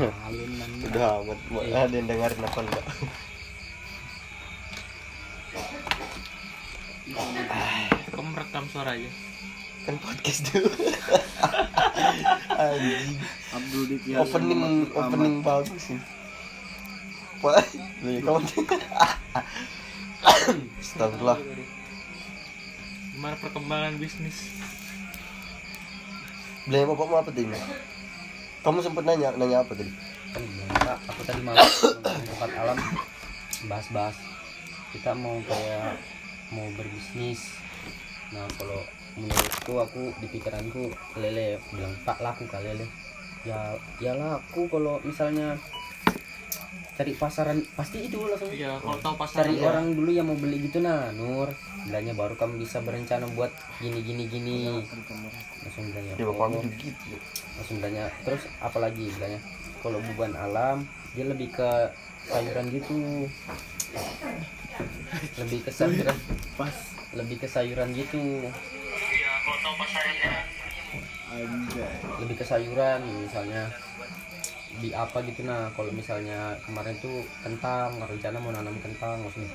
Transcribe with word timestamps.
Udah 0.00 1.20
amat. 1.20 1.38
Mau 1.52 1.60
Ada 1.60 1.92
yang 1.92 2.08
dengerin 2.08 2.40
apa 2.40 2.58
enggak? 2.64 2.84
Kamu 8.08 8.28
merekam 8.32 8.64
suara 8.72 8.96
aja. 8.96 9.10
Kan 9.84 9.96
podcast 10.00 10.40
dulu. 10.48 10.72
Anjing. 12.56 13.20
Abdul 13.52 13.82
Ditya. 13.92 14.16
Opening 14.24 14.88
opening 14.96 15.34
bagus 15.44 15.92
sih. 15.92 16.00
Wah, 17.44 17.64
nih 18.04 18.24
kamu. 18.24 18.40
Astagfirullah. 20.80 21.40
Gimana 23.16 23.36
perkembangan 23.36 24.00
bisnis? 24.00 24.48
Beli 26.68 26.88
bapak 26.88 27.04
mau 27.08 27.20
apa 27.20 27.32
tadi? 27.32 27.52
Kamu 28.60 28.84
sempat 28.84 29.08
nanya 29.08 29.32
nanya 29.40 29.64
apa 29.64 29.72
tadi? 29.72 29.88
kan 30.30 30.42
bilang, 30.46 30.70
Kak, 30.86 30.98
aku 31.10 31.20
tadi 31.26 31.40
malam 31.42 31.64
tempat 32.28 32.50
alam 32.54 32.78
bahas-bahas. 33.66 34.16
Kita 34.94 35.16
mau 35.16 35.40
kayak 35.42 35.96
mau 36.52 36.68
berbisnis. 36.76 37.56
Nah 38.30 38.46
kalau 38.60 38.84
menurutku 39.18 39.74
aku 39.80 40.02
di 40.22 40.26
pikiranku 40.30 40.92
lele 41.18 41.58
bilang 41.72 41.96
pak 42.04 42.20
laku 42.20 42.44
kali 42.46 42.70
lele. 42.70 42.86
Ya 43.48 43.74
ya 43.98 44.12
laku 44.14 44.68
kalau 44.68 45.00
misalnya 45.02 45.56
cari 46.92 47.16
pasaran 47.16 47.58
pasti 47.72 48.04
itu 48.04 48.20
langsung 48.20 48.52
Iya, 48.52 48.76
kalau 48.76 49.00
tahu 49.00 49.14
pasar 49.16 49.36
cari 49.40 49.56
Iya. 49.56 49.64
orang 49.66 49.86
dulu 49.96 50.10
yang 50.10 50.26
mau 50.26 50.36
beli 50.36 50.60
gitu 50.60 50.78
nah 50.78 51.08
Nur 51.10 51.48
bilangnya 51.82 52.12
baru 52.12 52.36
kamu 52.36 52.60
bisa 52.60 52.84
berencana 52.84 53.24
buat 53.30 53.48
gini 53.78 54.00
gini 54.00 54.24
gini 54.26 54.56
langsung 55.64 55.88
bilangnya 55.88 56.14
Ya 56.14 56.28
"Oh." 56.28 56.60
gitu. 56.76 57.16
langsung 57.56 57.76
bilangnya 57.78 58.04
terus 58.20 58.44
apalagi 58.60 59.08
bilangnya 59.10 59.40
kalau 59.80 59.96
buban 60.02 60.36
alam 60.36 60.84
dia 61.10 61.24
lebih 61.24 61.48
ke 61.50 61.70
sayuran 62.22 62.68
gitu 62.68 63.24
lebih 65.36 65.60
ke 65.64 65.70
sayuran 65.72 66.16
Pas. 66.54 66.76
lebih 67.10 67.36
ke 67.40 67.48
sayuran 67.48 67.88
gitu 67.90 68.44
Anjay. 71.30 71.94
lebih 72.20 72.36
ke 72.36 72.44
sayuran 72.44 73.00
misalnya 73.24 73.70
di 74.80 74.90
apa 74.96 75.20
gitu. 75.28 75.44
Nah 75.44 75.68
kalau 75.76 75.92
misalnya 75.92 76.56
kemarin 76.64 76.96
tuh 76.98 77.22
kentang 77.44 78.00
rencana 78.00 78.36
mau 78.40 78.52
nanam 78.52 78.74
kentang 78.80 79.20
maksudnya. 79.22 79.52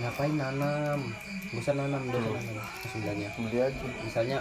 Ngapain 0.00 0.34
nanam? 0.36 1.00
Gak 1.50 1.60
usah 1.60 1.74
nanam 1.74 2.00
gak 2.08 2.20
usah 2.20 2.44
nanam 2.44 2.62
bilangnya. 3.00 3.30
Beli 3.40 3.58
aja. 3.58 3.86
misalnya 4.04 4.38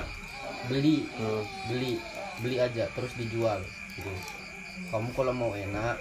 beli. 0.68 0.98
Hmm. 1.18 1.44
beli. 1.72 1.94
Beli 2.40 2.58
aja 2.60 2.84
terus 2.94 3.12
dijual. 3.16 3.60
Gitu. 3.96 4.12
Kamu 4.92 5.10
kalau 5.16 5.34
mau 5.36 5.52
enak 5.56 5.98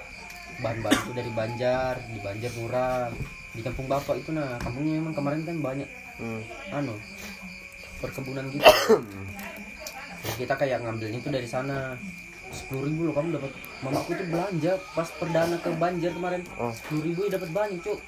bahan-bahan 0.58 0.98
itu 1.06 1.12
dari 1.14 1.30
Banjar 1.30 1.94
di 2.10 2.18
Banjar 2.18 2.50
murah 2.58 3.06
di 3.54 3.62
kampung 3.62 3.86
bapak 3.86 4.22
itu 4.22 4.30
nah 4.34 4.58
kampungnya 4.58 4.98
emang 4.98 5.14
kemarin 5.14 5.42
kan 5.46 5.56
banyak. 5.62 5.88
Hmm. 6.18 6.42
anu 6.74 6.98
perkebunan 8.02 8.50
gitu. 8.50 8.66
Kita 10.38 10.54
kayak 10.58 10.82
ngambilnya 10.82 11.18
itu 11.22 11.30
dari 11.30 11.46
sana 11.46 11.94
sepuluh 12.50 12.82
ribu 12.84 13.00
loh 13.04 13.14
kamu 13.14 13.28
dapat 13.34 13.52
mamaku 13.80 14.10
tuh 14.12 14.26
belanja 14.26 14.72
pas 14.92 15.08
perdana 15.12 15.56
ke 15.56 15.68
Banjar 15.72 16.12
kemarin 16.12 16.42
Oh. 16.54 16.70
sepuluh 16.70 17.02
ribu 17.04 17.20
ya 17.22 17.34
dapat 17.34 17.50
banyak 17.50 17.80
cuk 17.80 17.98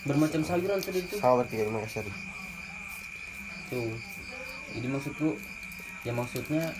bermacam 0.00 0.42
sayuran 0.42 0.78
tadi 0.78 1.00
itu 1.00 1.16
Sama 1.16 1.42
berarti 1.42 1.54
kayak 1.54 1.70
Makassar. 1.70 2.04
tuh 3.68 3.90
jadi 4.70 4.86
maksudku 4.86 5.28
ya 6.00 6.12
maksudnya 6.12 6.72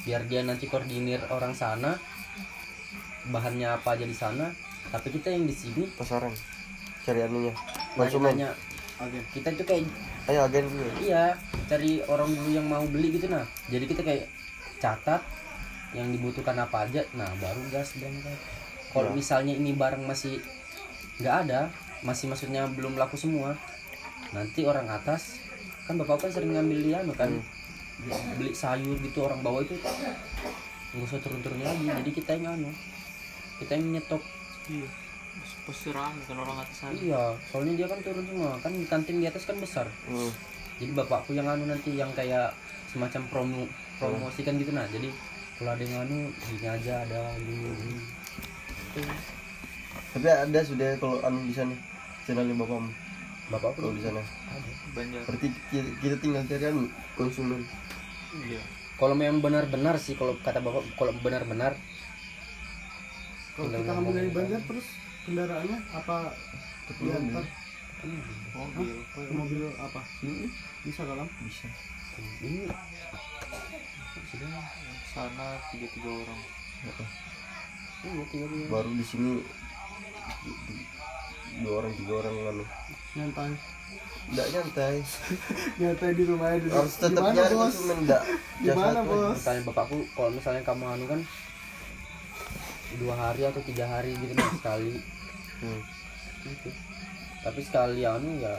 biar 0.00 0.24
dia 0.24 0.40
nanti 0.40 0.64
koordinir 0.64 1.20
orang 1.28 1.52
sana 1.52 2.00
bahannya 3.26 3.68
apa 3.70 3.92
aja 3.92 4.04
di 4.04 4.14
sana 4.14 4.48
tapi 4.88 5.12
kita 5.12 5.28
yang 5.28 5.44
di 5.44 5.52
sini 5.52 5.84
Pasaran. 5.92 6.32
Cari 7.00 7.20
anunya. 7.20 7.52
Konsumen. 7.92 8.34
nanya 8.34 8.50
Oke. 8.98 9.20
kita 9.32 9.52
tuh 9.54 9.64
kayak 9.64 9.84
Ayo 10.26 10.44
agen 10.44 10.64
dulu. 10.64 10.84
iya 11.00 11.32
cari 11.66 12.04
orang 12.04 12.28
dulu 12.28 12.50
yang 12.50 12.64
mau 12.64 12.84
beli 12.84 13.12
gitu 13.12 13.26
nah 13.26 13.40
jadi 13.66 13.84
kita 13.84 14.00
kayak 14.00 14.28
catat 14.78 15.20
yang 15.92 16.08
dibutuhkan 16.08 16.54
apa 16.54 16.84
aja 16.84 17.02
nah 17.12 17.28
baru 17.36 17.60
gas 17.68 17.94
berangkat 17.94 18.38
kalau 18.90 19.08
Ya. 19.08 19.16
misalnya 19.16 19.52
ini 19.52 19.70
barang 19.72 20.02
masih 20.02 20.38
nggak 21.18 21.36
ada 21.44 21.70
masih 22.00 22.26
maksudnya 22.26 22.66
belum 22.68 22.94
laku 22.94 23.14
semua 23.14 23.54
nanti 24.30 24.62
orang 24.62 24.86
atas 24.86 25.38
kan 25.84 25.94
bapak 25.94 26.16
kan 26.18 26.30
sering 26.30 26.52
ngambil 26.52 26.78
dia 26.80 26.96
anu 26.98 27.12
kan 27.12 27.30
beli 28.34 28.50
sayur 28.52 28.96
gitu 28.96 29.18
orang 29.20 29.40
bawah 29.40 29.60
itu 29.60 29.76
nggak 29.76 30.16
usah 31.00 31.18
turun-turun 31.18 31.60
lagi 31.60 31.84
jadi 31.84 32.10
kita 32.12 32.30
yang 32.34 32.46
anu 32.56 32.70
kita 33.58 33.74
yang 33.74 33.92
nyetok 33.92 34.22
Iya. 34.66 34.86
Pasti 35.62 35.90
rame 35.90 36.20
kan 36.20 36.36
orang 36.36 36.58
atas 36.58 36.78
aja. 36.84 36.94
iya 36.96 37.22
soalnya 37.44 37.74
dia 37.74 37.86
kan 37.86 37.98
turun 38.00 38.22
semua 38.22 38.50
kan 38.58 38.70
di 38.70 38.84
kantin 38.84 39.18
di 39.18 39.26
atas 39.26 39.44
kan 39.44 39.56
besar 39.56 39.86
Hmm. 40.04 40.30
jadi 40.76 40.90
bapakku 40.92 41.32
yang 41.32 41.46
anu 41.46 41.64
nanti 41.64 41.92
yang 41.92 42.10
kayak 42.10 42.50
semacam 42.86 43.22
promo 43.28 43.62
promosikan 43.96 44.54
gitu 44.56 44.70
nah 44.70 44.86
jadi 44.86 45.10
kalau 45.60 45.76
ada 45.76 45.84
yang 45.84 46.08
anu 46.08 46.32
gini 46.32 46.66
aja 46.72 47.04
ada 47.04 47.20
gini, 47.36 47.68
gini. 47.68 48.00
Tapi 50.16 50.24
ada 50.24 50.60
sudah 50.64 50.96
kalau 50.96 51.20
anu 51.20 51.44
di 51.44 51.52
sana 51.52 51.76
channelnya 52.24 52.56
bapakmu 52.56 52.88
bapakku 53.52 53.78
kalau 53.84 53.92
di 53.92 54.00
sana. 54.00 54.24
ada 54.24 54.70
Banyak. 54.96 55.22
Berarti 55.28 55.48
kita, 56.00 56.16
tinggal 56.16 56.48
cari 56.48 56.64
anu 56.64 56.88
konsumen. 57.12 57.60
Iya. 58.30 58.62
kalau 58.96 59.18
memang 59.18 59.42
benar-benar 59.44 59.98
sih 60.00 60.14
kalau 60.16 60.38
kata 60.40 60.62
bapak 60.64 60.86
kalau 60.96 61.12
benar-benar 61.18 61.74
Kalau 63.58 63.68
kita 63.68 63.92
ambil 63.92 64.12
dari. 64.16 64.30
Banjar 64.32 64.60
terus 64.64 64.86
kendaraannya 65.28 65.78
apa 65.92 66.16
diantar 66.96 67.44
Mobil. 68.56 68.96
ke 69.12 69.20
mobil 69.36 69.60
apa? 69.76 70.00
Bisa 70.88 71.04
kalam? 71.04 71.28
Bisa. 71.44 71.68
ini 72.40 72.64
Sana 75.10 75.46
tiga 75.70 75.86
tiga 75.90 76.10
orang. 76.12 76.40
iya 78.00 78.24
tiga 78.26 78.46
dia 78.46 78.66
Baru 78.68 78.90
di 78.94 79.04
sini 79.04 79.42
dua 81.60 81.74
orang 81.78 81.92
tiga 81.94 82.12
orang 82.16 82.34
anu. 82.46 82.64
Nyantai. 83.12 83.52
Enggak 84.30 84.46
nyantai. 84.48 84.96
Nyantai 85.80 86.10
di 86.14 86.24
rumahnya 86.24 86.58
di 86.60 86.68
Harus 86.70 86.94
tetap 86.96 87.22
nyari 87.26 87.54
bos? 87.54 87.74
enggak. 87.84 88.22
Gimana, 88.64 89.00
bos? 89.02 89.34
misalnya 89.36 89.62
bapakku 89.66 89.98
kalau 90.14 90.30
misalnya 90.30 90.62
kamu 90.62 90.84
anu 90.86 91.04
kan 91.06 91.20
dua 92.98 93.14
hari 93.14 93.42
atau 93.44 93.62
tiga 93.62 93.86
hari 93.86 94.14
gitu 94.14 94.34
kan 94.34 94.50
sekali 94.60 94.94
Hmm. 95.60 95.76
gitu 96.40 96.72
tapi 97.44 97.60
sekali 97.60 98.00
anu 98.00 98.40
ya 98.40 98.56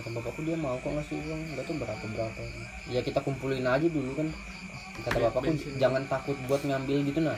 kata 0.00 0.08
bapakku 0.10 0.40
dia 0.42 0.56
mau 0.56 0.74
kok 0.76 0.90
ngasih 0.90 1.16
uang. 1.20 1.40
Nggak 1.52 1.64
tahu 1.64 1.76
berapa 1.76 2.04
berapa? 2.06 2.40
Ya 2.88 3.00
kita 3.00 3.20
kumpulin 3.20 3.62
aja 3.62 3.84
dulu 3.84 4.10
kan. 4.14 4.28
Kata 5.00 5.16
Ya, 5.16 5.28
bapakku 5.28 5.52
bensin. 5.52 5.76
jangan 5.76 6.02
takut 6.06 6.36
buat 6.44 6.60
ngambil 6.60 7.04
gitu 7.04 7.20
nah 7.20 7.36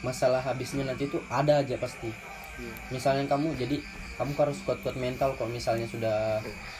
masalah 0.00 0.38
habisnya 0.38 0.82
nanti 0.82 1.06
itu 1.06 1.18
ada 1.28 1.58
aja 1.58 1.74
pasti. 1.76 2.10
Iya. 2.52 2.68
misalnya 2.92 3.24
kamu 3.26 3.56
jadi 3.56 3.80
kamu 4.14 4.36
harus 4.36 4.60
kuat-kuat 4.62 4.92
mental 4.94 5.32
kalau 5.32 5.48
misalnya 5.48 5.88
sudah 5.88 6.36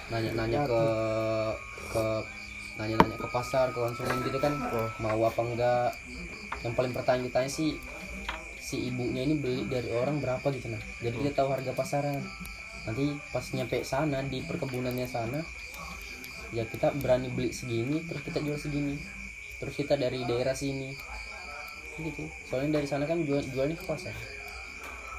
nanya-nanya 0.06 0.69
ke 0.69 0.83
ke 1.89 2.04
nanya-nanya 2.77 3.16
ke 3.16 3.25
pasar 3.27 3.72
ke 3.72 3.81
konsumen 3.81 4.21
gitu 4.21 4.37
kan 4.37 4.53
Oh. 4.69 4.84
mau 5.00 5.16
apa 5.22 5.41
enggak? 5.41 5.91
Yang 6.60 6.75
paling 6.77 6.93
pertanyaan 6.93 7.25
ditanya 7.25 7.49
sih 7.49 7.81
si 8.54 8.84
ibunya 8.87 9.25
ini 9.25 9.34
beli 9.34 9.65
dari 9.65 9.89
orang 9.91 10.21
berapa 10.21 10.44
gitu 10.50 10.69
nah 10.69 10.83
jadi 11.00 11.16
kita 11.19 11.33
tahu 11.34 11.49
harga 11.50 11.72
pasaran 11.72 12.21
nanti 12.88 13.15
pas 13.31 13.44
nyampe 13.54 13.78
sana 13.87 14.22
di 14.26 14.43
perkebunannya 14.43 15.06
sana 15.06 15.41
ya 16.53 16.66
kita 16.69 16.93
berani 16.98 17.31
beli 17.32 17.54
segini 17.54 18.03
terus 18.04 18.22
kita 18.26 18.38
jual 18.43 18.59
segini 18.59 18.98
terus 19.62 19.75
kita 19.78 19.94
dari 19.94 20.26
daerah 20.26 20.53
sini 20.53 20.92
gitu 22.03 22.26
soalnya 22.48 22.82
dari 22.82 22.88
sana 22.88 23.06
kan 23.06 23.22
jual 23.22 23.41
jualnya 23.53 23.78
ke 23.78 23.84
pasar 23.86 24.15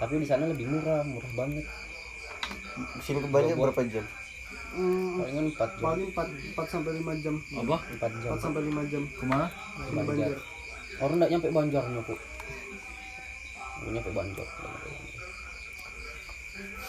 tapi 0.01 0.19
di 0.19 0.27
sana 0.27 0.49
lebih 0.49 0.67
murah 0.67 1.05
murah 1.07 1.31
banget 1.38 1.65
sini 3.01 3.19
ke 3.21 3.29
berapa 3.29 3.81
jam? 3.88 4.05
Hmm, 4.73 5.21
palingan 5.21 5.45
4 5.53 5.77
jam 5.77 5.85
paling 5.85 6.09
4, 6.17 6.57
4 6.57 6.73
sampai 6.73 6.91
5 6.97 7.23
jam. 7.23 7.35
Apa? 7.61 7.77
4 8.01 8.21
jam 8.25 8.31
4 8.33 8.41
sampai 8.41 8.61
5 8.65 8.91
jam. 8.91 9.03
Ke 9.05 9.23
mana? 9.29 9.45
Di 9.77 9.91
Banjar. 9.93 10.29
Orang 10.97 11.15
nggak 11.21 11.31
nyampe 11.33 11.47
Banjarnya 11.53 12.01
kok 12.01 12.19
nyampe 13.83 14.11
Banjar. 14.15 14.47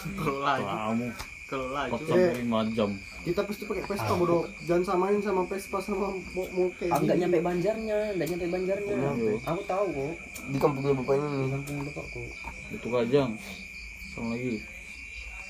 Kamu 0.04 1.06
Kalau 1.44 1.68
laju. 1.70 1.92
4 1.94 2.08
sampai 2.08 2.40
5 2.40 2.72
jam. 2.72 2.90
Kita 3.20 3.40
pasti 3.42 3.62
pakai 3.64 3.84
Vespa 3.84 4.12
bodoh. 4.14 4.42
Jangan 4.62 4.84
samain 4.86 5.20
sama 5.20 5.42
Vespa 5.44 5.78
sama 5.78 6.08
mo 6.34 6.42
kayak 6.74 6.88
ah, 6.90 6.98
nggak 6.98 7.16
nyampe 7.18 7.38
Banjarnya 7.40 7.96
nggak 8.12 8.28
nyampe 8.28 8.46
Banjarnya 8.48 8.94
Nyampe. 8.94 9.32
aku 9.40 9.62
tahu 9.64 9.86
kok 9.90 10.12
Di 10.44 10.58
kampungnya 10.58 10.92
bapak 10.94 11.14
ini 11.14 11.26
di 11.38 11.50
kampung 11.50 11.76
bapakku 11.84 12.22
Itu 12.70 12.86
kajang. 12.88 13.30
Sama 14.10 14.28
lagi. 14.30 14.60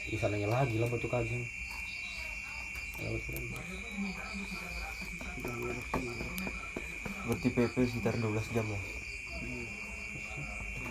di 0.04 0.16
sananya 0.16 0.48
lagi 0.50 0.76
lah 0.76 0.86
batu 0.86 1.08
kajang. 1.08 1.42
Berarti 7.24 7.48
PP 7.48 7.74
sekitar 7.86 8.14
12 8.14 8.28
jam 8.50 8.66
lah. 8.66 8.82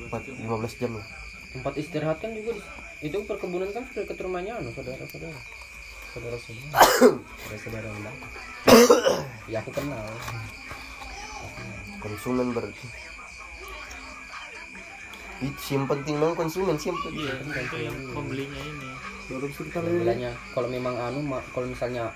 empat 0.03 0.25
lima 0.27 0.57
belas 0.57 0.73
jam 0.75 0.91
lah 0.91 1.05
tempat 1.49 1.73
istirahat 1.75 2.17
kan 2.17 2.33
juga 2.33 2.53
di- 2.53 2.65
itu 3.03 3.17
perkebunan 3.27 3.67
kan 3.75 3.83
sudah 3.91 4.07
ke 4.07 4.15
rumahnya 4.15 4.63
anu 4.63 4.71
saudara 4.71 5.03
saudara 5.11 5.35
saudara 6.15 6.37
saudara 6.39 7.57
saudara 7.59 7.89
saudara 7.91 8.11
ya 9.51 9.59
aku 9.59 9.71
kenal. 9.75 10.07
Konsumen 11.99 12.55
berarti. 12.55 12.87
Itu 15.43 15.75
yang 15.75 15.85
penting 15.91 16.15
memang 16.15 16.35
konsumen 16.39 16.75
sih 16.79 16.91
yang 16.91 16.99
penting. 17.03 17.27
Iya, 17.27 17.33
itu 17.43 17.77
yang 17.83 17.97
pembelinya 18.15 18.61
ini. 18.63 18.89
baru 19.23 19.47
cerita 19.55 19.79
lagi 19.79 20.03
bilangnya 20.03 20.31
kalau 20.51 20.67
memang 20.67 20.99
anu 20.99 21.23
kalau 21.55 21.63
misalnya 21.63 22.11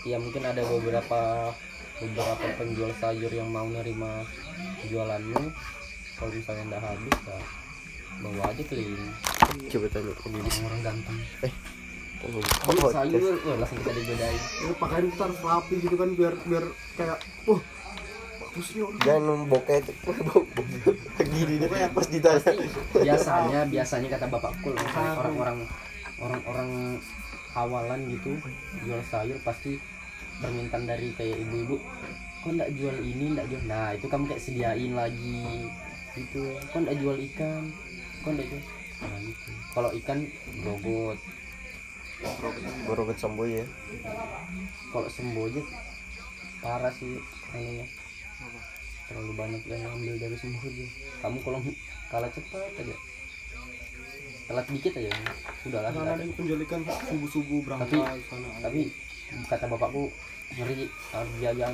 ya 0.00 0.16
mungkin 0.16 0.40
ada 0.48 0.64
beberapa 0.64 1.52
beberapa 2.00 2.46
penjual 2.56 2.88
sayur 2.96 3.28
yang 3.28 3.52
mau 3.52 3.68
nerima 3.68 4.24
jualanmu 4.88 5.52
kalau 6.16 6.32
misalnya 6.32 6.64
nggak 6.72 6.84
habis 6.88 7.16
ya 7.20 7.38
bawa 8.22 8.42
aja 8.50 8.62
keliling. 8.66 9.12
Coba 9.70 9.86
tanya. 9.90 10.12
Orang, 10.26 10.42
orang 10.66 10.80
ganteng. 10.82 11.18
Oh, 12.18 12.34
Beli 12.34 12.80
oh, 12.82 12.90
sayur. 12.90 13.38
Wah, 13.46 13.56
langsung 13.62 13.78
kita 13.78 13.94
digodain 13.94 14.34
ya, 14.34 14.72
pakaian 14.74 15.06
kita 15.06 15.22
harus 15.30 15.38
rapi 15.38 15.74
gitu 15.78 15.94
kan 15.94 16.10
biar 16.18 16.34
biar 16.50 16.64
kayak 16.98 17.18
wah 17.46 17.62
bagus 18.42 18.66
nih 18.74 18.82
orang. 18.82 19.02
Jangan 19.06 19.38
boket 19.46 19.84
gini 21.30 21.54
deh 21.62 21.70
pas 21.70 22.06
ditanya. 22.10 22.52
Biasanya 22.90 23.60
biasanya 23.70 24.08
kata 24.18 24.26
bapakku 24.26 24.68
misalnya 24.74 25.12
orang-orang 25.14 25.58
orang-orang 26.18 26.70
awalan 27.54 28.00
gitu 28.10 28.34
jual 28.82 29.02
sayur 29.06 29.38
pasti 29.46 29.78
permintaan 30.42 30.90
dari 30.90 31.14
kayak 31.14 31.38
ibu-ibu 31.38 31.78
kok 32.42 32.50
nggak 32.54 32.70
jual 32.78 32.94
ini 33.02 33.34
nggak 33.34 33.46
jual 33.50 33.62
nah 33.66 33.90
itu 33.94 34.06
kamu 34.06 34.30
kayak 34.30 34.42
sediain 34.42 34.92
lagi 34.94 35.70
gitu. 36.18 36.50
Kok 36.74 36.82
nggak 36.82 36.98
jual 36.98 37.16
ikan 37.30 37.70
nah 38.98 39.18
gitu 39.22 39.50
kalau 39.74 39.90
ikan 39.94 40.18
brogot 40.64 41.18
Boroget 42.82 43.18
Samboy 43.22 43.62
ya. 43.62 43.64
kalau 44.90 45.06
sembojet 45.06 45.62
parah 46.58 46.90
sih 46.90 47.14
anunya 47.54 47.86
terlalu 49.06 49.32
banyak 49.38 49.62
yang 49.70 49.86
ambil 49.94 50.18
dari 50.18 50.34
sembojet 50.34 50.90
kamu 51.22 51.38
kalau 51.46 51.58
kalah 52.10 52.30
cepat 52.32 52.72
aja. 52.80 52.96
Telat 54.48 54.66
dikit 54.72 54.92
aja. 54.96 55.12
Sudah 55.60 55.80
lah 55.84 55.92
yang 56.16 56.32
penjual 56.32 56.58
ikan 56.64 56.80
subuh 57.06 57.28
subuh 57.28 57.60
berangkat 57.62 58.00
Tapi- 58.00 58.24
sana 58.26 58.48
tapi 58.64 58.80
kata 59.44 59.64
bapakku 59.68 60.08
ngeri 60.56 60.88
harus 61.12 61.32
biaya 61.38 61.68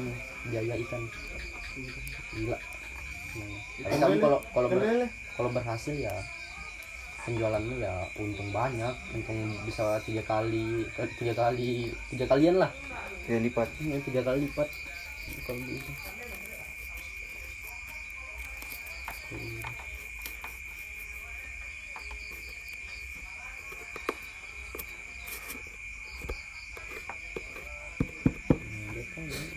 biaya 0.51 0.75
ikan. 0.85 1.03
Gila. 2.35 2.59
Nah, 3.35 3.59
tapi 3.81 3.97
kamu 3.97 4.17
kalau 4.21 4.39
kalau 4.53 4.69
kalau 5.35 5.51
berhasil 5.51 5.95
ya 5.95 6.15
penjualanmu 7.25 7.81
ya 7.83 8.07
untung 8.19 8.51
banyak. 8.55 8.95
Untung 9.15 9.39
bisa 9.67 9.99
tiga 10.03 10.23
kali 10.23 10.87
eh, 10.87 11.09
tiga 11.19 11.35
kali 11.35 11.91
tiga 12.11 12.25
kalian 12.31 12.63
lah. 12.63 12.71
Kayak 13.27 13.51
lipat. 13.51 13.69
Ya, 13.83 13.99
tiga 14.03 14.21
kali 14.23 14.47
lipat. 14.47 14.69
Kalau 15.47 15.61
gitu. 15.65 15.93
Tahu 19.25 19.41
ya. 19.41 19.85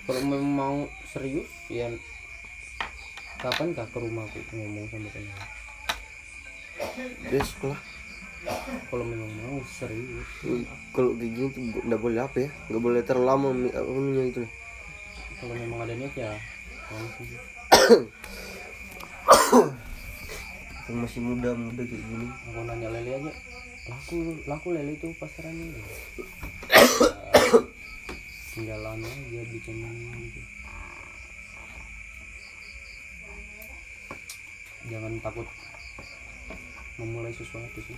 kalau 0.08 0.24
memang 0.24 0.48
mau 0.56 0.78
serius 1.04 1.52
ya 1.68 1.92
kapan 3.44 3.76
kah 3.76 3.84
ke 3.92 3.98
rumahku 4.00 4.40
ngomong 4.56 4.88
sama 4.88 5.10
kamu 5.12 5.57
besok 7.30 7.74
lah. 7.74 7.80
Kalau 8.88 9.04
memang 9.04 9.32
mau 9.44 9.60
serius. 9.68 10.30
Kalau 10.96 11.12
kayak 11.18 11.32
gini 11.36 11.48
tuh 11.52 11.62
nggak 11.84 12.02
boleh 12.02 12.22
apa 12.24 12.38
ya? 12.48 12.50
Nggak 12.72 12.84
boleh 12.84 13.02
terlalu 13.04 13.28
lama 13.72 14.24
itu 14.24 14.44
kalau 15.38 15.54
memang 15.54 15.86
ada 15.86 15.94
niat 15.94 16.14
ya 16.18 16.34
yang 20.90 20.98
masih 20.98 21.22
muda. 21.22 21.54
Muda 21.54 21.84
kayak 21.86 22.02
gini. 22.02 22.26
Aku 22.26 22.60
nanya 22.66 22.90
lele 22.90 23.12
aja. 23.22 23.32
Laku 23.88 24.16
laku 24.50 24.68
lele 24.74 24.98
itu 24.98 25.14
pasarannya 25.22 25.78
ya. 25.78 25.84
tinggal 28.58 28.82
lama 28.82 29.06
aja 29.06 29.42
bikin 29.54 29.86
gitu. 29.86 30.42
jangan 34.90 35.14
takut 35.22 35.46
memulai 36.98 37.34
sesuatu 37.34 37.80
sih 37.82 37.98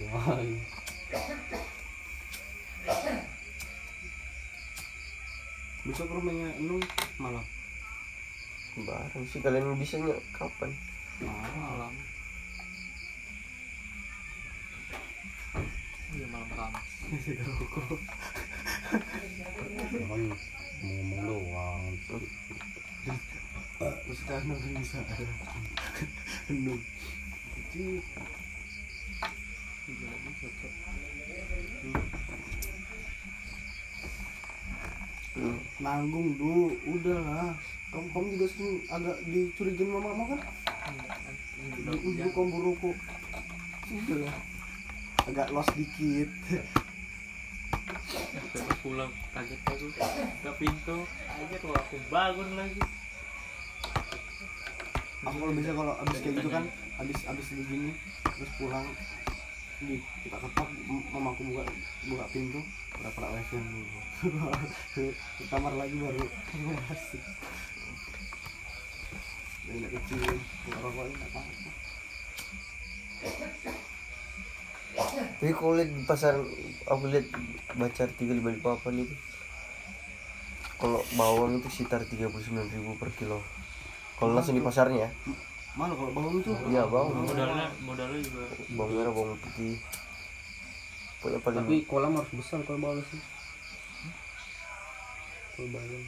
doain 0.00 0.56
besok 5.82 6.06
ke 6.08 6.14
rumahnya 6.14 6.48
Enung 6.62 6.82
malam 7.20 7.44
bareng 8.72 9.26
sih 9.28 9.44
kalian 9.44 9.76
bisanya 9.76 10.16
kapan 10.32 10.72
Malam. 11.22 11.94
Iya 16.12 16.26
malam 16.34 16.48
Kamis. 16.50 16.88
jangan 19.92 20.22
ngomong 20.82 21.20
doang 21.28 21.82
terus 24.12 24.28
kan 24.28 24.44
Enung 24.44 24.60
bisa. 24.76 25.00
Hmm. 35.32 35.56
nanggung 35.80 36.36
dulu 36.36 36.76
udahlah. 36.92 37.56
Kamu 37.88 38.12
kamu 38.12 38.26
juga 38.36 38.46
sering 38.52 38.84
agak 38.92 39.16
dicurigin 39.32 39.88
mama 39.88 40.12
mama 40.12 40.36
kan? 40.36 40.40
Ibu 41.88 42.28
kamu 42.36 42.52
buruku 42.52 42.92
udahlah. 43.96 44.36
Agak 45.24 45.48
lost 45.56 45.72
dikit. 45.72 46.28
Pulang 48.84 49.08
kaget 49.32 49.60
aku. 49.72 49.88
Ke 50.44 50.52
pintu. 50.60 51.08
Aja 51.08 51.56
kalau 51.64 51.80
aku 51.80 51.96
bangun 52.12 52.60
lagi 52.60 52.84
aku 55.22 55.36
kalau 55.38 55.54
bisa 55.54 55.70
kalau 55.70 55.94
abis 56.02 56.18
kayak 56.18 56.34
gitu 56.42 56.48
kan 56.50 56.64
abis 56.98 57.18
abis 57.30 57.46
begini 57.54 57.90
terus 58.26 58.50
pulang 58.58 58.86
di 59.82 59.98
kita 60.22 60.38
ketok 60.38 60.68
mamaku 61.10 61.42
buka 61.50 61.62
buka 62.06 62.24
pintu 62.30 62.60
pura 62.94 63.10
pura 63.10 63.28
wc 63.34 63.50
dulu. 63.50 64.00
Ke 64.94 65.10
kamar 65.50 65.74
lagi 65.74 65.96
baru. 65.98 66.22
Masuk 66.86 67.22
dan 69.62 69.88
kecil 69.88 70.20
rokok 70.82 71.06
ini 71.06 71.16
apa? 71.22 71.40
Tapi 75.38 75.52
kalau 75.54 75.72
lihat 75.78 75.90
di 75.90 76.02
pasar 76.04 76.34
aku 76.86 77.04
lihat 77.08 77.26
baca 77.78 78.00
artikel 78.04 78.36
di 78.38 78.42
Balikpapan 78.42 79.06
itu 79.06 79.14
kalau 80.76 80.98
bawang 81.14 81.62
itu 81.62 81.70
sekitar 81.70 82.02
39.000 82.10 82.98
per 82.98 83.10
kilo 83.14 83.38
kalau 84.22 84.32
langsung 84.32 84.54
di 84.54 84.62
pasarnya 84.62 84.98
ya? 85.02 85.10
Mana 85.72 85.92
kalau 85.92 86.12
bawang 86.12 86.38
itu? 86.38 86.52
Iya 86.68 86.86
bawang. 86.86 87.26
Modalnya 87.26 87.66
modalnya 87.82 88.20
juga. 88.20 88.44
Bawang 88.72 88.92
merah 88.92 89.10
bawang 89.10 89.34
putih. 89.36 89.74
Pokoknya 91.18 91.38
paling 91.40 91.58
tapi 91.60 91.76
kolam 91.84 92.12
harus 92.14 92.32
besar 92.32 92.58
kalau 92.62 92.78
bawa 92.78 93.02
sih. 93.02 93.20
Kalau 95.52 95.68
bawang. 95.70 96.04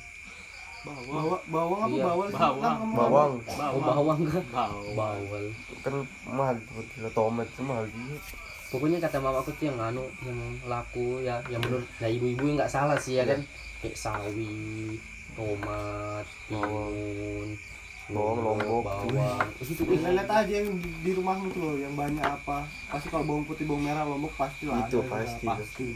Bawa 0.85 1.01
bawa 1.09 1.37
bawang 1.49 1.81
apa 1.81 1.91
Iya, 1.91 2.05
bawal 2.05 2.27
sih? 2.29 2.37
bawang. 2.37 2.61
Kan 2.61 2.73
kamu- 2.77 2.95
bawang. 2.95 3.33
Oh 3.49 3.81
bawang. 3.81 4.19
Kan 4.23 4.47
bawa 4.53 4.77
bawal 4.95 5.45
kan 5.81 5.93
mahal 6.29 6.57
kilo 6.89 7.11
tomat 7.11 7.49
mahal 7.59 7.85
juga. 7.89 8.17
Pokoknya 8.69 8.99
kata 8.99 9.19
mamaku 9.19 9.51
tuh 9.55 9.65
yang 9.65 9.79
anu 9.81 10.03
yang 10.21 10.39
laku 10.65 11.19
ya 11.21 11.39
yang 11.47 11.61
menurut 11.61 11.87
ya 11.97 12.09
ibu-ibu 12.09 12.45
nggak 12.53 12.69
salah 12.69 12.95
sih 12.95 13.17
ya 13.17 13.25
kan. 13.25 13.41
Kayak 13.81 13.97
sawi 13.97 14.97
tomat 15.33 16.27
timun 16.47 17.49
Bawang, 18.05 18.45
lombok. 18.45 18.85
bawang 18.85 19.49
itu 19.65 19.73
tuh 19.81 19.89
Lihat 19.89 20.29
aja 20.29 20.53
yang 20.61 20.77
di, 20.77 20.91
di 21.01 21.11
rumahmu 21.17 21.49
tuh 21.57 21.61
loh, 21.65 21.77
yang 21.81 21.97
banyak 21.97 22.21
apa. 22.21 22.69
Pasti 22.93 23.09
kalau 23.09 23.25
bawang 23.25 23.49
putih, 23.49 23.65
bawang 23.65 23.81
merah, 23.81 24.05
lombok 24.05 24.37
pasti 24.37 24.69
lah. 24.69 24.85
Itu 24.85 25.01
ada, 25.01 25.09
pasti. 25.09 25.47
pasti. 25.49 25.89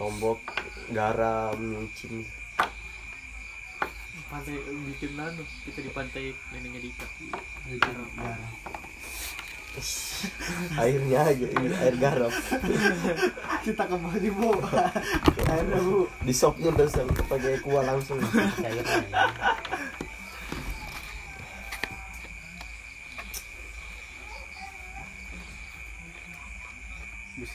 lombok 0.00 0.40
garam 0.88 1.52
micin 1.60 2.24
pantai 4.32 4.56
bikin 4.88 5.12
anu 5.20 5.44
kita 5.68 5.84
di 5.84 5.90
pantai 5.92 6.32
neneknya 6.56 6.80
Dika 6.80 7.06
Itu, 7.68 7.90
ya. 8.24 8.34
airnya 10.80 11.20
aja 11.28 11.46
ini 11.52 11.68
air 11.76 11.96
garam 12.00 12.32
Kita 13.64 13.86
ke 13.86 13.94
baju 13.94 14.30
bu, 14.34 14.50
airnya 15.52 15.80
bu. 15.84 16.08
di 16.24 16.34
sopnya 16.34 16.72
udah 16.72 16.88
pakai 17.28 17.60
kuah 17.60 17.84
langsung 17.84 18.18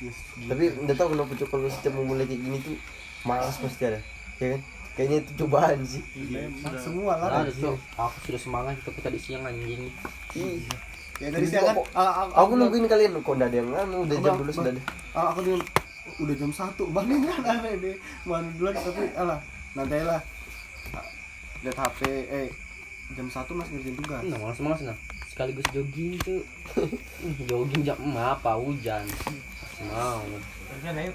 yes 0.03 0.17
tapi 0.46 0.63
udah 0.75 0.96
tau 0.96 1.08
kenapa 1.12 1.32
cok 1.34 1.48
kalau 1.48 1.70
setiap 1.72 1.94
mau 1.96 2.06
mulai 2.06 2.27
kayak 2.27 2.41
gini 2.44 2.58
tuh 2.62 2.75
malas 3.24 3.58
pasti 3.60 3.84
ada. 3.88 4.00
Ya 4.38 4.56
kan? 4.56 4.62
Kayaknya 4.98 5.17
itu 5.22 5.32
cobaan 5.46 5.79
sih. 5.86 6.01
Memang 6.15 6.74
semua 6.77 7.13
Nah, 7.17 7.29
lah. 7.29 7.46
Ada 7.46 7.53
cok 7.53 7.77
aku 7.98 8.17
sudah 8.29 8.41
semangat 8.41 8.75
tapi 8.82 9.00
tadi 9.01 9.17
siang 9.22 9.44
anjing. 9.46 9.89
Ih, 10.38 10.62
ya 11.22 11.27
dari 11.34 11.46
siang 11.46 11.65
kan 11.70 11.75
ah, 11.94 12.25
aku 12.34 12.53
nungguin 12.58 12.86
kalian. 12.89 13.17
Kok 13.22 13.34
nggak 13.38 13.50
ada 13.50 13.58
yang 13.58 13.70
anu 13.74 13.98
udah 14.06 14.17
jam 14.22 14.34
dulu 14.38 14.51
sudah 14.53 14.72
ada. 14.74 14.82
Ah, 15.13 15.34
aku 15.34 15.39
dengan 15.46 15.62
udah 16.17 16.36
jam 16.38 16.51
satu. 16.53 16.84
Bang 16.96 17.08
ini 17.10 17.25
kan 17.29 17.41
aneh 17.46 17.74
deh 17.82 17.96
mana 18.25 18.48
duluan 18.58 18.74
tapi 18.77 19.06
alah 19.17 19.39
nanti 19.77 20.01
lah. 20.01 20.22
Ah, 20.94 21.06
lihat 21.65 21.77
HP 21.77 22.00
eh 22.29 22.48
jam 23.13 23.27
satu 23.29 23.53
masih 23.53 23.77
ngerjain 23.77 23.96
tugas. 24.01 24.24
Nah 24.25 24.38
malas 24.41 24.60
malas 24.62 24.82
nah 24.82 24.98
sekaligus 25.38 25.70
jogging 25.70 26.17
tuh 26.25 26.41
jogging 27.50 27.86
jam 27.86 27.94
apa 28.17 28.58
hujan. 28.58 29.06
Mau 29.86 30.25
Kan 30.82 30.98
ya, 30.98 31.13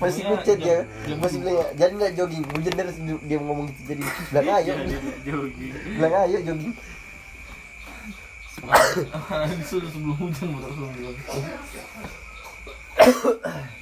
masih 0.00 0.24
maunya 0.24 0.40
ngechat 0.40 0.58
ya? 0.64 0.80
masih 1.20 1.44
bilang 1.44 1.60
ya 1.60 1.68
jadi 1.76 1.92
nggak 1.92 2.16
jogging? 2.16 2.40
Hujan 2.56 2.72
terus 2.72 2.96
dia- 3.20 3.36
ngomong 3.36 3.68
gitu 3.68 3.92
jadi 3.92 4.00
bilang 4.32 4.48
ayo. 4.56 4.72
Jadi 4.72 4.96
jogging. 5.28 5.72
bilang 6.00 6.14
ayo 6.24 6.40
jogging. 6.40 6.72
Sudah 9.68 9.88
sebelum 9.92 10.16
hujan 10.16 10.56
langsung 10.56 10.88
bilang. 10.96 11.20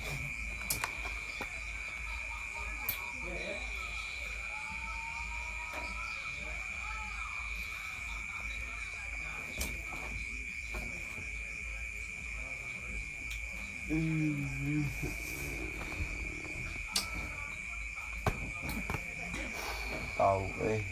tahu 20.19 20.45
eh 20.69 20.83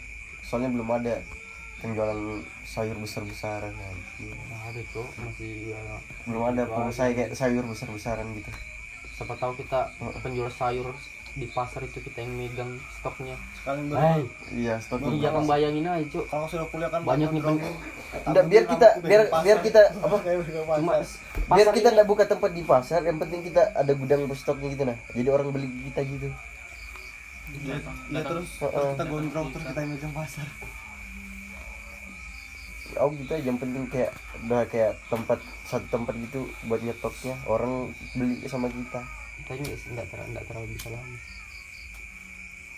soalnya 0.41 0.73
belum 0.73 0.89
ada 0.97 1.21
penjualan 1.77 2.41
sayur 2.65 2.97
besar 2.97 3.21
besaran 3.21 3.69
anjir. 3.69 4.33
nah, 4.49 4.65
ada 4.65 4.81
cok 4.81 5.09
masih 5.29 5.77
ya, 5.77 5.79
belum 6.25 6.43
ada 6.49 6.65
pengusaha 6.65 7.13
kayak 7.13 7.37
sayur 7.37 7.61
besar 7.69 7.93
besaran 7.93 8.25
gitu. 8.33 8.49
Siapa 9.13 9.37
tahu 9.37 9.53
kita 9.61 9.93
penjual 10.25 10.49
sayur 10.49 10.89
di 11.37 11.45
pasar 11.45 11.85
itu 11.85 12.01
kita 12.01 12.25
yang 12.25 12.33
megang 12.33 12.71
stoknya. 12.89 13.37
Sekalian 13.61 13.93
Hai, 13.93 14.21
iya 14.57 14.75
stok 14.81 15.05
ini 15.05 15.21
jangan 15.21 15.45
bayangin 15.45 15.85
aja 15.85 16.05
cok 16.09 16.25
kalau 16.33 16.47
sudah 16.49 16.65
kuliah 16.73 16.89
kan 16.89 16.99
Banyak 17.05 17.29
nih, 17.29 17.41
dong. 17.45 17.57
Nggak, 18.25 18.45
biar 18.49 18.63
kita 18.65 18.87
biar 19.05 19.21
biar 19.45 19.57
kita 19.61 19.81
apa? 20.05 20.17
Cuma 20.81 20.93
biar 21.53 21.67
kita 21.69 21.87
ini- 21.87 21.95
nggak 22.01 22.07
buka 22.09 22.23
tempat 22.25 22.51
di 22.57 22.63
pasar 22.65 23.05
yang 23.05 23.21
penting 23.21 23.45
kita 23.45 23.69
ada 23.77 23.93
gudang 23.93 24.25
stoknya 24.33 24.67
gitu 24.73 24.83
nah. 24.89 24.97
Jadi 25.13 25.29
orang 25.29 25.47
beli 25.53 25.69
kita 25.93 26.01
gitu. 26.09 26.27
Ya 28.11 28.21
terus 28.25 28.49
terus 28.57 28.87
kita 28.97 29.05
gondrong 29.05 29.47
terus 29.53 29.65
kita 29.69 29.79
yang 29.79 29.91
megang 29.93 30.13
pasar. 30.17 30.47
Oh 32.97 33.13
gitu 33.13 33.29
aja. 33.29 33.45
Yang 33.45 33.59
penting 33.61 33.83
kayak 33.93 34.11
udah 34.41 34.65
kayak 34.65 34.97
tempat 35.05 35.37
satu 35.69 35.85
tempat 35.85 36.17
gitu 36.17 36.49
buat 36.65 36.81
nyetoknya 36.81 37.37
orang 37.45 37.93
beli 38.17 38.41
sama 38.49 38.73
kita 38.73 39.05
kayaknya 39.45 39.77
nggak 39.93 40.07
terlalu 40.09 40.29
nggak 40.33 40.45
terlalu 40.49 40.67
bisa 40.73 40.87
lama. 40.89 41.17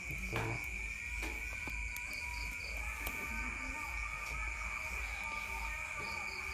Gitu. 0.09 0.37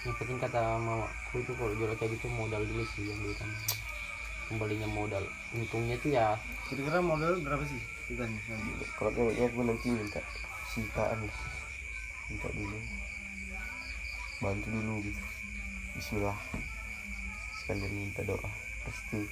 yang 0.05 0.13
penting 0.21 0.37
kata 0.37 0.77
mamaku 0.77 1.41
itu 1.41 1.51
kalau 1.57 1.73
jual 1.73 1.89
kayak 1.97 2.13
gitu 2.13 2.29
modal 2.29 2.61
dulu 2.61 2.85
sih 2.93 3.09
yang 3.09 3.17
diutamakan 3.25 3.77
kembalinya 4.45 4.85
modal. 4.85 5.23
Untungnya 5.57 5.97
tuh 5.97 6.13
ya 6.13 6.37
kira-kira 6.69 7.01
modal 7.01 7.41
berapa 7.41 7.65
sih? 7.65 7.81
Kita 8.05 8.21
nih 8.29 8.37
nanti 8.45 8.85
kalau 9.01 9.09
kayaknya 9.09 9.49
gue 9.49 9.63
nanti 9.65 9.87
minta 9.89 10.21
sitaan 10.69 11.25
lah 11.25 11.37
minta 12.29 12.47
dulu. 12.53 12.77
Bantu 14.45 14.67
dulu 14.69 14.93
gitu. 15.09 15.21
Bismillah. 15.97 16.37
Sekalian 17.65 17.93
minta 17.97 18.21
doa. 18.21 18.49
Restu 18.85 19.25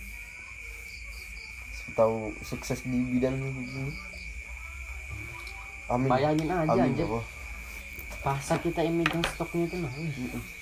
tahu 1.92 2.32
sukses 2.42 2.80
di 2.84 2.98
bidang 2.98 3.36
ini. 3.36 3.92
Amin. 5.92 6.08
Bayangin 6.08 6.48
aja 6.48 6.64
amin 6.64 6.96
aja 6.96 7.04
Allah. 7.04 7.26
pasar 8.24 8.56
kita 8.64 8.80
yang 8.80 8.96
megang 8.96 9.20
stoknya 9.28 9.68
itu 9.68 9.76
nah 9.84 9.92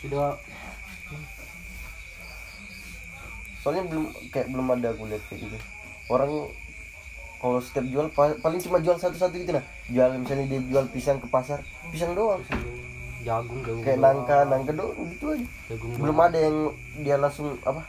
sudah. 0.02 0.34
Soalnya 3.62 3.86
belum 3.86 4.06
kayak 4.34 4.50
belum 4.50 4.66
ada 4.74 4.88
aku 4.90 5.06
lihat 5.06 5.22
kayak 5.30 5.46
gitu. 5.46 5.58
Orang 6.10 6.50
kalau 7.38 7.62
setiap 7.62 7.86
jual 7.86 8.10
pa- 8.10 8.38
paling 8.42 8.58
cuma 8.58 8.82
jual 8.82 8.98
satu-satu 8.98 9.38
gitu 9.38 9.54
nah. 9.54 9.66
Jual 9.94 10.10
misalnya 10.18 10.50
dia 10.50 10.62
jual 10.66 10.86
pisang 10.90 11.22
ke 11.22 11.30
pasar 11.30 11.62
pisang 11.94 12.18
doang. 12.18 12.42
Jagung 13.22 13.62
jagung 13.62 13.86
kayak 13.86 14.02
doang. 14.02 14.26
nangka 14.26 14.38
nangka 14.50 14.72
doang 14.74 14.98
gitu 15.14 15.26
aja. 15.30 15.46
Jagung 15.70 15.90
belum 16.02 16.18
doang. 16.18 16.28
ada 16.34 16.38
yang 16.42 16.58
dia 17.06 17.16
langsung 17.22 17.54
apa 17.62 17.86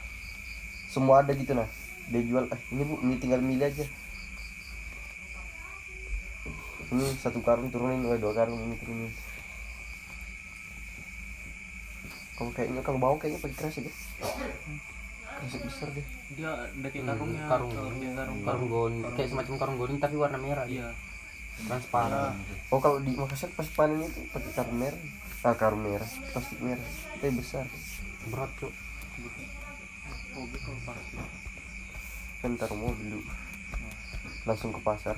semua 0.85 1.25
ada 1.25 1.33
gitu 1.33 1.57
nah 1.57 1.65
dia 2.05 2.21
jual 2.21 2.45
eh 2.45 2.61
ini 2.69 2.83
bu 2.83 2.95
ini 2.99 3.15
tinggal 3.17 3.39
milih 3.39 3.63
aja. 3.63 3.85
Ini 6.89 7.05
satu 7.17 7.39
karung 7.39 7.69
turunin 7.69 8.03
eh, 8.03 8.17
dua 8.17 8.31
karung 8.31 8.59
ini 8.61 8.75
turunin. 8.77 9.11
Kalau 12.33 12.51
kayaknya 12.51 12.81
kalau 12.81 12.97
bawang 12.97 13.17
kayaknya 13.17 13.39
pakai 13.39 13.55
keras 13.55 13.75
ya 13.77 13.93
keras 15.33 15.53
besar 15.59 15.87
deh. 15.89 16.05
Dia 16.31 16.49
ada 16.49 16.87
kayak 16.87 17.03
Hmm, 17.03 17.09
karungnya. 17.09 17.45
karung. 17.47 17.71
Kalau 17.71 17.89
dia 17.93 18.11
karung. 18.13 18.39
karung 18.41 18.65
gon 18.67 18.93
kayak 19.13 19.29
semacam 19.29 19.53
karung 19.57 19.77
goding 19.77 19.99
tapi 19.99 20.15
warna 20.15 20.37
merah 20.37 20.65
Iya. 20.65 20.89
transparan 21.53 22.33
oh 22.73 22.81
kalau 22.81 22.97
di 22.97 23.13
Makassar 23.13 23.45
pas 23.53 23.69
panen 23.69 24.01
itu 24.01 24.25
pakai 24.29 24.51
karung 24.53 24.77
merah. 24.77 25.01
Ah 25.41 25.53
karung 25.53 25.81
merah 25.81 26.09
plastik 26.31 26.59
merah. 26.59 26.87
Tapi 27.15 27.31
besar. 27.33 27.65
Berat 28.27 28.49
cok 28.57 28.73
Oh, 30.33 30.49
gitu 30.49 30.73
kan 32.43 32.59
taruh 32.59 32.75
mobil 32.75 33.07
dulu 33.07 33.23
langsung 34.43 34.75
ke 34.75 34.81
pasar. 34.83 35.15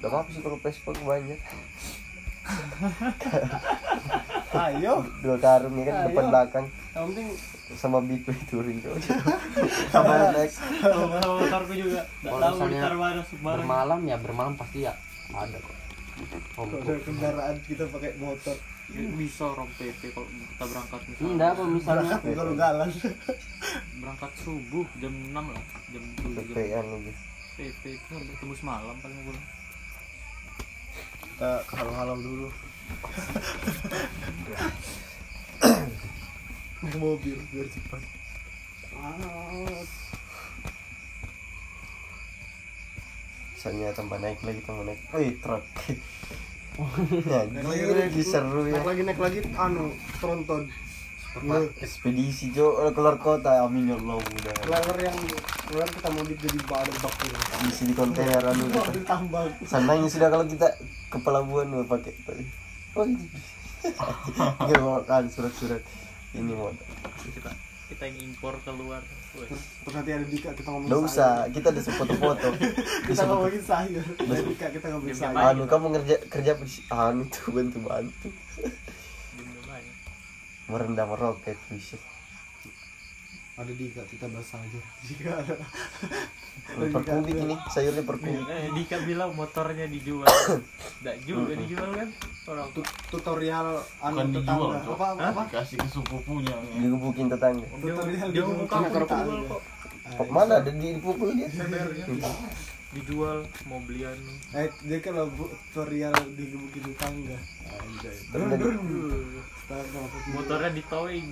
Gak 0.00 0.08
apa-apa 0.08 0.28
sih 0.32 0.40
kalau 0.40 0.56
Vespa 0.56 0.96
banyak. 0.96 1.36
Ayo. 4.66 5.04
Dua 5.20 5.36
karung 5.36 5.76
ya 5.76 5.92
kan 5.92 5.94
Ayo. 5.94 6.04
depan 6.08 6.24
belakang. 6.32 6.66
Yang 6.96 7.04
penting 7.12 7.28
sama 7.72 8.04
way 8.04 8.20
touring 8.52 8.84
tuh 8.84 8.92
sama 9.88 10.28
next 10.36 10.60
Sama 10.60 11.16
motorku 11.24 11.72
juga. 11.72 12.04
Enggak 12.20 12.32
Kalau 12.32 12.40
tahu 12.40 12.52
misalnya 12.52 12.76
ditaruh 12.76 13.00
mana 13.00 13.22
bareng. 13.24 13.64
bermalam 13.64 14.00
ya 14.04 14.16
bermalam 14.20 14.54
pasti 14.56 14.78
ya. 14.84 14.92
Ada 15.32 15.56
kok. 15.56 15.76
Kalau 16.56 17.00
kendaraan 17.04 17.56
kita 17.64 17.84
pakai 17.88 18.12
motor 18.20 18.56
Bisa 18.90 19.44
orang 19.48 19.70
PP 19.78 20.12
kalau 20.12 20.28
kita 20.28 20.64
berangkat 20.68 21.00
misalnya. 21.08 21.30
enggak 21.32 21.50
kalau 21.56 21.70
misalnya 21.70 22.02
berangkat 22.02 22.36
kalau 22.36 22.52
galan 22.58 22.88
Berangkat 24.02 24.32
subuh 24.42 24.86
jam 25.00 25.14
6 25.14 25.32
lah. 25.32 25.64
Jam 25.94 26.04
7 26.18 26.34
jam 26.34 26.44
PPN 26.52 26.84
lagi. 26.90 27.12
PP 27.56 27.82
itu 27.94 28.10
sampai 28.10 28.36
tembus 28.40 28.62
malam 28.66 28.96
paling 29.00 29.18
pulang. 29.24 29.46
kita 31.22 31.52
halau-halau 31.72 32.16
dulu. 32.20 32.48
Naik 36.82 36.96
mobil 36.98 37.38
biar 37.54 37.66
cepat. 37.70 38.02
Misalnya 43.54 43.94
tambah 43.94 44.18
naik 44.18 44.42
lagi 44.42 44.60
tambah 44.66 44.84
naik. 44.84 45.00
Wih 45.14 45.32
truk 45.38 45.64
lagi 46.80 47.92
lagi 47.92 48.22
seru 48.24 48.64
ya. 48.64 48.80
Naik 48.80 48.86
lagi 48.88 49.02
naik 49.04 49.20
lagi 49.20 49.38
anu 49.60 49.92
tronton 50.20 50.68
ekspedisi 51.80 52.52
jo 52.52 52.76
keluar 52.92 53.16
kota 53.16 53.64
amin 53.64 53.92
ya 53.92 53.96
Allah 53.96 54.20
udah. 54.20 54.54
Laler 54.68 54.98
yang 55.08 55.18
keluar 55.68 55.88
kita 55.88 56.08
mau 56.12 56.24
jadi 56.24 56.58
badan 56.68 56.96
bak 57.00 57.14
gitu. 57.24 57.36
isi 57.68 57.82
di 57.88 57.94
kontainer 57.96 58.44
anu 58.44 58.68
tambang. 59.08 59.48
sananya 59.64 60.08
sudah 60.08 60.28
kalau 60.28 60.44
kita 60.44 60.68
ke 61.08 61.18
pelabuhan 61.20 61.72
mau 61.72 61.84
pakai. 61.88 62.12
Oh 62.92 63.08
ini 63.08 63.24
Nggak 64.68 64.80
mau 64.80 65.00
kan 65.02 65.24
surat-surat. 65.26 65.80
Ini 66.36 66.52
mau. 66.52 66.70
Kita 67.32 67.71
kita 67.92 68.02
yang 68.08 68.18
impor 68.24 68.56
keluar. 68.64 69.04
Wes. 69.32 69.48
Terus 69.48 69.94
nanti 69.96 70.10
ada 70.12 70.26
Dika 70.28 70.52
kita 70.52 70.68
ngomong 70.68 70.88
Nggak 70.92 71.02
usah 71.08 71.48
kita 71.48 71.72
ada 71.72 71.80
foto-foto 71.80 72.48
Kita 73.08 73.22
ngomongin 73.24 73.62
sayur. 73.64 74.04
Ada 74.04 74.42
Dika 74.44 74.66
kita 74.68 74.86
ngomongin 74.92 75.16
sayur. 75.16 75.40
anu 75.40 75.62
kamu 75.64 75.86
ngerja 75.96 76.16
kerja 76.28 76.50
apa 76.52 76.64
sih 76.68 76.84
anu 76.92 77.22
tuh 77.32 77.48
bantu 77.48 77.78
bantu 77.80 78.28
ya? 78.60 78.68
merendah 80.68 81.04
meroket 81.04 81.58
bisa 81.68 81.96
ada 83.52 83.68
di 83.68 83.84
Dika 83.84 84.00
kita 84.06 84.26
bahas 84.26 84.48
aja. 84.50 84.80
Dika 85.06 85.30
ada. 85.36 85.54
Perkubik 86.88 87.32
ini 87.34 87.56
sayurnya 87.68 88.00
perkubik 88.00 88.44
Eh, 88.46 88.72
Dika 88.72 88.96
bilang 89.02 89.32
motornya 89.32 89.84
dijual. 89.86 90.24
Enggak 91.00 91.16
juga 91.22 91.52
dijual 91.54 91.90
kan? 91.92 92.08
Orang 92.44 92.68
Tut- 92.72 92.92
tutorial 93.08 93.68
anu 93.98 94.14
Bukan 94.14 94.26
dijual, 94.30 94.40
tetangga. 94.40 94.78
Cok. 94.78 94.94
apa 94.94 95.06
apa? 95.22 95.42
Dikasih 95.46 95.76
ke 95.76 95.88
sepupunya. 95.90 96.56
digebukin 96.74 97.26
tetangga. 97.28 97.66
Tutorial 97.74 98.28
dia 98.30 98.42
mau 98.42 98.64
kamu 98.64 98.86
dijual. 98.86 99.04
dijual 99.04 99.40
kok. 99.46 99.62
kok 100.12 100.28
mana? 100.28 100.54
ada 100.58 100.70
di 100.70 100.88
dipukul 100.94 101.28
dia. 101.32 101.48
Dijual 102.92 103.38
mau 103.64 103.80
belian. 103.80 104.16
eh 104.52 104.68
dia 104.82 104.98
kan 104.98 105.12
lo 105.14 105.24
bu- 105.28 105.52
tutorial 105.66 106.12
digebukin 106.32 106.82
tetangga. 106.88 107.36
Anjay 107.70 108.16
Motornya 110.28 110.70
di 110.70 110.82
towing. 110.84 111.26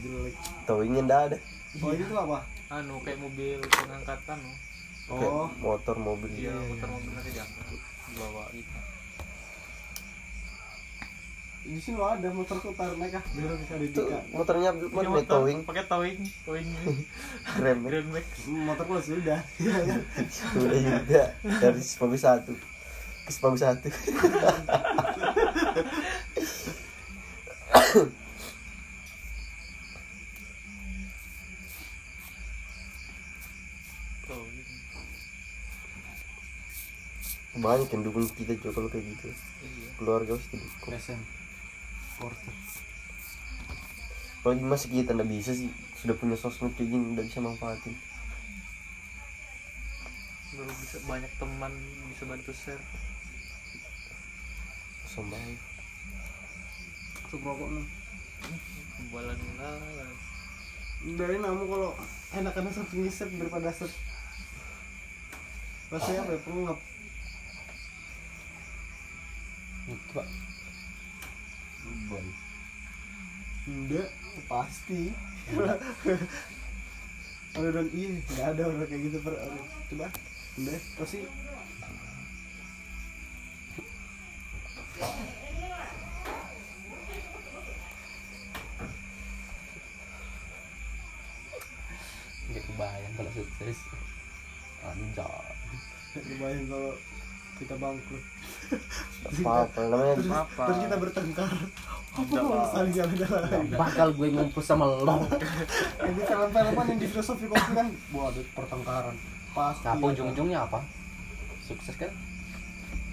Jelek 0.00 0.34
towingnya 0.64 1.02
ndak 1.02 1.20
ada 1.26 1.38
oh 1.76 1.90
itu 1.90 2.14
apa 2.14 2.38
Anu 2.70 3.02
kayak 3.02 3.18
mobil 3.18 3.58
pengangkatan. 3.60 4.38
no. 4.38 4.52
kayak 5.10 5.26
oh 5.26 5.48
motor 5.58 5.96
mobil 5.96 6.30
Iya, 6.30 6.54
motor 6.54 6.88
mobilnya 6.88 7.20
diangkut 7.24 7.80
bawa 8.14 8.44
gitu. 8.52 8.78
di 11.64 11.80
sini 11.80 11.96
lo 11.96 12.06
ada 12.06 12.28
motorku 12.28 12.70
taruh 12.72 12.94
naik 12.94 13.16
ah 13.16 13.24
biar 13.26 13.56
bisa 13.56 13.74
di 13.74 13.88
itu 13.88 13.96
Dika 13.98 14.20
motornya 14.30 14.70
mana 14.70 15.08
motor 15.10 15.24
towing 15.26 15.58
pakai 15.64 15.84
towing, 15.84 16.18
towing 16.44 16.68
rem 17.58 17.78
ya. 17.80 17.84
Grand 17.90 18.08
Max. 18.12 18.26
motorku 18.46 18.92
lo 18.92 19.02
sudah 19.02 19.40
Iya 19.58 19.72
kan? 19.82 20.00
udah 20.54 20.78
juga 20.78 21.24
dari 21.42 21.80
sepagu 21.80 22.14
satu 22.14 22.52
ke 23.24 23.30
sepagu 23.32 23.56
satu 23.56 23.88
Towing. 23.88 24.62
banyak 37.64 37.88
yang 37.96 38.02
dukung 38.04 38.28
kita 38.28 38.52
juga 38.60 38.76
kalau 38.76 38.88
kayak 38.92 39.08
gitu. 39.08 39.32
Iya. 39.32 39.88
keluarga 39.96 40.36
pasti 40.36 40.60
dukung. 40.60 40.92
Resen 40.92 41.20
Porter 42.20 42.54
kalau 44.44 44.60
masih 44.60 44.92
kita 44.92 45.16
ndak 45.16 45.32
bisa 45.32 45.56
sih. 45.56 45.72
Sudah 45.96 46.12
punya 46.20 46.36
sosmed 46.36 46.76
kayak 46.76 46.92
gini 46.92 47.16
ndak 47.16 47.32
bisa 47.32 47.40
manfaatin. 47.40 47.96
Baru 50.52 50.68
bisa 50.84 51.00
banyak 51.08 51.32
teman 51.40 51.72
bisa 52.12 52.28
bantu 52.28 52.52
share. 52.52 52.84
baik 55.14 55.73
Tuh 57.34 57.42
rokok 57.42 57.66
nih 57.66 57.86
Bualan 59.10 59.34
lah. 59.58 59.74
dari 61.18 61.34
namu 61.42 61.66
kalau 61.66 61.90
enakan 62.30 62.70
satu 62.70 62.94
ngisep 62.94 63.26
daripada 63.34 63.74
set. 63.74 63.90
Rasanya 65.90 66.22
apa 66.22 66.30
ya 66.30 66.40
perlu 66.46 66.62
ngap 66.62 66.78
Coba. 69.90 70.22
enggak 73.66 74.08
pasti. 74.46 75.10
Ada 77.58 77.68
dan 77.74 77.86
iya 77.90 78.08
nggak 78.14 78.46
ada 78.54 78.62
orang 78.70 78.86
kayak 78.86 79.02
gitu 79.10 79.18
per. 79.26 79.34
Coba 79.90 80.06
enggak 80.54 80.82
pasti 81.02 81.18
Nggak 92.44 92.64
kebayang 92.70 93.03
kalau 93.14 93.30
sukses. 93.32 93.78
Anjay. 94.84 95.46
kebayang 96.14 96.66
kalau 96.70 96.92
kita 97.54 97.74
bangkrut 97.78 98.24
apa 99.24 99.50
apa 99.70 99.78
namanya 99.86 100.14
terus, 100.18 100.30
Apa? 100.30 100.62
terus 100.66 100.78
kita 100.86 100.96
bertengkar 100.98 101.50
apa 102.14 102.34
apa. 102.38 102.58
saling 102.70 102.92
jalan-jalan 102.94 103.42
Bakal 103.74 104.08
gue 104.14 104.28
ngumpul 104.30 104.62
sama 104.62 104.84
lo. 104.86 105.26
Ini 106.10 106.22
film-filman 106.22 106.84
yang 106.94 106.98
di 106.98 107.06
filosofi 107.10 107.46
kopi 107.50 107.70
kan 107.74 107.88
ada 107.90 108.40
pertengkaran 108.54 109.16
Pasti 109.54 109.86
Nah, 109.86 109.92
apa 109.94 110.04
ujung-ujungnya 110.10 110.58
apa? 110.66 110.78
Sukses 111.62 111.94
kan? 111.94 112.10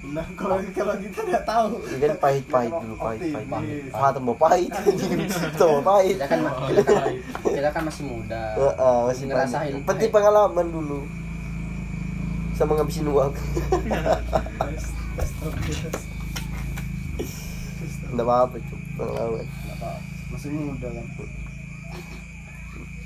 Nah 0.01 0.25
kalau 0.33 0.57
kalau 0.73 0.97
kita 0.97 1.21
nggak 1.29 1.45
tahu. 1.45 1.77
Ini 1.85 1.97
kan 2.01 2.17
pahit 2.17 2.45
pahit 2.49 2.73
dulu 2.73 2.95
pahit 2.97 3.21
pahit 3.21 3.45
Optimis. 3.53 3.93
ah 3.93 4.09
tambah 4.09 4.33
pahit 4.33 4.71
tambah 5.61 5.83
pahit. 5.85 6.17
Kita 6.17 6.25
kan 6.25 6.39
kita 6.73 6.81
kan, 6.89 7.13
kita 7.45 7.69
kan 7.69 7.83
masih 7.85 8.03
muda. 8.09 8.41
Heeh, 8.57 8.97
masih 9.05 9.25
ngerasain. 9.29 9.73
penting 9.85 10.09
pengalaman 10.09 10.67
dulu. 10.73 10.99
Sama 12.57 12.81
ngabisin 12.81 13.13
uang. 13.13 13.29
Nggak 18.11 18.25
apa 18.25 18.33
apa 18.41 18.55
cuy 18.57 18.81
pengalaman. 18.97 19.45
Masih 20.33 20.49
muda 20.49 20.87
kan? 20.89 21.05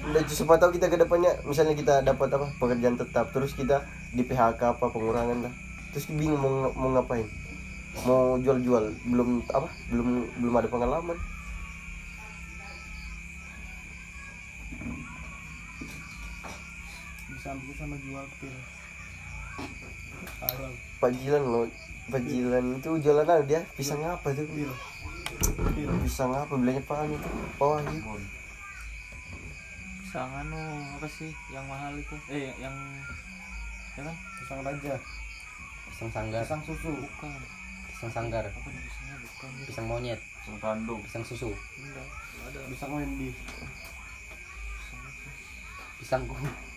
Udah 0.05 0.21
siapa 0.31 0.55
tahu 0.61 0.71
kita 0.79 0.87
ke 0.87 0.95
depannya 1.01 1.33
misalnya 1.43 1.75
kita 1.75 1.93
dapat 2.07 2.29
apa 2.39 2.47
pekerjaan 2.55 2.95
tetap 2.95 3.35
terus 3.35 3.51
kita 3.51 3.83
di 4.15 4.23
PHK 4.23 4.77
apa 4.77 4.85
pengurangan 4.93 5.49
lah 5.49 5.64
terus 5.95 6.11
bingung 6.11 6.43
mau, 6.43 6.67
mau 6.75 6.91
ngapain? 6.91 7.23
Mau 8.03 8.35
jual-jual 8.43 8.91
belum 9.07 9.47
apa? 9.47 9.71
Belum 9.87 10.27
belum 10.43 10.55
ada 10.59 10.67
pengalaman. 10.67 11.15
Bisa 17.31 17.47
ambil 17.55 17.73
sama 17.79 17.95
jual 18.03 18.25
pil. 18.43 18.51
Alam 20.43 20.75
Pak 20.99 21.11
Jilan 21.15 21.43
loh. 21.47 21.63
Pak 22.11 22.21
Jilan 22.27 22.75
itu 22.75 22.91
jualan 22.99 23.23
apa 23.23 23.47
dia? 23.47 23.63
Pisang 23.79 24.03
apa 24.03 24.35
tuh 24.35 24.43
Pil. 24.51 24.71
Pisang 26.03 26.35
apa? 26.35 26.59
Bilangnya 26.59 26.83
pak 26.83 27.07
itu. 27.07 27.29
Bawah 27.55 27.79
gitu 27.87 28.19
Pisang 30.03 30.31
anu 30.43 30.59
apa 30.99 31.07
sih? 31.07 31.31
Yang 31.55 31.65
mahal 31.71 31.93
itu? 31.95 32.15
Eh 32.27 32.51
yang 32.59 32.75
ya 33.95 34.03
kan? 34.03 34.15
Pisang 34.43 34.59
raja 34.59 34.99
Pisang 35.95 36.11
sanggar, 36.11 36.43
Pisang 36.43 36.61
susu 36.61 36.91
Bukan. 36.91 37.31
pisang 37.87 38.11
sanggar, 38.11 38.43
pisangnya 38.51 39.15
bukan? 39.23 39.49
pisang 39.63 39.87
monyet, 39.87 40.19
Pisang 40.19 40.57
tanduk. 40.59 40.99
pisang 41.07 41.23
susu, 41.23 41.49
Enggak. 41.79 42.03
nggak 42.03 42.51
Ada 42.51 42.59
Pisang 42.67 42.91
Wendy 42.91 43.31
pisang 45.95 46.21
apa? 46.27 46.74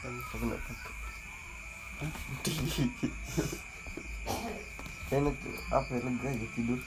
Aku 0.00 0.40
enak 5.12 5.36
apa 5.68 5.90
ya 5.92 6.00
lega 6.08 6.28
aja 6.32 6.48
tidur? 6.56 6.80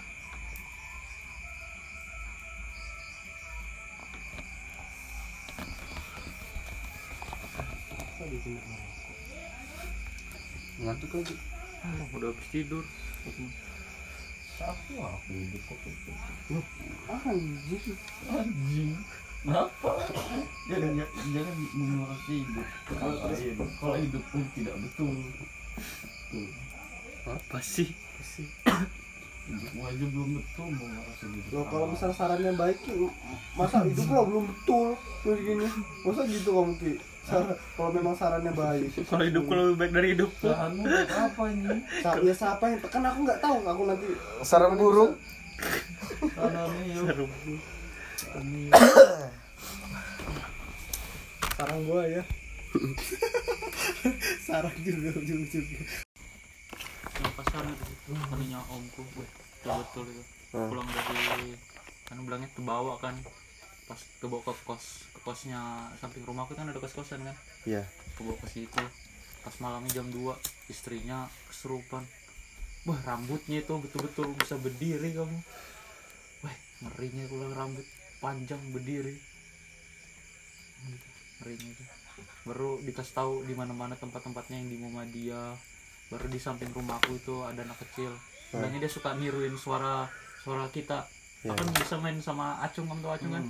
Ngantuk 10.82 11.14
lagi. 11.14 11.36
Oh, 11.86 12.18
udah 12.18 12.34
habis 12.34 12.48
tidur. 12.50 12.82
Siapa 14.58 14.94
aku 14.98 15.30
hidup 15.38 15.62
kok? 15.70 15.78
Anjing 17.14 17.94
Anjing. 18.34 18.98
Kenapa? 19.44 19.90
Jangan 20.66 20.92
jangan 21.30 21.56
mengurus 21.76 22.24
hidup. 22.26 22.68
Kalau 22.88 23.14
hidup, 23.30 23.70
kalau 23.78 23.96
hidup 24.00 24.24
pun 24.32 24.42
tidak 24.56 24.76
betul. 24.80 25.12
Tuh, 26.32 26.48
Apa 27.28 27.60
sih? 27.60 27.92
hidupmu 29.44 29.84
aja 29.84 30.06
belum 30.08 30.30
betul 30.40 30.68
mau 30.72 30.88
hidup. 30.88 31.52
Loh 31.52 31.66
kalau 31.68 31.92
misalnya 31.92 32.16
sarannya 32.16 32.56
baik 32.56 32.80
masa 33.60 33.84
hidup 33.84 34.08
lo 34.08 34.22
belum 34.24 34.44
betul 34.48 34.88
terus 35.20 35.40
gini 35.44 35.68
masa 36.08 36.22
gitu 36.24 36.50
kamu 36.56 36.74
ki 36.80 36.92
Sar- 37.24 37.60
kalau 37.76 37.92
memang 37.92 38.16
sarannya 38.16 38.56
baik 38.56 38.88
Kalau 39.04 39.24
hidup 39.28 39.44
kalau 39.44 39.64
lebih 39.68 39.78
baik 39.78 39.92
dari 39.92 40.08
hidup 40.16 40.32
Saranmu 40.40 40.84
apa 40.88 41.44
ini? 41.52 41.76
Sa- 42.00 42.20
ya 42.20 42.34
siapa 42.34 42.64
yang 42.72 42.80
kan 42.82 43.04
aku 43.04 43.20
nggak 43.22 43.40
tahu 43.40 43.58
aku 43.62 43.82
nanti 43.84 44.08
sarang 44.42 44.80
burung 44.80 45.12
Sarannya 46.32 46.84
yuk. 46.88 47.04
Seru. 47.04 47.26
Sarang 51.64 51.88
gua 51.88 52.04
ya 52.04 52.24
sarang 54.52 54.76
juga 54.84 55.16
ujung 55.16 55.48
pasar 57.40 57.64
di 57.64 57.76
situ 57.88 58.12
harinya 58.20 58.60
omku. 58.68 59.00
Wih, 59.16 59.30
betul 59.64 59.80
betul 59.80 60.06
itu. 60.12 60.24
Hmm. 60.52 60.68
Pulang 60.68 60.88
dari 60.92 61.56
kan 62.04 62.20
bilangnya 62.20 62.52
terbawa 62.52 63.00
kan 63.00 63.16
pas 63.88 63.96
kebawa 64.20 64.44
ke 64.44 64.52
kos 64.68 65.08
ke 65.16 65.20
kosnya 65.24 65.88
samping 66.04 66.28
rumahku 66.28 66.52
kan 66.52 66.68
ada 66.68 66.84
kos 66.84 67.00
kosan 67.00 67.24
kan 67.24 67.38
Iya. 67.64 67.88
kebawa 68.20 68.36
ke 68.44 68.48
situ 68.52 68.84
pas 69.48 69.56
malamnya 69.64 70.04
jam 70.04 70.12
2 70.12 70.20
istrinya 70.68 71.32
kesurupan 71.48 72.04
wah 72.92 73.00
rambutnya 73.08 73.64
itu 73.64 73.72
betul-betul 73.80 74.36
bisa 74.36 74.60
berdiri 74.60 75.16
kamu 75.16 75.40
wah 76.44 76.56
ngerinya 76.84 77.24
pulang 77.32 77.56
rambut 77.56 77.88
panjang 78.20 78.60
berdiri 78.76 79.16
Gitu, 80.84 81.08
ngerinya 81.42 81.70
itu. 81.74 81.84
Baru 82.44 82.78
dikasih 82.84 83.14
tahu 83.16 83.34
di 83.48 83.56
mana-mana 83.56 83.96
tempat-tempatnya 83.96 84.60
yang 84.60 84.70
di 84.70 84.78
Muhammadiyah. 84.78 85.56
Baru 86.12 86.26
di 86.30 86.38
samping 86.38 86.70
rumahku 86.70 87.18
itu 87.18 87.42
ada 87.48 87.64
anak 87.64 87.80
kecil. 87.88 88.12
Bilangnya 88.54 88.86
dia 88.86 88.92
suka 88.92 89.18
niruin 89.18 89.56
suara 89.58 90.06
suara 90.44 90.68
kita. 90.70 91.08
Ya. 91.44 91.52
aku 91.52 91.60
kan 91.60 91.70
bisa 91.76 91.96
main 92.00 92.18
sama 92.24 92.56
acung 92.64 92.88
kamu 92.88 93.04
tau 93.04 93.14
acung 93.16 93.32
kan? 93.34 93.44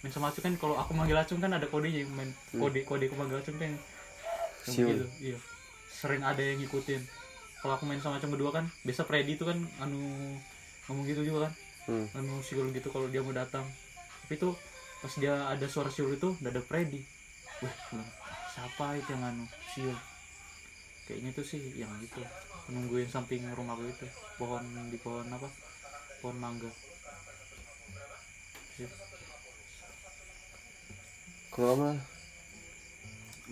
Main 0.00 0.12
sama 0.12 0.32
acung 0.32 0.44
kan 0.44 0.54
kalau 0.56 0.76
aku 0.80 0.96
manggil 0.96 1.16
acung 1.18 1.40
kan 1.42 1.52
ada 1.52 1.66
kodenya 1.66 2.06
yang 2.06 2.12
main. 2.14 2.30
Kode 2.54 2.86
kode 2.86 3.10
aku 3.10 3.16
manggil 3.18 3.40
acung 3.40 3.56
kan 3.58 3.74
begitu 4.64 5.04
iya. 5.20 5.36
Sering 5.92 6.24
ada 6.24 6.40
yang 6.40 6.60
ngikutin. 6.62 7.02
Kalau 7.60 7.76
aku 7.76 7.84
main 7.84 8.00
sama 8.00 8.16
acung 8.16 8.32
kedua 8.32 8.52
kan 8.52 8.64
biasa 8.84 9.04
Freddy 9.04 9.36
itu 9.36 9.44
kan 9.44 9.60
anu 9.80 10.00
ngomong 10.88 11.04
gitu 11.08 11.24
juga 11.24 11.48
kan. 11.48 11.54
Hmm. 11.84 12.08
anu 12.16 12.40
siul 12.40 12.72
gitu 12.72 12.88
kalau 12.88 13.12
dia 13.12 13.20
mau 13.20 13.36
datang. 13.36 13.64
Tapi 14.24 14.40
itu 14.40 14.56
pas 15.04 15.12
dia 15.20 15.36
ada 15.52 15.66
suara 15.68 15.92
siul 15.92 16.16
itu 16.16 16.32
udah 16.40 16.48
ada 16.48 16.64
Freddy 16.64 17.13
bilang, 17.68 18.10
siapa 18.52 18.84
itu 18.98 19.08
yang 19.14 19.24
anu 19.24 19.44
siul 19.72 19.98
kayaknya 21.04 21.30
itu 21.36 21.42
sih 21.44 21.60
yang 21.76 21.92
gitu 22.00 22.24
nungguin 22.72 23.08
samping 23.08 23.44
rumahku 23.52 23.84
itu. 23.84 24.06
Pohon 24.40 24.64
di 24.88 24.96
pohon 24.96 25.28
apa? 25.28 25.48
Pohon 26.24 26.36
mangga. 26.40 26.70
Sih. 28.76 28.88
Kalau 31.52 31.76
kamu 31.76 31.90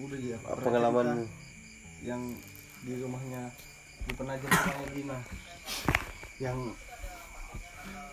udah 0.03 0.18
ya 0.18 0.37
apa 0.40 0.59
pengalamanmu? 0.64 1.29
yang 2.03 2.22
di 2.83 2.96
rumahnya 2.98 3.53
di 4.09 4.12
penajam 4.16 4.48
rumahnya 4.48 4.88
Dina 4.96 5.18
yang 6.40 6.59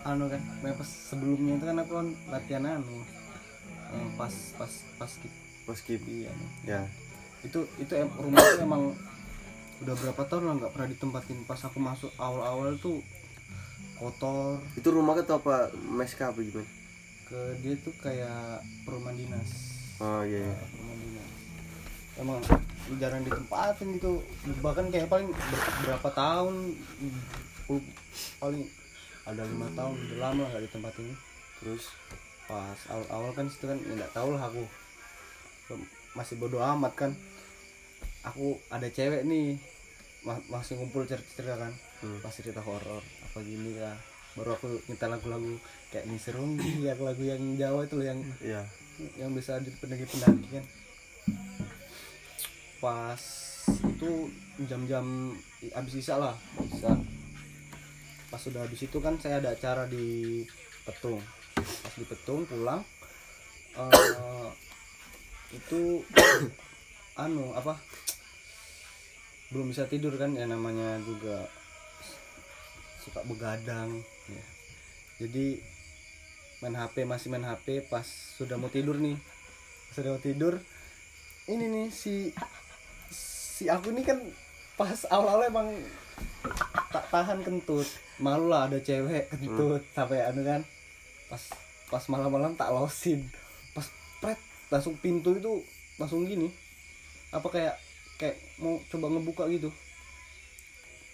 anu 0.06 0.30
kan 0.30 0.42
memang 0.62 0.78
pas 0.78 0.86
sebelumnya 0.86 1.58
itu 1.58 1.64
kan 1.66 1.82
aku 1.82 1.92
kan 1.98 2.08
latihan 2.30 2.64
anu 2.68 3.02
yang 3.90 4.12
pas 4.14 4.34
pas 4.54 4.72
pas 5.00 5.10
Pas 5.10 5.49
skip. 5.72 6.00
iya 6.02 6.28
anu. 6.28 6.46
Ya. 6.64 6.82
itu 7.40 7.58
itu 7.76 7.92
em- 7.94 8.12
rumah 8.14 8.38
itu 8.38 8.60
emang 8.60 8.82
udah 9.80 9.94
berapa 9.96 10.22
tahun 10.24 10.44
lah 10.44 10.54
nggak 10.58 10.72
pernah 10.72 10.88
ditempatin 10.88 11.38
pas 11.44 11.56
aku 11.58 11.78
masuk 11.78 12.12
awal-awal 12.16 12.76
tuh 12.76 13.00
kotor 13.96 14.60
Itu 14.74 14.88
rumah 14.90 15.16
atau 15.16 15.36
apa 15.36 15.68
meska 15.72 16.28
apa 16.28 16.40
gimana? 16.40 16.68
ke 17.24 17.38
dia 17.60 17.78
tuh 17.78 17.94
kayak 17.96 18.58
perumahan 18.82 19.14
dinas 19.14 19.50
Oh 19.96 20.20
iya. 20.20 20.42
iya. 20.42 20.56
perumahan 20.68 21.00
dinas 21.00 21.30
emang 22.16 22.38
jarang 22.96 23.22
ditempatin 23.22 23.88
gitu 23.94 24.20
bahkan 24.60 24.88
kayak 24.88 25.06
paling 25.06 25.28
ber- 25.28 25.72
berapa 25.82 26.08
tahun 26.10 26.54
paling 28.38 28.62
ada 29.22 29.42
lima 29.44 29.68
tahun 29.72 29.94
udah 29.96 30.18
lama 30.18 30.42
nggak 30.46 30.64
ditempatin 30.66 31.08
Terus 31.60 31.84
pas 32.44 32.78
awal-awal 32.88 33.30
kan 33.30 33.46
situ 33.46 33.64
kan 33.64 33.78
ya 33.78 33.94
nggak 33.94 34.12
tahu 34.12 34.34
lah 34.34 34.42
aku 34.42 34.64
masih 36.14 36.38
bodoh 36.38 36.62
amat 36.62 36.92
kan. 36.96 37.12
Aku 38.26 38.60
ada 38.68 38.88
cewek 38.88 39.24
nih 39.24 39.56
ma- 40.24 40.44
masih 40.50 40.76
ngumpul 40.76 41.04
cerita-cerita 41.06 41.56
kan. 41.56 41.74
Hmm. 42.00 42.16
pas 42.24 42.32
cerita 42.32 42.64
horor 42.64 43.04
apa 43.04 43.38
gini 43.44 43.76
lah. 43.76 43.96
Baru 44.32 44.56
aku 44.56 44.80
minta 44.88 45.04
lagu-lagu 45.04 45.60
kayak 45.92 46.08
nih 46.08 46.16
serunggi 46.16 46.80
lagu-lagu 46.80 47.20
yang 47.36 47.42
Jawa 47.60 47.84
itu 47.84 47.94
loh 48.00 48.06
yang 48.08 48.20
iya. 48.40 48.62
yang 49.20 49.36
bisa 49.36 49.60
di 49.60 49.68
pendaki-pendaki 49.76 50.48
kan. 50.48 50.64
Pas 52.80 53.20
itu 53.84 54.32
jam-jam 54.64 55.36
abis 55.76 55.94
isa 56.00 56.16
lah 56.16 56.32
bisa 56.56 56.96
pas 58.32 58.40
sudah 58.40 58.64
habis 58.64 58.80
itu 58.80 58.96
kan 59.02 59.20
saya 59.20 59.44
ada 59.44 59.52
acara 59.52 59.84
di 59.84 60.40
Petung. 60.88 61.20
Pas 61.60 61.94
di 62.00 62.04
Petung 62.08 62.48
pulang 62.48 62.80
eh, 63.76 64.48
itu 65.50 66.06
anu 67.22 67.50
apa? 67.54 67.74
Belum 69.50 69.74
bisa 69.74 69.86
tidur 69.90 70.14
kan 70.14 70.30
ya 70.38 70.46
namanya 70.46 71.02
juga 71.02 71.50
suka 73.00 73.24
begadang 73.24 73.96
ya. 74.28 74.44
jadi 75.24 75.56
main 76.60 76.76
HP 76.76 77.08
masih 77.08 77.32
main 77.32 77.48
HP 77.48 77.88
pas 77.90 78.04
sudah 78.06 78.54
mau 78.60 78.70
tidur 78.70 78.94
nih. 79.00 79.18
Sudah 79.90 80.14
mau 80.14 80.22
tidur 80.22 80.62
ini 81.50 81.66
nih 81.66 81.86
si 81.90 82.30
si 83.10 83.66
aku 83.66 83.90
nih 83.90 84.06
kan 84.06 84.18
pas 84.78 84.94
awal-awal 85.10 85.50
emang 85.50 85.68
tak 86.94 87.04
tahan 87.10 87.42
kentut. 87.42 87.88
Malu 88.22 88.52
lah 88.52 88.70
ada 88.70 88.78
cewek 88.78 89.32
kentut 89.34 89.82
sampai 89.96 90.22
anu 90.30 90.46
kan. 90.46 90.62
Pas 91.26 91.42
pas 91.90 92.04
malam-malam 92.06 92.54
tak 92.54 92.70
losin. 92.70 93.26
Pas 93.74 93.88
pret 94.22 94.38
langsung 94.70 94.94
pintu 94.96 95.34
itu 95.36 95.60
langsung 95.98 96.24
gini. 96.24 96.48
Apa 97.34 97.50
kayak 97.50 97.74
kayak 98.16 98.36
mau 98.62 98.78
coba 98.88 99.06
ngebuka 99.10 99.44
gitu. 99.50 99.68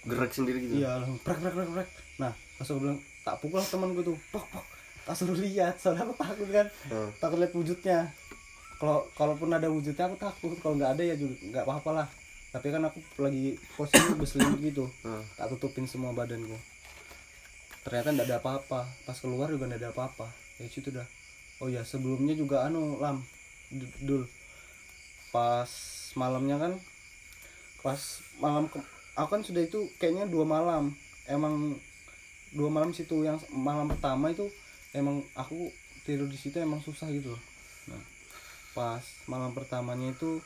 Gerak 0.06 0.30
sendiri 0.30 0.62
gitu. 0.62 0.78
iya 0.78 1.02
langsung 1.02 1.18
prek 1.18 1.42
prek 1.42 1.54
prek 1.54 1.70
prek 1.74 1.90
nah 2.22 2.30
langsung 2.62 2.78
bilang 2.78 3.02
tak 3.26 3.42
pukul 3.42 3.58
lah 3.58 3.66
temanku 3.66 4.00
tuh. 4.06 4.16
Pok 4.30 4.46
pok. 4.54 4.66
Tak 5.06 5.14
suruh 5.18 5.38
lihat 5.38 5.78
soalnya 5.82 6.06
aku 6.06 6.14
takut 6.14 6.48
kan. 6.50 6.66
Hmm. 6.86 7.10
takut 7.18 7.38
lihat 7.42 7.54
wujudnya. 7.54 7.98
Kalau 8.76 9.08
kalaupun 9.18 9.50
ada 9.50 9.66
wujudnya 9.66 10.04
aku 10.06 10.16
takut. 10.18 10.54
Kalau 10.62 10.74
nggak 10.78 10.94
ada 10.94 11.02
ya 11.02 11.14
juga 11.18 11.34
nggak 11.42 11.64
apa-apa 11.66 11.90
lah. 12.02 12.08
Tapi 12.54 12.66
kan 12.70 12.82
aku 12.86 12.98
lagi 13.18 13.58
posisi 13.74 14.14
berselimut 14.14 14.60
gitu. 14.62 14.84
Hmm. 15.02 15.22
tak 15.34 15.50
tutupin 15.54 15.90
semua 15.90 16.14
badanku. 16.14 16.54
Ternyata 17.82 18.14
nggak 18.14 18.26
ada 18.30 18.36
apa-apa. 18.38 18.80
Pas 19.06 19.16
keluar 19.18 19.50
juga 19.50 19.66
nggak 19.66 19.82
ada 19.82 19.90
apa-apa. 19.90 20.26
Ya 20.62 20.70
situ 20.70 20.94
dah. 20.94 21.06
Oh 21.58 21.66
ya 21.66 21.82
sebelumnya 21.82 22.34
juga 22.38 22.66
anu 22.66 22.98
lam 23.02 23.26
dul. 24.02 24.24
Pas 25.34 25.70
malamnya 26.16 26.56
kan 26.56 26.72
pas 27.84 28.00
malam 28.42 28.66
ke- 28.66 28.82
aku 29.14 29.28
kan 29.38 29.42
sudah 29.46 29.62
itu 29.62 29.90
kayaknya 30.00 30.26
dua 30.26 30.44
malam. 30.46 30.94
Emang 31.26 31.78
dua 32.54 32.70
malam 32.70 32.94
situ 32.94 33.26
yang 33.26 33.36
malam 33.52 33.90
pertama 33.90 34.30
itu 34.30 34.46
emang 34.94 35.20
aku 35.34 35.70
tidur 36.06 36.30
di 36.30 36.38
situ 36.38 36.56
emang 36.62 36.80
susah 36.80 37.10
gitu 37.10 37.34
loh. 37.34 37.42
Nah 37.90 38.02
pas 38.76 39.02
malam 39.24 39.56
pertamanya 39.56 40.12
itu 40.12 40.38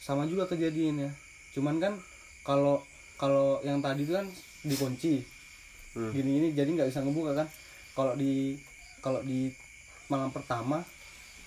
sama 0.00 0.24
juga 0.24 0.48
kejadiannya. 0.48 1.12
Cuman 1.52 1.76
kan 1.78 1.94
kalau 2.42 2.82
kalau 3.20 3.60
yang 3.62 3.84
tadi 3.84 4.08
itu 4.08 4.16
kan 4.16 4.26
dikunci. 4.64 5.14
Hmm. 5.90 6.14
gini 6.14 6.38
gini 6.38 6.48
jadi 6.54 6.70
nggak 6.70 6.88
bisa 6.90 7.02
ngebuka 7.02 7.32
kan. 7.34 7.48
Kalau 7.94 8.14
di 8.14 8.56
kalau 9.02 9.20
di 9.26 9.50
malam 10.06 10.30
pertama 10.30 10.82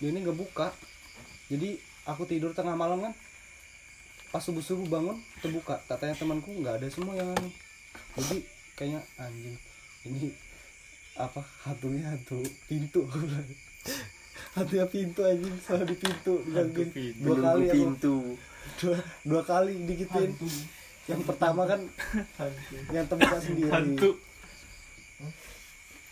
dia 0.04 0.12
ini 0.12 0.20
ngebuka 0.28 0.76
jadi 1.48 1.80
aku 2.04 2.28
tidur 2.28 2.52
tengah 2.52 2.76
malam 2.76 3.00
kan 3.00 3.16
pas 4.36 4.44
subuh 4.44 4.66
subuh 4.66 4.90
bangun 4.90 5.16
terbuka. 5.40 5.80
Katanya 5.86 6.18
temanku 6.18 6.52
nggak 6.60 6.82
ada 6.82 6.88
semua 6.92 7.16
yang 7.16 7.32
anu 7.32 7.50
jadi 8.20 8.38
kayaknya 8.76 9.00
anjing 9.16 9.58
ini 10.04 10.36
apa 11.16 11.40
hantunya 11.64 12.12
hantu 12.12 12.44
pintu. 12.68 13.08
Hantunya 14.58 14.86
pintu 14.86 15.22
anjing 15.24 15.56
salah 15.62 15.86
di 15.88 15.96
pintu. 15.98 16.42
Digangguin 16.46 16.90
dua 17.22 17.36
kali 17.40 17.64
aku. 17.70 17.74
pintu. 17.78 18.16
dua, 18.82 18.98
dua 19.24 19.42
kali 19.46 19.74
digituin 19.88 20.34
yang 21.08 21.22
pertama 21.24 21.64
kan 21.70 21.82
yang 22.92 23.06
terbuka 23.08 23.38
sendiri. 23.40 23.70
Hantu 23.72 24.18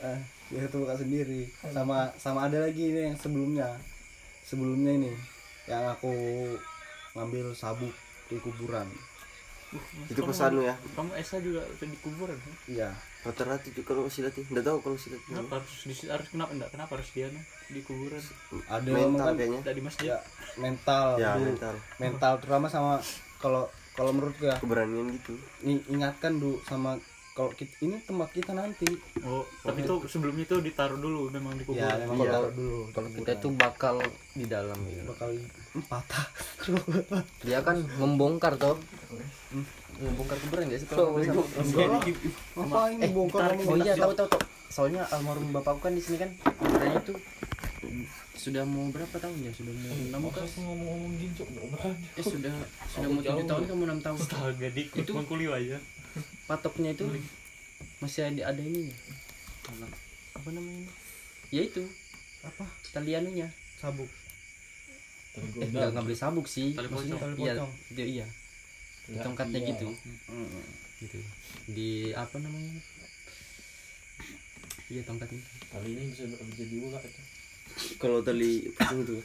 eh 0.02 0.20
ya 0.52 0.66
terbuka 0.66 0.96
sendiri 0.96 1.46
sama 1.70 2.10
sama 2.18 2.46
ada 2.46 2.58
lagi 2.60 2.90
ini 2.90 3.02
yang 3.08 3.18
sebelumnya 3.18 3.70
sebelumnya 4.42 4.92
ini 4.98 5.12
yang 5.66 5.86
aku 5.88 6.12
ngambil 7.14 7.54
sabuk 7.54 7.94
di 8.28 8.38
kuburan 8.38 8.88
Itu 10.04 10.20
pesan 10.22 10.52
lu 10.52 10.68
ya. 10.68 10.76
kamu 10.92 11.16
Esa 11.16 11.40
juga 11.40 11.64
di 11.80 11.96
kuburan 11.98 12.36
kan? 12.36 12.54
iya 12.68 12.92
Rata-rata 13.22 13.64
itu 13.64 13.86
kalau 13.86 14.10
silat 14.10 14.34
nih. 14.34 14.44
Enggak 14.50 14.66
tahu 14.68 14.78
kalau 14.82 14.98
silat. 14.98 15.22
kenapa 15.24 15.62
harus 15.62 15.72
di, 15.80 15.94
harus 16.10 16.28
kenapa 16.28 16.52
enggak 16.52 16.70
kenapa 16.74 16.92
harus 16.98 17.10
dia 17.14 17.28
nih 17.30 17.44
di 17.70 17.80
kuburan 17.80 18.20
ada 18.68 18.90
Mental 18.90 19.24
kan 19.24 19.34
kayaknya. 19.38 19.60
tidak 19.62 19.76
di 19.78 19.84
masjid 19.86 20.06
ya 20.10 20.18
mental 20.58 21.08
Ya, 21.16 21.32
dulu. 21.32 21.46
mental. 21.48 21.76
mental 21.96 22.34
terutama 22.42 22.68
sama 22.68 22.94
kalau 23.38 23.64
kalau 23.94 24.12
menurut 24.12 24.36
ya 24.42 24.56
Keberanian 24.58 25.08
gitu. 25.14 25.40
ingatkan 25.64 26.36
dulu 26.36 26.60
sama 26.66 27.00
kalau 27.32 27.52
kita, 27.56 27.72
ini 27.82 27.96
tempat 28.04 28.30
kita 28.36 28.52
nanti. 28.52 28.88
Oh 29.24 29.48
tapi 29.64 29.88
itu 29.88 29.96
sebelumnya 30.06 30.44
itu 30.44 30.60
ditaruh 30.60 31.00
dulu 31.00 31.32
memang 31.32 31.56
di 31.56 31.64
ya 31.72 31.96
memang 32.04 32.28
Iya. 32.28 32.32
taruh 32.36 32.52
dulu 32.52 32.78
kalau 32.92 33.08
kita 33.08 33.20
kuburan. 33.24 33.44
tuh 33.44 33.52
bakal 33.56 33.96
di 34.36 34.46
dalam 34.46 34.78
gitu. 34.84 35.08
Bakal 35.08 35.30
patah. 35.88 36.26
Dia 37.48 37.64
kan 37.64 37.80
membongkar 37.96 38.60
toh. 38.60 38.76
Membongkar 39.96 40.38
kuburan 40.44 40.68
gak 40.68 40.80
sih 40.84 40.88
kalau 40.92 41.16
lah 41.16 42.04
ngapain 42.58 43.00
bongkar 43.16 43.56
oh 43.56 43.78
iya 43.80 43.94
tahu 43.96 44.12
tahu 44.12 44.28
tahu 44.28 44.42
soalnya 44.72 45.04
almarhum 45.12 45.52
bapakku 45.52 45.84
kan 45.84 45.92
di 45.92 46.00
sini 46.00 46.16
kan 46.20 46.32
katanya 46.64 47.00
itu 47.04 47.14
sudah 48.40 48.64
mau 48.66 48.90
berapa 48.90 49.16
tahun 49.22 49.38
ya? 49.46 49.52
Sudah 49.54 49.74
mau 49.76 49.94
enam 49.94 50.20
Masa 50.26 50.42
kan 50.42 50.48
ngomong-ngomong 50.66 51.14
gincok 51.20 51.48
eh 52.18 52.24
sudah 52.26 52.54
sudah 52.90 53.08
mau 53.12 53.22
tujuh 53.22 53.46
tahun 53.46 53.64
kamu 53.70 53.84
enam 53.86 54.00
tahun? 54.02 54.18
Astaga 54.18 54.68
dikut 54.74 55.04
Itu- 55.06 55.14
mengkuliah 55.14 55.54
aja 55.54 55.78
patoknya 56.52 56.92
itu 56.92 57.08
masih 58.04 58.28
ada 58.28 58.52
ada 58.52 58.60
ininya 58.60 58.92
apa? 60.36 60.50
Namanya? 60.52 60.92
Ya 61.48 61.64
itu. 61.64 61.80
Apa? 62.44 62.68
Tali 62.92 63.16
anunya. 63.16 63.48
Sabuk. 63.80 64.10
Eh 65.32 65.64
enggak 65.64 65.96
nggak 65.96 66.04
beli 66.04 66.18
sabuk 66.18 66.44
sih. 66.46 66.76
Tali 66.76 66.92
maksudnya 66.92 67.16
pocong. 67.16 67.36
Tali 67.40 67.40
iya 67.40 67.54
itu 67.88 68.04
iya. 68.04 68.28
Di 69.08 69.16
Ya, 69.16 69.22
tongkatnya 69.24 69.60
iya. 69.60 69.70
gitu. 69.72 69.88
Gitu. 71.00 71.20
Di 71.72 71.90
apa 72.12 72.36
namanya? 72.38 72.76
Iya 74.92 75.02
tongkatnya. 75.08 75.40
Kali 75.72 75.88
ini 75.96 76.04
bisa 76.12 76.24
bisa 76.28 76.64
dibuka 76.68 77.00
itu. 77.00 77.22
kalau 77.96 78.20
tali 78.20 78.68
itu. 78.68 79.16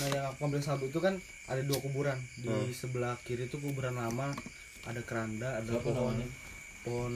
Nah 0.00 0.08
yang 0.08 0.24
aku 0.32 0.40
ambil 0.48 0.62
sabuk 0.64 0.88
itu 0.88 0.98
kan 0.98 1.20
ada 1.46 1.60
dua 1.60 1.78
kuburan. 1.78 2.16
Di 2.40 2.48
Hmm. 2.48 2.72
sebelah 2.72 3.20
kiri 3.22 3.44
itu 3.44 3.60
kuburan 3.60 3.94
lama 3.94 4.32
ada 4.84 5.00
keranda 5.04 5.48
ada 5.60 5.70
Siapa 5.70 5.84
pohon. 5.84 6.14
namanya? 6.14 6.28
pohon 6.84 7.14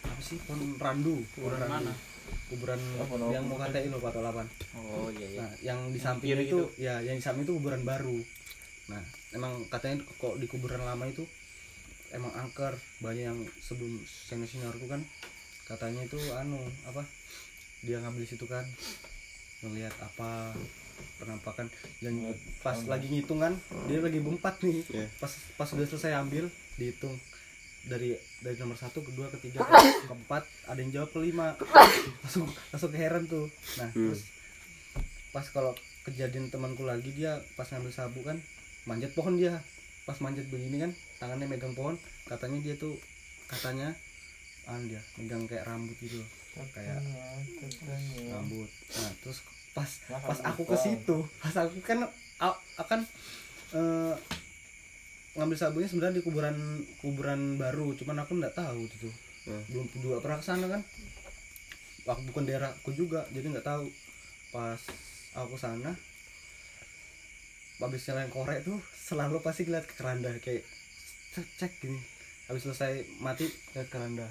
apa 0.00 0.20
sih? 0.24 0.38
Pohon 0.48 0.60
randu. 0.80 1.20
Kuburan 1.36 1.60
Kuburan 1.60 1.60
randu. 1.60 1.76
mana? 1.88 1.94
kuburan 2.48 2.80
nama 2.80 3.32
yang 3.32 3.44
mau 3.44 3.58
katain 3.60 3.92
lo 3.92 3.98
Pak 4.00 4.12
Tolapan. 4.14 4.46
Oh 4.76 5.08
iya 5.12 5.26
iya. 5.36 5.40
Nah 5.42 5.50
yang 5.60 5.78
di 5.92 6.00
samping 6.00 6.32
itu 6.38 6.58
ya 6.80 7.00
yang 7.04 7.16
di 7.18 7.24
samping 7.24 7.44
itu 7.44 7.52
kuburan 7.56 7.84
baru. 7.84 8.16
Nah 8.88 9.02
emang 9.36 9.64
katanya 9.68 10.00
kok 10.04 10.36
di 10.40 10.46
kuburan 10.48 10.80
lama 10.80 11.04
itu 11.08 11.24
emang 12.12 12.32
angker. 12.32 12.72
Banyak 13.04 13.24
yang 13.24 13.38
sebelum 13.60 14.00
senior 14.06 14.48
seniorku 14.48 14.88
kan 14.88 15.00
katanya 15.68 16.04
itu 16.04 16.16
anu 16.36 16.60
apa 16.88 17.04
dia 17.84 17.98
ngambil 18.00 18.24
situ 18.24 18.44
kan 18.48 18.64
ngelihat 19.64 19.92
apa 20.00 20.52
penampakan. 21.20 21.68
Dan 22.00 22.32
pas 22.64 22.78
lagi 22.88 23.12
ngitung 23.12 23.40
kan 23.40 23.52
dia 23.88 24.00
lagi 24.00 24.20
berempat 24.24 24.60
nih. 24.64 24.80
Iya. 24.88 25.06
pas 25.20 25.32
pas 25.56 25.68
sudah 25.68 25.84
selesai 25.84 26.16
ambil 26.16 26.48
dihitung. 26.76 27.16
Dari 27.82 28.14
dari 28.38 28.54
nomor 28.62 28.78
satu 28.78 29.02
kedua 29.02 29.26
ketiga 29.34 29.66
keempat 30.06 30.46
ada 30.70 30.78
yang 30.78 30.94
jawab 30.94 31.10
kelima 31.10 31.58
langsung 32.22 32.46
langsung 32.70 32.94
keheran 32.94 33.26
tuh. 33.26 33.50
Nah 33.82 33.90
Hmm. 33.90 34.14
terus 34.14 34.22
pas 35.34 35.42
kalau 35.50 35.74
kejadian 36.06 36.46
temanku 36.46 36.86
lagi 36.86 37.10
dia 37.10 37.42
pas 37.58 37.66
ngambil 37.66 37.90
sabuk 37.90 38.22
kan 38.22 38.38
manjat 38.86 39.10
pohon 39.18 39.34
dia. 39.34 39.58
Pas 40.06 40.14
manjat 40.18 40.46
begini 40.46 40.78
kan 40.78 40.90
tangannya 41.18 41.50
megang 41.50 41.74
pohon 41.74 41.98
katanya 42.26 42.58
dia 42.62 42.74
tuh 42.78 42.94
katanya 43.50 43.94
an 44.70 44.86
dia 44.86 45.02
megang 45.18 45.42
kayak 45.50 45.66
rambut 45.66 45.98
gitu. 45.98 46.22
Loh 46.54 46.66
kayak 46.70 47.02
rambut. 48.30 48.70
Nah 48.94 49.10
terus 49.26 49.42
pas 49.72 49.90
pas 50.06 50.38
aku 50.46 50.62
ke 50.68 50.76
situ 50.78 51.16
pas 51.40 51.54
aku 51.56 51.80
kan 51.82 52.06
akan 52.76 53.00
eh, 53.72 54.14
ngambil 55.32 55.56
sabunnya 55.56 55.88
sebenarnya 55.88 56.20
di 56.20 56.24
kuburan 56.24 56.56
kuburan 57.00 57.56
baru 57.56 57.96
cuman 57.96 58.20
aku 58.24 58.36
nggak 58.36 58.56
tahu 58.56 58.84
itu 58.84 59.08
tuh. 59.08 59.14
Hmm. 59.42 59.62
belum 59.74 59.86
juga 59.98 60.22
pernah 60.22 60.38
ke 60.38 60.46
sana 60.46 60.66
kan. 60.70 60.82
Aku 62.06 62.20
bukan 62.30 62.44
daerahku 62.46 62.90
juga 62.94 63.26
jadi 63.34 63.50
nggak 63.50 63.66
tahu. 63.66 63.90
Pas 64.52 64.80
aku 65.32 65.56
ke 65.56 65.60
sana 65.60 65.92
habis 67.82 68.06
nyalain 68.06 68.30
korek 68.30 68.62
tuh 68.62 68.78
selalu 68.94 69.42
pasti 69.42 69.66
ngeliat 69.66 69.82
ke 69.90 69.98
keranda 69.98 70.30
kayak 70.38 70.62
cek, 71.34 71.46
cek 71.58 71.72
gini. 71.82 71.98
Habis 72.46 72.62
selesai 72.70 73.02
mati 73.18 73.50
lihat 73.74 73.88
keranda. 73.90 74.28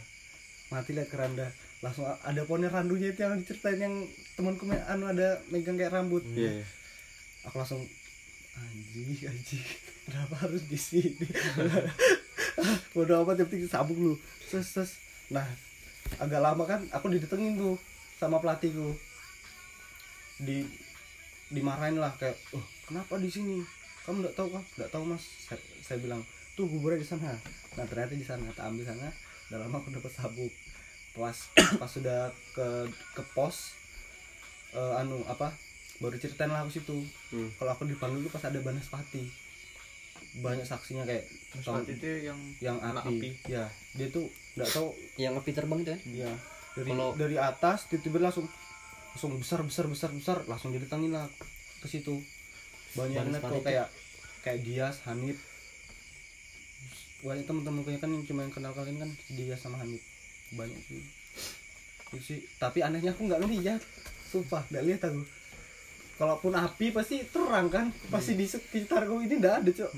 Mati 0.71 0.95
lihat 0.95 1.11
keranda 1.11 1.51
langsung 1.81 2.05
ada 2.05 2.41
pohonnya 2.45 2.69
randunya 2.69 3.09
itu 3.09 3.25
yang 3.25 3.41
diceritain 3.41 3.81
yang 3.81 3.95
temanku 4.37 4.69
anu 4.69 5.09
ada 5.09 5.41
megang 5.49 5.75
kayak 5.75 5.91
rambut. 5.91 6.21
Iya 6.31 6.61
iya. 6.61 6.65
aku 7.49 7.57
langsung 7.57 7.81
anjing 8.57 9.15
anjing. 9.27 9.65
Kenapa 10.07 10.35
harus 10.43 10.63
di 10.67 10.79
sini? 10.79 11.27
Bodoh 12.93 13.23
amat 13.23 13.43
yang 13.43 13.49
penting 13.49 13.69
sabuk 13.71 13.95
lu. 13.95 14.13
Terus 14.49 14.67
terus 14.75 14.91
nah 15.31 15.47
agak 16.19 16.43
lama 16.43 16.63
kan 16.67 16.81
aku 16.91 17.13
didatengin 17.13 17.55
tuh 17.55 17.75
sama 18.19 18.41
pelatihku. 18.43 18.97
Di 20.41 20.65
dimarahin 21.51 21.99
lah 21.99 22.11
kayak 22.19 22.35
oh 22.57 22.65
kenapa 22.87 23.15
di 23.21 23.29
sini? 23.31 23.63
Kamu 24.03 24.25
nggak 24.25 24.35
tahu 24.35 24.49
kan 24.51 24.63
nggak 24.75 24.91
tahu 24.91 25.03
mas 25.05 25.23
saya, 25.47 25.61
saya 25.85 25.97
bilang. 26.01 26.25
Tuh 26.57 26.67
kuburnya 26.67 26.99
di 26.99 27.07
sana. 27.07 27.31
Nah 27.79 27.85
ternyata 27.87 28.11
di 28.17 28.25
sana 28.27 28.51
tak 28.51 28.67
ambil 28.73 28.83
sana. 28.83 29.07
Lama 29.51 29.79
aku 29.79 29.93
dapat 29.95 30.11
sabuk. 30.11 30.51
Pas 31.15 31.37
pas 31.79 31.91
sudah 31.91 32.31
ke 32.55 32.67
ke 33.15 33.23
pos 33.31 33.75
eh, 34.75 34.99
anu 34.99 35.23
apa 35.27 35.51
baru 36.01 36.17
ceritain 36.17 36.49
lah 36.49 36.61
aku 36.61 36.73
situ 36.73 36.97
Hmm. 37.29 37.49
kalau 37.55 37.71
aku 37.71 37.85
dipanggil 37.85 38.25
tuh 38.25 38.31
pas 38.31 38.43
ada 38.43 38.57
Banaspati. 38.57 39.21
Banyak 40.33 40.63
saksinya 40.63 41.03
kayak 41.03 41.27
Saat 41.57 41.85
itu 41.85 42.07
yang 42.23 42.39
yang 42.57 42.77
kena 42.79 42.99
api. 42.99 43.35
ya 43.45 43.67
dia 43.93 44.07
tuh 44.07 44.25
nggak 44.53 44.69
tahu 44.69 44.87
yang 45.15 45.35
api 45.35 45.51
terbang 45.51 45.79
itu 45.79 45.91
kan 45.91 46.01
ya 46.09 46.31
dari 46.73 46.89
Kalau- 46.89 47.15
dari 47.15 47.35
atas 47.35 47.85
tiba-tiba 47.85 48.17
langsung 48.21 48.47
langsung 49.11 49.35
besar 49.35 49.59
besar 49.61 49.85
besar 49.85 50.09
besar 50.09 50.37
langsung 50.45 50.71
didatangin 50.71 51.11
lah 51.11 51.27
ke 51.77 51.87
situ. 51.87 52.17
Banyak 52.93 53.11
lihat 53.11 53.27
Banaspati 53.37 53.53
kok 53.53 53.63
kayak 53.63 53.87
kayak 54.41 54.59
Dias 54.63 54.97
Hanif. 55.03 55.37
Banyak 57.21 57.45
teman-teman 57.45 57.85
kan 57.85 58.09
yang 58.09 58.25
cuma 58.25 58.41
yang 58.41 58.49
kenal 58.49 58.71
kalian 58.71 58.97
kan 58.97 59.09
Dias 59.29 59.59
sama 59.59 59.77
Hanif. 59.77 60.01
Banyak 60.51 60.79
sih. 60.81 61.03
Itu 62.09 62.17
sih 62.19 62.39
tapi 62.57 62.81
anehnya 62.81 63.11
aku 63.11 63.27
nggak 63.27 63.41
ngeliat. 63.41 63.81
Sumpah 64.25 64.63
nggak 64.65 64.85
lihat 64.87 65.01
aku 65.03 65.21
kalaupun 66.21 66.53
api 66.53 66.93
pasti 66.93 67.25
terang 67.25 67.65
kan 67.65 67.89
pasti 68.07 68.37
di 68.37 68.45
sekitarku 68.45 69.17
ini 69.19 69.33
nggak 69.35 69.65
ada 69.65 69.71
cok. 69.73 69.91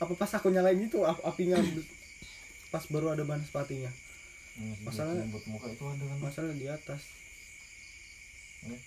Apa 0.00 0.12
pas 0.16 0.30
aku 0.32 0.50
nyalain 0.50 0.74
itu 0.76 0.98
ap- 1.02 1.22
apinya 1.22 1.62
pas 2.68 2.82
baru 2.84 3.12
ada 3.12 3.22
banaspatinya 3.22 3.92
Masalahnya- 4.82 5.28
buat 5.28 5.44
muka 5.46 5.66
itu 5.68 5.84
ada 5.86 6.02
kan 6.02 6.18
masalah 6.18 6.50
di 6.52 6.66
atas. 6.66 7.02
Hmm. 8.60 8.80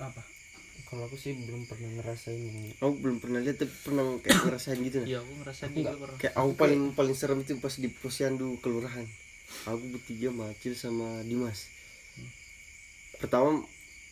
apa? 0.00 0.22
Kalau 0.84 1.04
aku 1.04 1.14
sih 1.14 1.34
belum 1.36 1.66
pernah 1.66 1.90
ngerasain 1.92 2.38
yang 2.38 2.58
aku 2.76 2.94
belum 2.96 3.18
pernah 3.18 3.38
lihat 3.38 3.58
tapi 3.58 3.74
pernah 3.78 4.02
kayak 4.18 4.40
ngerasain 4.40 4.78
gitu 4.80 4.98
iya 5.04 5.18
aku 5.18 5.32
ngerasain 5.36 5.70
juga 5.72 5.94
pernah. 5.94 6.16
Kayak 6.16 6.34
aku 6.34 6.50
paling 6.54 6.82
paling 6.92 7.14
serem 7.14 7.38
itu 7.38 7.54
pas 7.58 7.74
di 7.74 7.88
posyandu 7.88 8.58
kelurahan. 8.58 9.06
Aku 9.64 9.84
bertiga 9.90 10.30
macil 10.30 10.74
sama 10.74 11.22
Dimas. 11.22 11.70
Pertama 13.16 13.62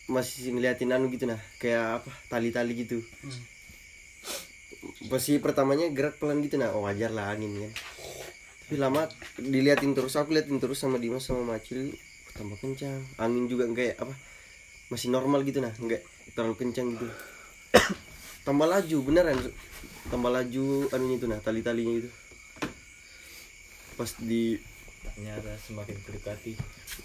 masih 0.07 0.55
ngeliatin 0.55 0.91
anu 0.95 1.11
gitu 1.11 1.27
nah 1.27 1.39
kayak 1.59 2.03
apa 2.03 2.11
tali-tali 2.31 2.73
gitu. 2.73 3.03
Hmm. 3.23 3.43
pasti 5.11 5.35
pertamanya 5.39 5.91
gerak 5.91 6.19
pelan 6.19 6.39
gitu 6.39 6.55
nah 6.55 6.71
oh 6.71 6.87
wajar 6.87 7.11
lah 7.11 7.35
angin 7.35 7.67
kan 7.67 7.73
tapi 8.67 8.75
lama 8.83 9.07
diliatin 9.39 9.95
terus 9.95 10.19
aku 10.19 10.35
liatin 10.35 10.59
terus 10.59 10.83
sama 10.83 10.99
Dimas 10.99 11.23
sama 11.23 11.55
Macil 11.55 11.95
tambah 12.35 12.59
kencang. 12.59 12.99
Angin 13.17 13.49
juga 13.49 13.63
kayak 13.71 13.95
apa 13.97 14.13
masih 14.91 15.07
normal 15.07 15.47
gitu 15.47 15.63
nah 15.63 15.71
nggak 15.71 16.03
terlalu 16.35 16.55
kencang 16.59 16.95
gitu. 16.95 17.07
Tambah 18.47 18.67
laju 18.67 18.97
beneran 19.03 19.35
tambah 20.07 20.31
laju 20.31 20.87
anunya 20.95 21.15
itu 21.19 21.27
nah 21.27 21.39
tali-talinya 21.43 21.99
itu. 21.99 22.09
Pas 23.99 24.07
di 24.19 24.55
ternyata 25.03 25.55
semakin 25.63 25.95
mendekati 26.03 26.53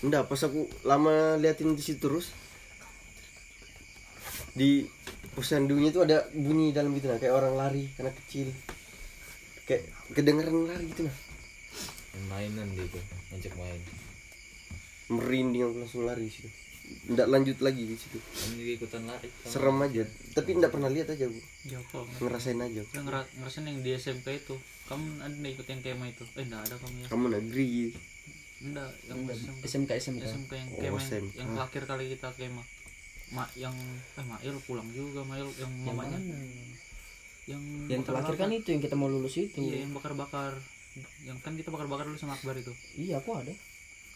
enggak 0.03 0.27
pas 0.27 0.41
aku 0.43 0.67
lama 0.83 1.39
liatin 1.39 1.79
di 1.79 1.83
situ 1.83 2.11
terus 2.11 2.35
di 4.53 4.85
posyandunya 5.33 5.89
itu 5.89 6.01
ada 6.05 6.29
bunyi 6.37 6.77
dalam 6.77 6.93
gitu 6.93 7.09
nah 7.09 7.17
kayak 7.17 7.35
orang 7.35 7.55
lari 7.57 7.89
karena 7.97 8.13
kecil. 8.25 8.49
Kayak 9.65 9.89
kedengeran 10.13 10.69
lari 10.69 10.85
gitu 10.93 11.09
nah. 11.09 11.17
Mainan 12.29 12.69
dia 12.77 12.85
tuh 12.89 13.03
ngajak 13.33 13.55
main. 13.57 13.81
Merinding 15.13 15.63
aku 15.65 15.77
langsung 15.85 16.05
lari 16.05 16.29
sih 16.29 16.49
enggak 17.09 17.29
lanjut 17.31 17.59
lagi 17.63 17.83
di 17.89 17.97
situ. 17.97 18.19
Ikutan 18.59 19.07
lari 19.09 19.29
serem 19.47 19.79
aja. 19.83 20.05
Tapi 20.37 20.51
enggak 20.57 20.73
pernah 20.73 20.91
lihat 20.93 21.09
aja 21.13 21.27
kok 21.29 22.05
ngerasain 22.21 22.59
aja. 22.61 22.83
Ya 22.83 23.01
ngera 23.01 23.23
ngerasain 23.39 23.67
yang 23.69 23.81
di 23.81 23.91
SMK 23.97 24.27
itu. 24.29 24.57
Kamu 24.91 25.25
ada 25.25 25.49
ikut 25.49 25.67
yang 25.67 25.81
kema 25.81 26.05
itu? 26.11 26.25
Eh 26.37 26.45
enggak 26.45 26.69
ada 26.69 26.75
kamu 26.77 26.97
ya. 27.01 27.07
Kamu 27.09 27.27
negeri. 27.33 27.71
Enggak 28.63 28.91
yang 29.09 29.19
SMK 29.63 29.91
SMK 29.91 29.91
SMK 29.99 30.23
SMK 30.27 30.53
yang 30.53 30.69
Oh, 30.71 30.79
kema 30.79 31.01
yang 31.35 31.49
terakhir 31.57 31.83
kali 31.87 32.05
kita 32.15 32.29
kema 32.37 32.63
Ma, 33.33 33.49
yang 33.57 33.73
eh 34.21 34.25
Mail 34.29 34.57
pulang 34.69 34.89
juga 34.93 35.25
Mail. 35.25 35.49
Yang 35.57 35.73
yang 35.73 35.97
mamanya. 35.97 36.21
mana? 36.21 36.37
Yang 37.49 37.63
yang 37.89 38.03
terakhir 38.05 38.35
kan 38.37 38.51
itu 38.53 38.69
yang 38.77 38.83
kita 38.85 38.95
mau 38.95 39.09
lulus 39.09 39.41
itu. 39.41 39.57
Iya 39.57 39.89
yang 39.89 39.93
bakar-bakar. 39.97 40.61
Yang 41.25 41.39
kan 41.41 41.57
kita 41.57 41.73
bakar-bakar 41.73 42.05
dulu 42.05 42.21
sama 42.21 42.37
Akbar 42.37 42.55
itu. 42.61 42.71
Iya 42.95 43.25
aku 43.25 43.33
ada. 43.41 43.51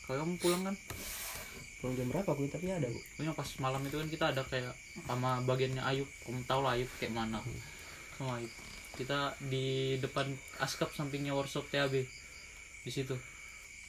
Kalau 0.04 0.22
kamu 0.22 0.34
pulang 0.36 0.62
kan? 0.68 0.76
Pulang 1.80 1.94
jam 1.96 2.06
berapa 2.12 2.28
aku? 2.28 2.44
Tapi 2.52 2.66
ada 2.68 2.86
bu. 2.92 3.00
Pokoknya 3.00 3.32
pas 3.32 3.48
malam 3.58 3.82
itu 3.88 3.96
kan 3.96 4.08
kita 4.12 4.24
ada 4.36 4.42
kayak 4.44 4.74
sama 5.08 5.40
bagiannya 5.48 5.82
Ayub. 5.82 6.08
Kamu 6.28 6.44
tau 6.44 6.60
lah 6.60 6.76
Ayub 6.76 6.90
kayak 7.00 7.16
mana. 7.16 7.40
Sama 8.20 8.38
Ayub. 8.38 8.52
Kita 9.00 9.32
di 9.48 9.96
depan 9.96 10.28
askap 10.60 10.92
sampingnya 10.92 11.32
workshop 11.32 11.72
TAB 11.72 12.04
di 12.84 12.90
situ. 12.92 13.16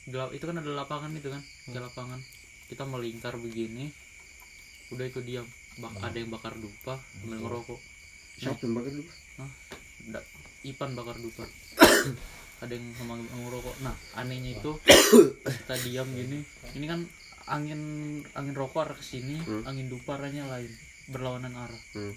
Itu 0.08 0.44
kan 0.48 0.56
ada 0.56 0.72
lapangan 0.72 1.12
itu 1.20 1.28
kan? 1.28 1.44
Ada 1.68 1.92
lapangan. 1.92 2.24
Kita 2.72 2.88
melingkar 2.88 3.36
begini 3.36 4.07
udah 4.94 5.06
itu 5.06 5.20
diam 5.24 5.48
bak 5.78 5.94
ada 6.02 6.18
yang 6.18 6.32
bakar 6.34 6.58
dupa 6.58 6.98
sambil 7.22 7.38
ngerokok. 7.44 7.80
Siapa 8.38 8.62
yang 8.66 8.74
bakar 8.82 8.92
dulu 8.94 9.06
Nggak, 10.08 10.24
Ipan 10.66 10.90
bakar 10.98 11.18
dupa. 11.22 11.46
Ada 12.66 12.74
yang 12.74 12.90
sama 12.98 13.22
ngerokok. 13.22 13.76
Nah 13.86 13.94
anehnya 14.18 14.58
itu 14.58 14.72
kita 15.62 15.76
diam 15.86 16.10
gini. 16.10 16.42
Ini 16.74 16.86
kan 16.90 17.06
angin 17.46 17.82
angin 18.34 18.56
rokok 18.58 18.90
arah 18.90 18.98
ke 18.98 19.06
sini 19.06 19.38
Hmm. 19.46 19.64
angin 19.70 19.88
dupa 19.88 20.18
arahnya 20.18 20.50
lain 20.50 20.72
berlawanan 21.08 21.54
arah. 21.54 21.82
Hmm. 21.94 22.14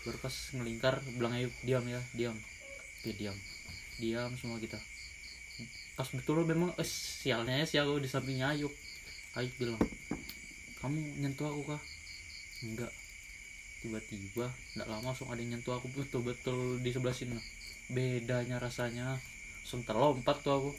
baru 0.00 0.16
pas 0.16 0.32
ngelingkar 0.56 1.04
bilang 1.18 1.34
ayo 1.36 1.50
diam 1.66 1.84
ya 1.84 2.00
diam. 2.14 2.36
Oke 3.02 3.10
diam. 3.18 3.34
Diam 4.00 4.30
semua 4.38 4.56
kita. 4.62 4.78
Pas 5.98 6.08
betul 6.08 6.46
memang 6.46 6.72
eh, 6.78 6.86
sialnya 6.86 7.60
ya 7.60 7.66
si 7.68 7.76
aku 7.76 8.00
di 8.00 8.08
sampingnya 8.08 8.56
Ayub 8.56 8.72
Ayub 9.36 9.52
bilang 9.60 9.80
kamu 10.80 10.96
nyentuh 11.20 11.52
aku 11.52 11.76
kah 11.76 11.80
enggak. 12.64 12.92
Tiba-tiba 13.80 14.46
enggak 14.76 14.88
lama 14.88 15.12
langsung 15.12 15.28
ada 15.32 15.40
yang 15.40 15.56
nyentuh 15.56 15.72
aku 15.76 15.88
betul-betul 15.96 16.80
di 16.84 16.90
sebelah 16.92 17.16
sini 17.16 17.36
bedanya 17.90 18.60
rasanya. 18.60 19.16
Langsung 19.64 19.82
terlompat 19.84 20.40
tuh 20.44 20.52
aku. 20.56 20.70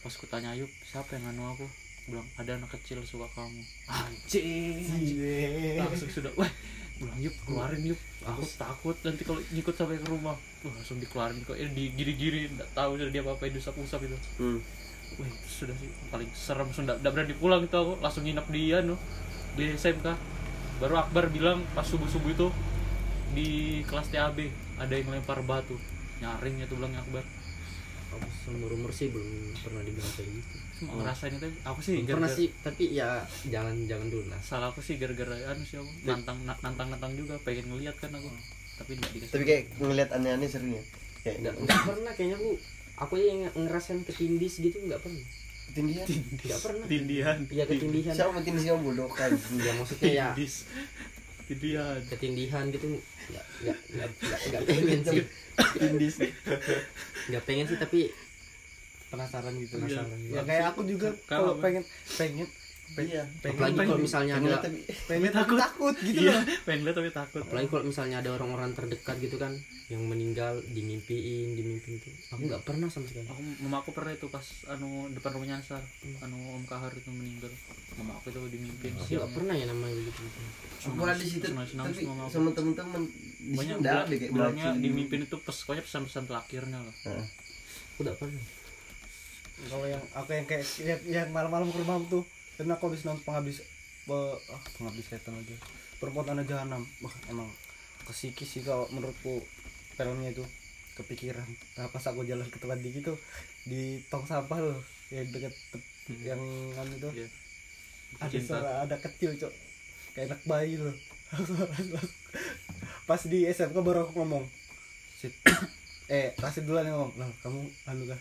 Pas 0.00 0.14
ku 0.16 0.24
tanya 0.24 0.56
Ayub 0.56 0.70
siapa 0.88 1.16
yang 1.16 1.28
nganu 1.28 1.44
aku? 1.52 1.66
Bilang 2.08 2.28
ada 2.40 2.56
anak 2.56 2.72
kecil 2.72 3.04
suka 3.04 3.28
kamu. 3.36 3.60
Anjing 3.86 4.88
anjing. 4.88 5.76
Langsung 5.76 6.08
sudah 6.08 6.32
wah. 6.40 6.48
Bilang 7.00 7.20
yuk 7.20 7.36
keluarin 7.44 7.84
yuk 7.84 8.00
aku 8.24 8.44
takut 8.60 8.96
nanti 9.04 9.24
kalau 9.24 9.40
ngikut 9.52 9.74
sampai 9.76 10.00
ke 10.00 10.08
rumah. 10.08 10.36
Wah, 10.64 10.72
langsung 10.72 11.00
dikeluarin 11.00 11.44
kok. 11.44 11.56
Ini 11.56 11.72
digiri-giri 11.72 12.48
nggak 12.56 12.72
tahu 12.76 12.96
sudah 12.96 13.12
dia 13.12 13.20
apa 13.24 13.36
apa 13.36 13.44
usap-usap 13.48 14.00
itu 14.08 14.18
Hmm. 14.40 14.60
wah 15.18 15.26
itu 15.26 15.48
sudah 15.48 15.74
sih 15.76 15.90
paling 16.08 16.30
serem. 16.32 16.68
Nggak 16.72 16.96
nggak 17.04 17.12
berani 17.12 17.34
pulang 17.36 17.60
itu 17.64 17.76
aku. 17.76 17.92
Langsung 18.00 18.24
nginep 18.24 18.46
di 18.48 18.62
anu 18.72 18.94
di 19.56 19.64
SMK 19.76 20.06
baru 20.80 20.94
Akbar 20.96 21.28
bilang 21.28 21.60
pas 21.76 21.84
subuh 21.84 22.08
subuh 22.08 22.32
itu 22.32 22.48
di 23.30 23.80
kelas 23.86 24.10
TAB 24.10 24.48
ada 24.80 24.94
yang 24.96 25.12
lempar 25.12 25.44
batu. 25.44 25.76
Nyaring 26.18 26.64
itu 26.64 26.74
bilang 26.74 26.96
Akbar. 26.96 27.22
Aku 28.10 28.26
seumur 28.42 28.74
umur 28.74 28.90
sih 28.90 29.12
belum 29.14 29.54
pernah 29.62 29.86
dibilang 29.86 30.10
kayak 30.18 30.30
gitu. 30.34 30.56
Cuma 30.82 31.04
ngerasain 31.04 31.36
itu. 31.38 31.46
Aku 31.62 31.78
sih 31.78 32.02
pernah 32.02 32.26
gara-gara- 32.26 32.34
sih 32.34 32.48
tapi 32.64 32.84
ya 32.90 33.22
jangan 33.46 33.76
jangan 33.86 34.08
dulu 34.10 34.26
lah. 34.26 34.40
Salah 34.42 34.74
aku 34.74 34.82
sih 34.82 34.98
gara-gara 34.98 35.30
anu 35.46 35.62
sih 35.62 35.78
aku. 35.78 35.90
Nantang 36.02 36.42
nantang 36.42 36.88
nantang 36.90 37.12
juga 37.14 37.38
pengen 37.46 37.70
ngeliat 37.70 37.94
kan 38.00 38.10
aku. 38.10 38.26
Tapi 38.80 38.96
nggak 38.98 39.10
dikasih 39.14 39.32
tapi 39.36 39.44
kayak 39.46 39.64
ngeliat 39.78 40.10
aneh-aneh 40.10 40.48
sering 40.50 40.74
ya? 40.74 40.82
Kayak 41.22 41.36
nggak 41.44 41.54
nggak. 41.60 41.80
pernah 41.86 42.12
kayaknya 42.16 42.36
aku 42.40 42.50
aku 42.98 43.12
aja 43.20 43.26
yang 43.30 43.40
ngerasain 43.54 44.00
ketindis 44.02 44.58
gitu 44.58 44.76
nggak 44.80 45.00
pernah 45.04 45.22
ketindihan. 45.70 46.06
Nggak 46.36 46.60
pernah. 46.60 46.84
Tindihan 46.84 47.36
iya 47.46 47.64
ketindihan. 47.64 48.12
Siapa 48.12 48.30
ketindis 48.36 48.64
yang 48.64 48.80
bodoh? 48.80 49.08
Kan 49.08 49.30
ya 49.56 49.72
maksudnya 49.72 50.10
ya. 50.10 50.28
Tindis 50.32 50.54
tindihan 51.46 51.98
ketindihan 52.06 52.64
gitu. 52.68 52.86
Nggak 53.30 53.44
nggak 53.62 53.78
nggak 53.94 54.10
nggak 54.50 54.62
pengen 54.66 55.00
sih. 55.04 55.24
tindis 55.76 56.14
nggak 57.28 57.42
pengen 57.44 57.64
sih 57.66 57.76
tapi 57.76 58.00
penasaran 59.06 59.52
gitu 59.56 59.74
Iya. 59.76 60.00
penasaran 60.00 60.18
gitu. 60.18 60.32
ya 60.32 60.42
kayak 60.46 60.64
aku 60.70 60.80
juga 60.86 61.08
Kalau- 61.26 61.58
pengen 61.58 61.82
pengen 62.16 62.46
iya. 62.98 63.24
apalagi 63.46 63.76
kalau 63.86 64.02
misalnya 64.02 64.34
pengen 64.40 64.50
ada 64.50 64.70
pengen 65.06 65.30
takut. 65.30 65.58
takut 65.58 65.94
gitu 66.02 66.20
iya. 66.26 66.34
loh. 66.34 66.42
Pengen 66.66 66.80
lihat 66.82 66.96
tapi 66.98 67.10
takut. 67.14 67.40
Apalagi 67.46 67.68
kalau 67.70 67.84
misalnya 67.86 68.16
ada 68.18 68.30
orang-orang 68.34 68.70
terdekat 68.74 69.16
gitu 69.22 69.36
kan 69.38 69.52
yang 69.86 70.02
meninggal 70.06 70.58
dimimpiin 70.74 71.54
dimimpiin 71.54 72.02
tuh. 72.02 72.12
Aku 72.34 72.42
nggak 72.50 72.62
pernah 72.66 72.90
sama 72.90 73.06
sekali. 73.06 73.26
Aku 73.30 73.40
mama 73.62 73.76
aku 73.82 73.90
pernah 73.94 74.10
itu 74.10 74.26
pas 74.26 74.42
anu 74.74 75.06
depan 75.14 75.30
rumahnya 75.38 75.62
Ansar 75.62 75.82
anu 76.26 76.38
Om 76.58 76.64
Kahar 76.66 76.90
itu 76.90 77.10
meninggal. 77.14 77.52
Mama 77.98 78.18
aku 78.18 78.34
itu 78.34 78.40
dimimpin 78.58 78.90
aku 78.98 79.06
siang 79.06 79.20
nggak 79.22 79.32
pernah 79.38 79.54
ya 79.54 79.66
namanya 79.70 79.94
gitu. 80.02 80.20
Aku 80.90 81.02
ada 81.06 81.14
di 81.14 81.28
situ 81.30 81.46
tapi 81.46 82.02
sama 82.30 82.50
temen-temen 82.50 83.02
di 83.40 83.56
banyak 83.56 83.76
bilangnya 84.34 84.74
dimimpin 84.76 85.24
itu 85.24 85.36
pes 85.40 85.64
pokoknya 85.64 85.84
pesan-pesan 85.86 86.24
terakhirnya 86.28 86.78
lah 86.82 86.94
Heeh. 87.06 87.26
aku 87.94 88.00
nggak 88.04 88.18
pernah. 88.18 88.44
Kalau 89.60 89.84
yang 89.84 90.04
aku 90.16 90.30
yang 90.32 90.46
kayak 90.48 90.64
yang, 90.80 91.00
yang 91.04 91.28
malam-malam 91.36 91.68
ke 91.68 91.78
rumah 91.84 92.00
tuh 92.08 92.24
karena 92.60 92.76
aku 92.76 92.92
habis 92.92 93.08
nonton 93.08 93.24
penghabis 93.24 93.64
pe- 94.04 94.40
ah, 94.52 94.62
penghabis 94.76 95.08
setan 95.08 95.32
aja 95.32 95.56
perempuan 95.96 96.36
anak 96.36 96.44
jahanam 96.44 96.84
wah 97.00 97.14
emang 97.32 97.48
kesikis 98.04 98.60
sih 98.60 98.60
kalau 98.60 98.84
menurutku 98.92 99.40
filmnya 99.96 100.32
itu 100.32 100.44
kepikiran. 101.00 101.48
Nah 101.80 101.88
pas 101.88 102.04
aku 102.04 102.24
jalan 102.28 102.44
ke 102.48 102.60
tempat 102.60 102.80
di 102.80 102.92
gitu 102.92 103.16
di 103.64 104.00
tong 104.12 104.24
sampah 104.28 104.60
loh 104.60 104.80
yang 105.08 105.28
deket 105.32 105.52
te- 105.72 105.88
yang 106.24 106.40
anu 106.76 106.92
itu. 106.96 107.10
Iya. 107.24 107.28
ada 108.18 108.38
suara 108.42 108.70
ada 108.84 108.96
kecil 108.98 109.36
cok. 109.38 109.52
Kayak 110.12 110.34
anak 110.34 110.40
bayi 110.44 110.74
loh. 110.76 110.96
Pas 113.08 113.22
di 113.26 113.46
SMK 113.46 113.76
baru 113.80 114.04
aku 114.04 114.20
ngomong 114.20 114.44
Sit. 115.16 115.32
eh 116.10 116.34
kasih 116.34 116.66
duluan 116.66 116.88
yang 116.90 116.98
ngomong 116.98 117.22
lah 117.22 117.30
kamu 117.40 117.60
anu 117.86 118.04
kan 118.10 118.20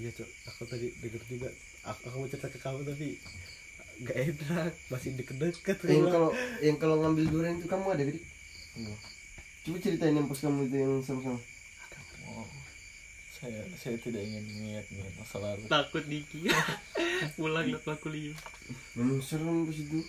iya 0.00 0.10
cok. 0.14 0.28
Aku 0.54 0.62
tadi 0.64 0.88
denger 1.02 1.22
juga. 1.28 1.48
Aku, 1.86 2.00
aku 2.08 2.16
mau 2.24 2.28
cerita 2.30 2.48
ke 2.48 2.58
kamu 2.58 2.82
tapi 2.88 3.20
gak 3.98 4.16
enak 4.16 4.72
masih 4.90 5.10
deket-deket 5.18 5.76
yang 5.90 6.06
kalau 6.06 6.30
yang 6.62 6.76
kalau 6.78 6.96
ngambil 7.02 7.24
durian 7.28 7.58
itu 7.58 7.66
kamu 7.66 7.86
ada 7.94 8.02
gede 8.06 8.20
coba 9.66 9.78
ceritain 9.84 10.16
yang 10.16 10.26
pas 10.30 10.40
kamu 10.40 10.70
itu 10.70 10.76
yang 10.80 10.94
sama-sama. 11.04 11.40
Oh, 12.28 12.48
saya 13.28 13.60
saya 13.76 13.96
tidak 14.00 14.24
ingin 14.24 14.44
mengingat 14.48 14.86
ingat 14.88 15.12
masa 15.18 15.36
lalu. 15.42 15.64
Takut 15.68 16.04
Diki 16.08 16.48
pulang 17.36 17.66
lihat 17.68 17.84
aku 17.84 18.08
lihat 18.08 18.38
memang 18.96 19.20
serem 19.20 19.68
pas 19.68 19.76
itu. 19.76 20.00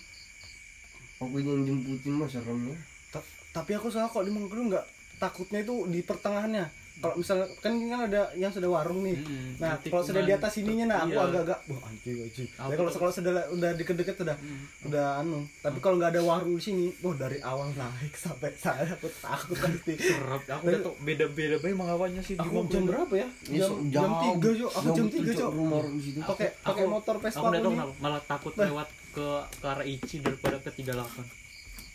Aku 1.20 1.36
yang 1.36 1.68
jemputin 1.68 2.16
mah 2.16 2.30
seremnya. 2.32 2.78
Ta- 3.12 3.26
tapi 3.52 3.76
aku 3.76 3.92
soal 3.92 4.08
kok 4.08 4.24
di 4.24 4.32
Mangkudu 4.32 4.72
nggak. 4.72 4.86
Takutnya 5.20 5.60
itu 5.60 5.84
di 5.92 6.00
pertengahannya 6.00 6.79
kalau 7.00 7.14
misalnya 7.16 7.48
kan 7.56 7.72
ini 7.72 7.86
kan 7.88 8.00
ada 8.04 8.20
yang 8.34 8.48
sudah 8.48 8.68
warung 8.68 9.00
nih. 9.00 9.16
Mm, 9.16 9.56
nah 9.56 9.72
kalau 9.78 10.02
sudah 10.02 10.20
di 10.20 10.28
kuman. 10.28 10.38
atas 10.38 10.52
ininya 10.54 10.84
nah 10.86 10.98
aku 11.00 11.10
Iya. 11.10 11.24
agak-agak 11.24 11.58
wah 11.66 11.80
anjing 11.82 12.16
anjing. 12.20 12.48
Tapi 12.52 12.74
kalau 12.74 12.88
tuh- 12.88 13.00
kalau 13.00 13.12
sudah 13.12 13.32
udah 13.50 13.70
deket-deket 13.74 14.14
sudah 14.16 14.36
udah 14.84 15.04
anu. 15.18 15.38
Tapi 15.58 15.78
kalau 15.78 15.96
nggak 15.96 16.10
ada 16.10 16.22
warung 16.22 16.52
di 16.52 16.62
sini 16.62 16.86
wah 17.00 17.14
dari 17.14 17.38
awal 17.40 17.72
naik 17.72 18.12
sampai 18.14 18.52
saya 18.54 18.84
aku 18.86 19.08
takut 19.16 19.56
pasti 19.56 19.92
serap 19.96 20.42
aku 20.42 20.64
udah 20.66 20.80
tau 20.82 20.94
beda-beda 21.00 21.56
banget 21.56 21.72
emang 21.72 21.88
awalnya 21.90 22.20
sih 22.20 22.34
di 22.34 22.42
aku 22.42 22.68
jam 22.68 22.84
berapa 22.84 23.14
ya? 23.14 23.28
Jam 23.50 23.72
jam 23.88 24.10
tiga 24.20 24.50
cok 24.56 24.72
aku 24.72 24.88
jam 24.92 25.06
tiga 25.08 25.32
Cok, 25.32 25.50
di 25.90 26.20
pakai 26.20 26.48
pakai 26.60 26.84
motor 26.86 27.16
Vespa 27.16 27.40
aku 27.40 27.56
udah 27.56 27.72
malah 27.96 28.22
takut 28.22 28.52
lewat 28.54 28.88
ke 29.10 29.26
ke 29.56 29.66
arah 29.66 29.82
Ici 29.82 30.20
daripada 30.20 30.56
ke 30.58 30.70
38 30.70 31.24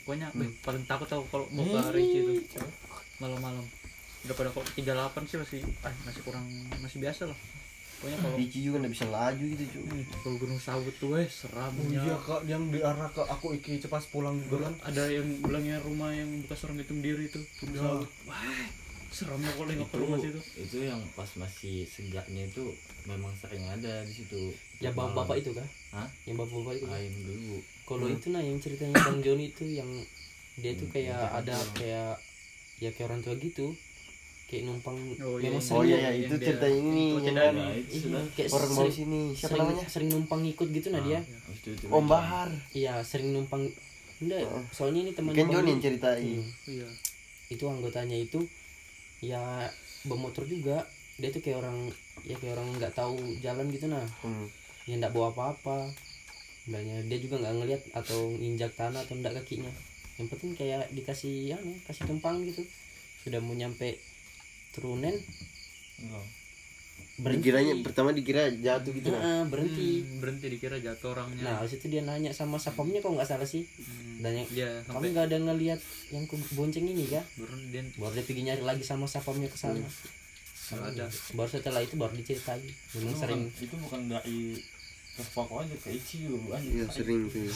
pokoknya 0.01 0.27
Hmm. 0.31 0.51
paling 0.59 0.83
takut 0.83 1.07
aku 1.07 1.25
kalau 1.29 1.45
mau 1.49 1.63
ke 1.63 1.77
arah 1.77 1.95
Ici 1.95 2.19
itu 2.41 2.59
malam-malam 3.17 3.63
daripada 4.25 4.49
kalau 4.49 4.65
38 4.65 5.29
sih 5.29 5.37
masih 5.37 5.59
ah, 5.81 5.93
masih 6.03 6.21
kurang 6.21 6.45
masih 6.81 6.97
biasa 6.99 7.29
lah. 7.29 7.39
Pokoknya 7.95 8.19
kalau 8.19 8.37
Ici 8.37 8.59
juga 8.59 8.83
nggak 8.83 8.93
bisa 8.93 9.05
laju 9.07 9.43
gitu 9.55 9.63
cuy 9.71 10.01
kalau 10.19 10.35
gunung 10.35 10.59
sawut 10.59 10.91
tuh 10.99 11.15
eh 11.15 11.23
Oh 11.23 11.31
seramnya 11.31 12.01
iya 12.03 12.15
kak 12.19 12.41
yang 12.43 12.67
di 12.67 12.83
arah 12.83 13.07
ke 13.07 13.23
aku 13.23 13.55
iki 13.55 13.79
cepat 13.79 14.03
pulang 14.11 14.35
juga 14.43 14.67
kan 14.67 14.73
ada 14.83 15.07
yang 15.07 15.23
bilangnya 15.39 15.79
rumah 15.79 16.11
yang 16.11 16.27
bekas 16.43 16.67
orang 16.67 16.83
hitung 16.83 16.99
diri 16.99 17.31
itu 17.31 17.39
gunung 17.63 17.73
Ya. 17.73 17.81
sawut 17.81 18.09
wah 18.27 18.67
seremnya 19.15 19.47
kalau 19.55 19.67
nengok 19.71 19.89
ke 19.89 19.97
rumah 19.97 20.19
situ 20.19 20.39
itu. 20.59 20.77
yang 20.83 20.99
pas 21.15 21.29
masih 21.39 21.87
segaknya 21.87 22.51
itu 22.51 22.67
memang 23.07 23.31
sering 23.39 23.63
ada 23.63 24.03
di 24.03 24.11
situ. 24.11 24.51
Ya 24.83 24.91
bapak 24.91 25.23
bapak 25.23 25.35
itu 25.39 25.55
kan 25.55 25.67
Hah? 25.95 26.09
yang 26.27 26.35
bapak 26.35 26.51
bapak 26.51 26.73
itu 26.75 26.87
lain 26.91 27.11
dulu. 27.23 27.57
Kalau 27.87 28.05
itu 28.11 28.27
nah 28.27 28.43
yang 28.43 28.59
ceritanya 28.59 28.91
bang 28.99 29.19
Joni 29.23 29.45
itu 29.55 29.63
yang 29.71 29.87
dia 30.59 30.75
tuh 30.75 30.91
kayak 30.91 31.15
ada 31.31 31.55
kayak 31.79 32.19
ya 32.75 32.91
kayak 32.91 33.07
orang 33.07 33.23
tua 33.23 33.39
gitu 33.39 33.71
kayak 34.55 34.63
numpang 34.65 34.95
Oh, 35.19 35.35
iya, 35.35 35.51
memang 35.51 35.59
iya. 35.59 35.59
oh 35.59 35.61
sering 35.75 35.83
iya 35.83 35.97
yang 35.97 36.03
ya 36.07 36.11
itu 36.15 36.35
dia- 36.35 36.47
cerita 36.47 36.67
ini 36.69 37.03
itu 37.11 37.19
yang 37.19 37.35
Iya, 37.35 38.19
kayak 38.31 38.49
orang 38.49 38.71
mau 38.71 38.79
sering, 38.79 38.95
sini 38.95 39.21
siapa 39.29 39.51
sering, 39.51 39.59
namanya? 39.67 39.85
sering 39.85 40.09
numpang 40.09 40.39
ngikut 40.41 40.67
gitu 40.71 40.87
nah 40.89 41.01
dia 41.03 41.19
itu, 41.51 41.67
itu 41.69 41.85
Om. 41.85 42.05
Bahar. 42.07 42.49
Iya 42.71 42.93
sering 43.03 43.29
numpang. 43.31 43.67
Enggak 44.15 44.39
soalnya 44.71 44.99
ini 45.01 45.11
teman 45.11 45.35
kan 45.35 45.43
Joni 45.45 45.69
yang 45.69 45.83
ceritain. 45.83 46.39
Iya. 46.65 46.87
Itu 47.47 47.67
anggotanya 47.67 48.15
itu 48.15 48.39
ya 49.19 49.67
bermotor 50.03 50.47
juga. 50.47 50.87
Dia 51.15 51.27
tuh 51.29 51.43
kayak 51.43 51.59
orang 51.59 51.91
ya 52.23 52.35
kayak 52.35 52.55
orang 52.55 52.67
nggak 52.79 52.93
tahu 52.93 53.19
jalan 53.39 53.67
gitu 53.69 53.85
nah. 53.85 54.07
Hmm. 54.23 54.47
ya 54.85 54.95
nggak 54.95 55.11
bawa 55.11 55.29
apa-apa. 55.29 55.91
Sebenarnya 56.63 57.03
dia 57.05 57.19
juga 57.19 57.43
nggak 57.43 57.55
ngelihat 57.55 57.81
atau 57.91 58.31
injak 58.31 58.71
tanah 58.73 59.03
atau 59.03 59.13
nggak 59.13 59.35
kakinya. 59.35 59.69
Yang 60.15 60.27
penting 60.31 60.51
kayak 60.55 60.87
dikasih 60.89 61.51
ya 61.51 61.57
kasih 61.83 62.07
tumpang 62.07 62.39
gitu. 62.41 62.63
Sudah 63.19 63.37
mau 63.37 63.51
nyampe 63.51 63.99
turunan 64.75 65.15
Enggak. 65.95 66.25
berhenti. 67.15 67.39
Dikiranya 67.47 67.73
pertama 67.79 68.11
dikira 68.11 68.51
jatuh 68.51 68.91
gitu 68.91 69.07
nah 69.07 69.21
Nah, 69.23 69.43
berhenti. 69.47 70.03
Hmm, 70.03 70.19
berhenti 70.19 70.45
dikira 70.51 70.75
jatuh 70.83 71.15
orangnya. 71.15 71.43
Nah 71.47 71.53
habis 71.63 71.79
itu 71.79 71.87
dia 71.87 72.03
nanya 72.03 72.35
sama 72.35 72.59
sapamnya 72.59 72.99
kok 72.99 73.15
nggak 73.15 73.29
salah 73.31 73.47
sih. 73.47 73.63
Hmm, 73.79 74.19
dan 74.19 74.31
yang 74.35 74.47
dia 74.51 74.69
kamu 74.83 74.91
sampai 74.91 75.09
nggak 75.15 75.25
ada 75.31 75.37
ngelihat 75.39 75.79
yang 76.11 76.23
bonceng 76.27 76.83
ini 76.83 77.07
kah? 77.07 77.23
Baru 77.39 77.55
dia 77.71 77.81
baru 77.95 78.11
dia 78.19 78.23
pergi 78.27 78.41
nyari 78.43 78.63
lagi 78.67 78.83
sama 78.83 79.07
sapamnya 79.07 79.47
ke 79.47 79.55
sana. 79.55 79.79
Ada. 80.65 81.05
baru 81.37 81.49
setelah 81.49 81.81
itu 81.85 81.93
baru 81.95 82.13
diceritain. 82.17 82.65
Memang 82.97 83.13
itu 83.13 83.21
sering. 83.21 83.41
bukan, 83.47 83.63
itu 83.63 83.75
bukan 83.79 84.01
dai 84.09 84.41
Terus 85.15 85.31
pokok 85.31 85.63
aja 85.63 85.75
ke 85.79 85.95
Ichi 85.95 86.27
aja. 86.27 86.59
iya 86.59 86.83
sering 86.91 87.31
tuh. 87.31 87.47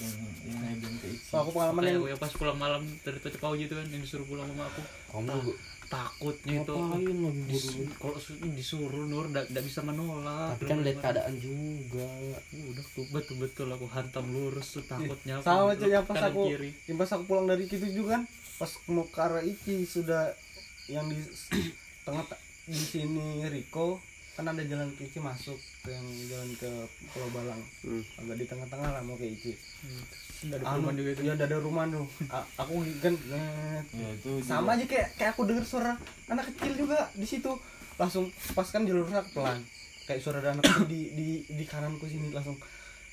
Yang 0.00 0.16
yang 0.48 0.58
nebeng 0.64 0.96
ke 0.96 1.06
Ichi. 1.12 1.28
aku 1.28 1.52
pengalaman 1.52 1.84
yang 1.84 2.00
yang 2.08 2.16
pas 2.16 2.32
pulang 2.32 2.56
malam 2.56 2.80
dari 3.04 3.20
Tocok 3.20 3.36
Pau 3.36 3.52
gitu 3.52 3.76
kan 3.76 3.84
yang 3.92 4.00
disuruh 4.00 4.24
pulang 4.24 4.48
sama 4.48 4.64
aku. 4.64 4.80
Kamu 5.12 5.28
juga 5.28 5.52
takutnya 5.92 6.64
itu. 6.64 6.72
Ngapain 6.72 7.16
lagi 7.20 7.42
Dis- 7.52 7.76
kalau 8.00 8.16
su- 8.16 8.40
disuruh 8.40 9.04
nur 9.04 9.28
ndak 9.28 9.52
bisa 9.52 9.84
menolak. 9.84 10.56
Tapi 10.56 10.64
kan 10.64 10.78
lihat 10.80 10.98
keadaan 11.04 11.34
juga. 11.36 12.08
Udah 12.56 12.84
tuh 12.96 13.04
betul 13.12 13.36
betul 13.36 13.68
aku 13.68 13.84
hantam 13.92 14.24
lurus 14.32 14.80
tuh 14.80 14.84
takutnya 14.88 15.38
aku 15.38 15.44
sama 15.44 15.76
aja 15.76 15.86
yang 15.86 16.04
pas 16.08 16.22
aku 16.24 16.42
kiri. 16.48 16.70
yang 16.88 16.96
pas 16.96 17.10
aku 17.12 17.24
pulang 17.28 17.44
dari 17.44 17.68
situ 17.68 17.84
juga 17.92 18.16
kan 18.16 18.22
pas 18.56 18.72
mau 18.88 19.04
ke 19.04 19.20
arah 19.20 19.44
Ici 19.44 19.84
sudah 19.84 20.32
yang 20.88 21.06
di 21.12 21.20
tengah 22.02 22.24
di 22.64 22.78
sini 22.78 23.44
Riko 23.44 24.00
kan 24.32 24.48
ada 24.48 24.64
jalan 24.64 24.88
ke 24.96 25.04
Ici 25.04 25.20
masuk 25.20 25.58
ke 25.84 25.92
yang 25.92 26.06
jalan 26.32 26.48
ke 26.56 26.70
Pulau 27.12 27.28
Balang. 27.36 27.60
Hmm. 27.84 28.00
agak 28.24 28.36
di 28.40 28.46
tengah-tengah 28.48 28.88
lah 28.96 29.02
mau 29.04 29.16
ke 29.20 29.28
Ici. 29.28 29.52
Ada 30.48 30.56
Anu, 30.64 30.88
perumahan 30.88 30.96
juga 30.96 31.10
itu? 31.12 31.22
ya 31.28 31.32
ada 31.36 31.56
rumah 31.60 31.84
tuh. 31.92 32.06
Aku 32.56 32.72
kan. 33.04 33.14
Ya 33.92 34.08
itu 34.16 34.30
sama 34.40 34.74
aja 34.74 34.84
kayak 34.88 35.08
kayak 35.20 35.30
aku 35.36 35.42
denger 35.44 35.64
suara 35.68 35.92
anak 36.32 36.48
kecil 36.48 36.72
juga 36.80 37.12
di 37.12 37.26
situ. 37.28 37.52
Langsung 38.00 38.32
pas 38.56 38.64
kan 38.72 38.88
jalurnya 38.88 39.20
pelan. 39.36 39.60
Kayak 40.08 40.20
suara 40.24 40.40
ada 40.40 40.56
anak 40.56 40.64
kecil 40.64 40.88
di 40.88 41.00
di 41.12 41.28
di 41.52 41.64
kananku 41.68 42.08
sini 42.08 42.32
langsung 42.32 42.56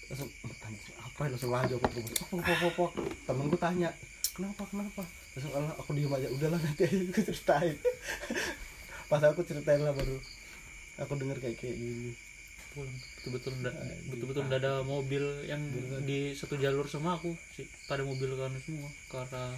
langsung 0.09 0.29
"Anjing, 0.65 0.95
apa 1.03 1.19
ya? 1.27 1.29
Langsung 1.35 1.51
laju 1.51 1.73
aku 1.83 1.87
terus 2.01 2.21
apa 2.23 2.33
apa 2.39 2.51
apa, 2.55 2.67
apa. 2.71 2.85
temenku 3.27 3.57
tanya 3.59 3.89
kenapa 4.31 4.63
kenapa? 4.71 5.03
Langsung 5.35 5.51
aku 5.53 5.91
diem 5.93 6.15
aja. 6.15 6.27
Udahlah 6.31 6.59
nanti 6.63 6.87
aja. 6.87 6.95
Aku 7.11 7.21
ceritain. 7.27 7.75
Pas 9.09 9.21
aku 9.25 9.41
ceritain 9.41 9.81
lah 9.81 9.89
baru 9.93 10.17
aku 10.99 11.13
denger 11.17 11.37
kayak 11.39 11.57
kayak 11.57 11.75
gini. 11.79 12.13
Pulang 12.69 12.93
betul-betul 13.17 13.53
ndak 13.65 13.75
betul-betul 14.13 14.43
ndak 14.45 14.59
ada 14.61 14.73
mobil 14.85 15.23
yang 15.49 15.61
di 16.05 16.37
satu 16.37 16.53
jalur 16.61 16.85
sama 16.85 17.17
aku 17.17 17.33
sih 17.57 17.65
pada 17.89 18.05
mobil 18.05 18.29
kan 18.37 18.53
semua 18.61 18.89
ke 19.09 19.15
arah 19.17 19.57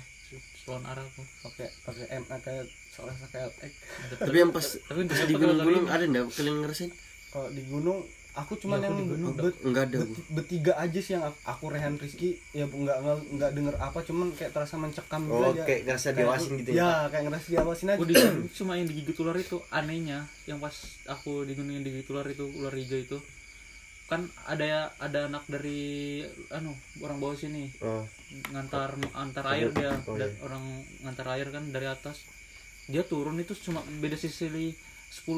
selawan 0.64 0.86
arah 0.88 1.04
aku. 1.04 1.24
Pakai 1.44 1.68
pakai 1.84 2.06
MA 2.24 2.38
kayak 2.40 2.66
salah 2.94 3.12
kayak 3.36 3.52
X. 3.60 3.74
Tapi 4.16 4.38
yang 4.38 4.56
pas 4.56 4.64
tapi 4.64 5.00
pas 5.10 5.22
di 5.28 5.36
gunung-gunung 5.36 5.86
ada 5.92 6.04
nggak 6.08 6.32
kalian 6.32 6.56
ngerasain? 6.64 6.92
Kalau 7.32 7.48
di 7.52 7.64
gunung 7.68 8.00
aku 8.32 8.56
cuman 8.58 8.78
Ya, 8.78 8.82
aku 8.82 8.88
yang 8.88 8.98
di 8.98 9.06
gunung 9.12 9.34
bet- 9.36 9.60
nggak 9.62 9.84
ada 9.86 9.98
bet- 10.02 10.28
bertiga 10.30 10.74
aja 10.76 11.00
sih 11.00 11.14
yang 11.14 11.26
aku, 11.26 11.38
aku 11.44 11.64
Rehan 11.68 11.96
Rizky. 11.96 12.30
Ya 12.52 12.64
nggak 12.64 12.98
nggak 12.98 13.18
nggak 13.36 13.52
denger 13.52 13.76
apa 13.78 14.00
cuman 14.02 14.28
kayak 14.32 14.52
terasa 14.52 14.76
mencekam 14.76 15.22
gitu 15.26 15.36
oh 15.36 15.52
aja. 15.52 15.64
kayak 15.64 15.82
ngerasa 15.84 16.08
diawasin 16.12 16.52
gitu 16.58 16.70
ya 16.72 16.80
ya 16.80 16.92
kayak 17.08 17.24
ngerasa 17.28 17.48
diawasin 17.50 17.88
aja. 17.90 18.00
Di 18.02 18.16
cuma 18.54 18.72
yang 18.76 18.88
digigit 18.88 19.18
ular 19.18 19.36
itu 19.36 19.58
anehnya. 19.70 20.20
Yang 20.46 20.60
pas 20.62 20.76
aku 21.10 21.44
di 21.44 21.54
gunung 21.54 21.74
yang 21.74 21.84
digigit 21.84 22.08
ular 22.08 22.26
itu 22.26 22.46
ular 22.48 22.72
hijau 22.72 22.98
itu. 22.98 23.18
Kan 24.08 24.28
ada 24.44 24.64
ya 24.64 24.82
ada 24.98 25.28
anak 25.28 25.44
dari 25.48 26.20
anu 26.50 26.72
orang 27.00 27.18
bawah 27.20 27.36
sini. 27.36 27.68
Oh. 27.80 28.04
Ngantar 28.50 28.96
antar 29.14 29.46
air 29.50 29.72
dia. 29.72 29.92
Oh, 30.04 30.16
iya. 30.16 30.32
orang 30.42 30.64
ngantar 31.02 31.28
air 31.36 31.48
kan 31.48 31.68
dari 31.68 31.88
atas. 31.88 32.24
Dia 32.88 33.04
turun 33.04 33.40
itu 33.40 33.52
cuma 33.56 33.80
beda 34.00 34.16
sisi 34.16 34.48
10 34.48 34.72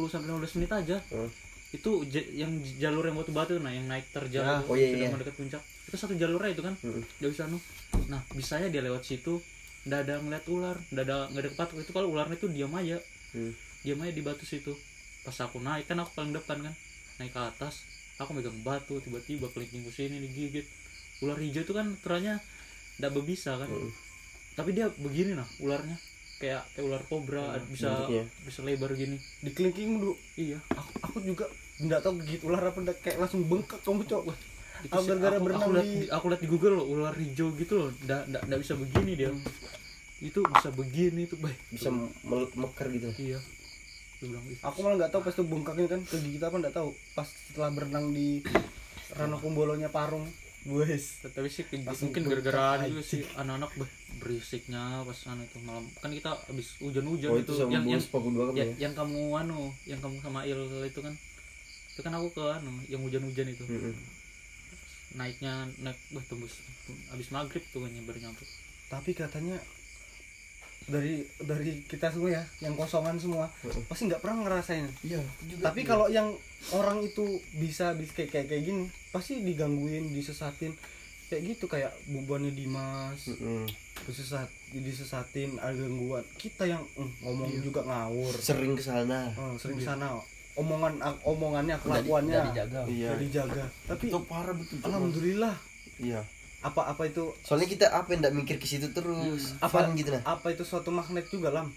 sampai 0.06 0.30
15 0.30 0.58
menit 0.58 0.70
aja. 0.72 0.98
Oh. 1.10 1.26
Itu 1.74 1.92
j- 2.06 2.30
yang 2.36 2.54
j- 2.60 2.78
jalur 2.80 3.04
yang 3.04 3.18
batu-batu 3.18 3.58
nah 3.58 3.70
yang 3.70 3.86
naik 3.86 4.06
terjal 4.08 4.42
itu 4.42 4.64
oh 4.64 4.76
iya, 4.76 4.88
sudah 4.88 5.00
iya. 5.00 5.10
mendekat 5.10 5.36
puncak 5.36 5.62
itu 5.84 5.96
satu 5.96 6.14
jalurnya 6.14 6.52
itu 6.52 6.62
kan 6.62 6.74
Mm-mm. 6.80 7.02
dia 7.18 7.28
bisa 7.28 7.44
anu 7.44 7.58
nah 8.08 8.22
bisanya 8.32 8.70
dia 8.70 8.82
lewat 8.82 9.02
situ 9.02 9.42
ndak 9.84 10.06
ada 10.06 10.16
ngeliat 10.18 10.46
ular 10.48 10.78
ndak 10.90 11.04
ada 11.04 11.16
nggak 11.28 11.42
ada 11.42 11.50
kepatuk 11.52 11.78
itu 11.80 11.92
kalau 11.92 12.08
ularnya 12.10 12.36
itu 12.36 12.48
diam 12.48 12.72
aja 12.74 13.02
Hmm. 13.34 13.50
diam 13.82 13.98
aja 13.98 14.12
di 14.12 14.22
batu 14.22 14.46
situ 14.46 14.78
pas 15.20 15.34
aku 15.36 15.58
naik 15.58 15.84
kan 15.84 15.98
aku 15.98 16.14
paling 16.14 16.30
depan 16.32 16.62
kan 16.62 16.74
naik 17.18 17.30
ke 17.30 17.42
atas 17.42 17.82
aku 18.16 18.30
megang 18.32 18.54
batu 18.62 19.02
tiba-tiba 19.02 19.50
kelingking 19.50 19.82
ke 19.82 19.92
sini 19.92 20.22
digigit 20.22 20.70
ular 21.20 21.36
hijau 21.36 21.62
itu 21.62 21.74
kan 21.74 21.98
teranya 22.00 22.38
ndak 22.96 23.10
berbisa 23.12 23.58
kan 23.58 23.66
Mm. 23.66 23.90
tapi 24.54 24.70
dia 24.72 24.86
begini 24.94 25.34
nah 25.34 25.50
ularnya 25.58 25.98
kayak 26.36 26.62
kayak 26.70 26.86
ular 26.86 27.02
kobra 27.04 27.58
bisa 27.66 27.90
bentuknya. 28.06 28.24
bisa 28.46 28.60
lebar 28.62 28.92
gini 28.94 29.18
di 29.40 29.50
kelingking 29.50 29.98
dulu 29.98 30.14
iya 30.36 30.62
aku 30.70 30.92
aku 31.02 31.18
juga 31.24 31.50
nggak 31.76 32.00
tahu 32.00 32.14
gigit 32.20 32.42
ular 32.44 32.62
apa 32.62 32.80
nggak 32.80 32.98
kayak 33.00 33.18
langsung 33.20 33.42
bengkak 33.44 33.80
kamu 33.82 34.04
cok. 34.04 34.24
Itu 34.84 34.92
Aku 34.92 35.00
sih- 35.00 35.10
gara-gara 35.10 35.36
aku, 35.36 35.44
berenang 35.44 35.64
aku 35.64 35.72
liat 35.72 35.88
di- 35.88 36.12
aku 36.12 36.26
liat 36.28 36.42
di 36.42 36.50
Google 36.50 36.74
loh 36.76 36.86
ular 36.88 37.16
hijau 37.16 37.48
gitu 37.56 37.74
loh. 37.78 37.90
Ndak 38.04 38.22
ndak 38.44 38.60
bisa 38.60 38.74
begini 38.76 39.12
dia. 39.16 39.32
Itu 40.20 40.40
bisa 40.42 40.70
begini 40.70 41.22
tuh 41.26 41.38
baik. 41.38 41.60
Bisa 41.70 41.90
mel- 41.90 42.52
mekar 42.54 42.88
gitu. 42.90 43.10
Iya. 43.18 43.40
Bilang, 44.20 44.44
"Ih, 44.46 44.56
aku 44.58 44.78
malah 44.82 44.96
nggak 44.98 45.12
tahu 45.12 45.22
pas 45.22 45.32
itu 45.32 45.44
bengkaknya 45.44 45.88
kan 45.90 46.02
kegigit 46.02 46.40
apa 46.40 46.56
nggak 46.58 46.72
tahu. 46.74 46.90
Pas 47.12 47.28
setelah 47.28 47.70
berenang 47.70 48.08
di 48.10 48.40
Rano 49.12 49.36
Kumbolonya 49.38 49.88
Parung. 49.88 50.24
Wes. 50.64 51.20
Tapi 51.22 51.48
sih 51.48 51.64
ke- 51.64 51.76
mungkin 51.76 52.24
gara-gara 52.24 52.88
juga 52.88 53.04
sih 53.04 53.28
anak-anak 53.36 53.76
berisiknya 54.18 55.04
pas 55.04 55.12
sana 55.14 55.44
itu 55.44 55.60
malam. 55.60 55.84
Kan 55.98 56.08
kita 56.10 56.40
habis 56.40 56.80
hujan-hujan 56.80 57.30
oh 57.30 57.38
itu, 57.38 57.52
itu 57.52 57.54
yang 57.62 57.72
yang 57.74 57.84
bungkus 57.86 58.08
paku 58.08 58.30
dua 58.32 58.44
kan 58.48 58.54
ya, 58.54 58.64
ya? 58.64 58.76
yang 58.80 58.94
kamu 58.94 59.22
anu 59.38 59.60
yang 59.84 60.00
kamu 60.00 60.16
sama 60.20 60.40
Il 60.44 60.56
itu 60.82 61.00
kan 61.00 61.12
itu 61.94 62.02
kan 62.02 62.14
aku 62.18 62.34
ke 62.34 62.44
anu 62.50 62.74
yang 62.90 63.06
hujan-hujan 63.06 63.54
itu. 63.54 63.64
Mm-mm. 63.70 63.94
naiknya 65.14 65.70
naik 65.78 66.00
wah 66.10 66.26
tembus. 66.26 66.58
Habis 67.14 67.30
maghrib 67.30 67.62
tuh 67.70 67.86
kan 67.86 67.94
baru 68.04 68.20
nyampe 68.20 68.44
tapi 68.90 69.14
katanya 69.14 69.58
dari 70.84 71.24
dari 71.40 71.80
kita 71.88 72.12
semua 72.12 72.30
ya 72.36 72.44
yang 72.60 72.76
kosongan 72.76 73.16
semua 73.16 73.48
Heeh. 73.64 73.82
pasti 73.88 74.06
nggak 74.06 74.20
pernah 74.20 74.44
ngerasain. 74.44 74.86
Iya 75.02 75.24
tapi 75.64 75.88
kalau 75.88 76.12
yang 76.12 76.36
orang 76.76 77.00
itu 77.02 77.40
bisa 77.56 77.96
bisa 77.96 78.12
kayak 78.20 78.30
kayak 78.36 78.48
kayak 78.52 78.64
gini 78.68 78.84
pasti 79.10 79.40
digangguin 79.42 80.12
disesatin. 80.12 80.76
Kayak 81.32 81.56
gitu 81.58 81.66
kayak 81.66 81.90
bubuannya 82.06 82.54
Dimas 82.54 83.26
Mm-mm. 83.26 83.66
disesat 84.06 84.46
disesatin 84.76 85.58
ada 85.58 85.74
gangguan. 85.74 86.22
Kita 86.38 86.68
yang 86.68 86.84
mm, 86.94 87.26
ngomong 87.26 87.50
juga 87.64 87.82
ngawur. 87.82 88.38
Sering 88.38 88.78
ke 88.78 88.84
sana 88.84 89.34
Oh, 89.40 89.56
sering 89.58 89.80
ke 89.80 89.86
sana 89.88 90.14
omongan 90.56 90.94
omongannya 91.24 91.76
kelakuannya. 91.80 92.34
nggak 92.34 92.50
dijaga. 92.52 92.82
Iya. 92.86 93.10
nggak 93.10 93.22
dijaga. 93.22 93.64
Tapi 93.86 94.04
itu 94.08 94.20
parah 94.24 94.54
betul 94.54 94.78
alhamdulillah. 94.82 95.56
Iya. 95.98 96.22
Apa 96.62 96.82
apa 96.90 97.04
itu? 97.04 97.34
Soalnya 97.42 97.68
kita 97.68 97.86
apa 97.90 98.08
yang 98.10 98.24
nggak 98.24 98.36
mikir 98.36 98.56
ke 98.58 98.66
situ 98.66 98.88
terus. 98.90 99.58
Apa- 99.60 99.84
fun 99.84 99.94
gitu 99.94 100.14
nah. 100.14 100.24
apa 100.30 100.48
itu 100.50 100.64
suatu 100.64 100.90
magnet 100.90 101.28
juga 101.28 101.50
lam? 101.50 101.74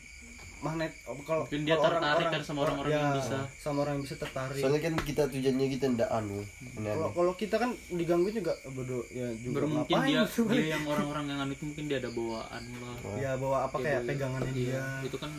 Magnet 0.56 0.88
kalau 1.22 1.44
Mungkin 1.44 1.68
dia 1.68 1.76
kalau 1.76 2.00
tertarik 2.00 2.26
kan 2.32 2.40
sama 2.40 2.64
orang-orang 2.64 2.90
yang 2.90 3.04
ya, 3.06 3.18
bisa. 3.20 3.38
sama 3.60 3.78
orang 3.84 3.92
yang 4.00 4.04
bisa 4.08 4.16
tertarik. 4.16 4.56
Soalnya 4.56 4.80
kan 4.82 4.94
kita 4.98 5.22
tujuannya 5.28 5.66
kita 5.68 5.84
ndak 5.92 6.10
anu 6.10 6.40
kalau 6.40 6.80
aneh-aneh. 6.80 7.12
kalau 7.12 7.32
kita 7.36 7.56
kan 7.60 7.70
digangguin 7.92 8.34
juga 8.40 8.52
bodoh 8.72 9.04
ya 9.12 9.28
juga 9.36 9.52
baru 9.52 9.66
mungkin 9.68 9.92
ngapain 9.92 10.08
dia 10.08 10.22
dia 10.48 10.64
yang 10.72 10.84
orang-orang 10.88 11.24
yang 11.28 11.38
anu 11.44 11.52
itu 11.52 11.64
mungkin 11.66 11.84
dia 11.86 11.98
ada 12.00 12.08
bawaan 12.08 12.62
lah. 12.72 12.96
Ya 13.20 13.30
bawa 13.36 13.56
apa 13.68 13.76
Dia 13.76 13.84
kayak 13.84 14.00
bawa- 14.00 14.08
pegangannya 14.08 14.52
iya, 14.56 14.80
dia. 14.80 14.84
itu 15.04 15.16
kan 15.20 15.30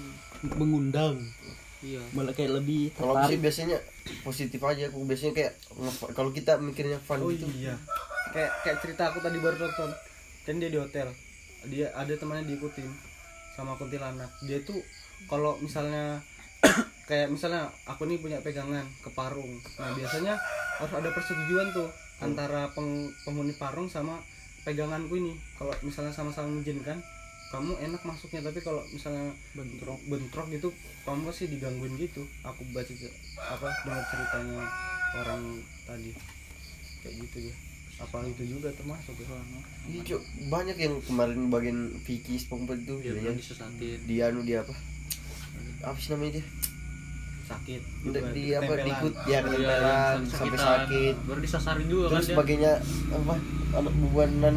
mengundang 0.53 1.15
iya. 1.85 2.01
Malah 2.13 2.33
kayak 2.33 2.51
lebih 2.61 2.93
kalau 2.95 3.17
sih 3.25 3.37
biasanya 3.37 3.77
positif 4.23 4.61
aja 4.63 4.89
aku 4.89 5.05
biasanya 5.05 5.33
kayak 5.35 5.53
kalau 6.17 6.31
kita 6.33 6.57
mikirnya 6.57 6.97
fun 7.01 7.21
oh 7.21 7.29
gitu. 7.29 7.45
iya. 7.57 7.75
Kayak 8.33 8.51
kayak 8.65 8.77
cerita 8.83 9.09
aku 9.13 9.21
tadi 9.21 9.37
baru 9.37 9.57
nonton. 9.57 9.89
Kan 10.45 10.57
dia 10.57 10.69
di 10.71 10.79
hotel. 10.79 11.07
Dia 11.67 11.91
ada 11.93 12.13
temannya 12.13 12.47
diikutin 12.47 12.87
sama 13.55 13.73
kuntilanak. 13.77 14.29
Dia 14.45 14.61
tuh 14.63 14.77
kalau 15.29 15.57
misalnya 15.59 16.21
kayak 17.09 17.33
misalnya 17.33 17.69
aku 17.85 18.05
nih 18.05 18.19
punya 18.21 18.39
pegangan 18.41 18.85
ke 19.01 19.09
parung. 19.13 19.57
Nah 19.81 19.91
biasanya 19.93 20.37
harus 20.77 20.93
ada 20.93 21.09
persetujuan 21.13 21.73
tuh 21.73 21.89
antara 22.21 22.69
peng- 22.73 23.13
penghuni 23.25 23.53
parung 23.57 23.89
sama 23.89 24.21
peganganku 24.65 25.17
ini. 25.17 25.33
Kalau 25.57 25.73
misalnya 25.81 26.13
sama-sama 26.13 26.49
mengizinkan 26.53 26.97
kamu 27.47 27.71
enak 27.79 28.01
masuknya 28.03 28.41
tapi 28.51 28.59
kalau 28.59 28.83
misalnya 28.91 29.31
bentrok. 29.55 29.99
bentrok 30.11 30.47
gitu 30.51 30.69
kamu 31.07 31.31
pasti 31.31 31.47
digangguin 31.47 31.95
gitu. 31.95 32.27
Aku 32.43 32.61
baca 32.75 32.91
apa 33.39 33.69
dengar 33.87 34.03
ceritanya 34.11 34.63
orang 35.15 35.43
tadi. 35.87 36.11
Kayak 37.03 37.13
gitu 37.23 37.37
dia 37.47 37.55
apa 37.97 38.21
itu 38.29 38.43
juga 38.45 38.69
termasuk 38.77 39.17
ya? 39.17 39.25
Iya, 39.89 40.01
Cok. 40.05 40.21
banyak 40.53 40.77
yang 40.77 40.95
kemarin 41.01 41.49
bagian 41.49 41.79
Vicky 42.05 42.37
Spongebob 42.37 42.77
itu 42.77 42.93
dia 43.01 43.09
dia 43.17 43.21
bilang 43.25 43.37
disesatin. 43.41 43.97
Dia 44.05 44.23
anu 44.29 44.45
dia 44.45 44.61
apa? 44.61 44.73
Apa 45.81 45.97
sih 45.97 46.13
namanya 46.13 46.37
dia? 46.37 46.45
Sakit. 47.49 47.81
Udah 48.05 48.21
juga, 48.21 48.35
di 48.37 48.43
apa 48.53 48.61
ketempelan. 48.69 48.85
diikut 48.85 49.13
ya 49.25 49.39
Oh, 49.41 49.53
iya, 49.55 49.75
yang 49.81 50.25
sampai 50.29 50.59
sakit. 50.59 51.15
baru 51.25 51.39
disasarin 51.41 51.87
juga 51.89 52.05
kan 52.05 52.11
terus 52.13 52.27
dia. 52.27 52.33
sebagainya 52.37 52.71
apa? 53.09 53.35
Anak 53.81 53.93
bubuanan 53.97 54.55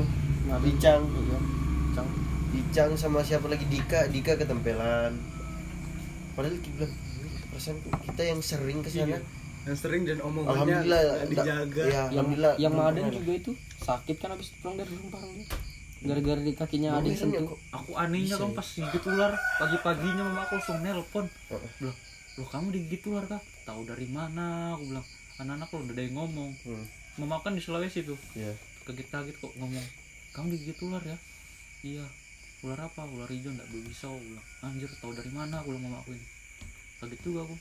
Bicang 0.61 1.03
Cang. 1.07 1.45
Bicang 2.70 2.94
sama 2.94 3.18
siapa 3.26 3.50
lagi? 3.50 3.66
Dika 3.66 4.06
Dika 4.14 4.38
ketempelan. 4.38 5.18
Padahal 6.38 6.54
kita 6.62 6.86
bilang 6.86 6.94
perasaan 7.50 7.82
kita 8.06 8.22
yang 8.22 8.38
sering 8.38 8.78
ke 8.78 8.94
sana. 8.94 9.18
Iya. 9.18 9.20
yang 9.66 9.76
sering 9.76 10.02
dan 10.06 10.22
omongannya 10.22 10.86
alhamdulillah 10.86 11.02
dijaga. 11.26 11.82
ya, 11.82 11.90
yang 11.90 12.08
alhamdulillah 12.14 12.54
yang 12.62 12.72
belum 12.78 12.86
Maden 12.94 13.06
juga 13.10 13.32
itu 13.42 13.52
sakit 13.82 14.16
kan 14.22 14.28
habis 14.32 14.48
pulang 14.56 14.78
dari 14.78 14.88
rumah 14.88 15.20
gara-gara 16.00 16.40
di 16.40 16.54
kakinya 16.56 16.88
yang 16.96 17.10
ya, 17.10 17.18
sentuh. 17.18 17.58
aku 17.68 17.92
anehnya 17.98 18.38
kan 18.38 18.54
pas 18.54 18.68
digigit 18.70 19.04
ular. 19.10 19.32
Pagi-paginya 19.34 20.22
mama 20.30 20.40
aku 20.46 20.52
langsung 20.62 20.78
nelpon. 20.78 21.26
Heeh. 21.26 21.70
bilang 21.82 21.98
lo 22.38 22.44
kamu 22.54 22.66
digigit 22.70 23.02
ular 23.10 23.24
kah 23.26 23.42
tahu 23.66 23.82
dari 23.82 24.06
mana? 24.06 24.78
Aku 24.78 24.94
bilang 24.94 25.06
anak-anak 25.42 25.68
lo 25.74 25.76
udah 25.90 25.94
ada 25.98 26.02
yang 26.06 26.14
ngomong. 26.14 26.50
Hmm. 26.62 26.86
mau 27.18 27.34
makan 27.34 27.58
di 27.58 27.62
Sulawesi 27.66 28.06
tuh. 28.06 28.16
Iya. 28.38 28.54
kaget-kaget 28.86 29.34
kok 29.42 29.58
ngomong 29.58 29.82
kamu 30.38 30.54
digigit 30.54 30.78
ular 30.86 31.02
ya? 31.02 31.18
Iya 31.82 32.06
ular 32.61 32.80
apa? 32.80 33.00
Ular 33.08 33.28
hijau 33.30 33.50
nggak? 33.52 33.68
Bisa 33.88 34.06
bilang. 34.12 34.46
Anjir 34.64 34.90
tahu 35.00 35.12
dari 35.16 35.30
mana 35.32 35.61
aku 35.61 35.76
mama 35.76 35.98
aku 36.04 36.12
ini? 36.12 36.26
Kaget 37.00 37.20
juga 37.24 37.48
aku. 37.48 37.54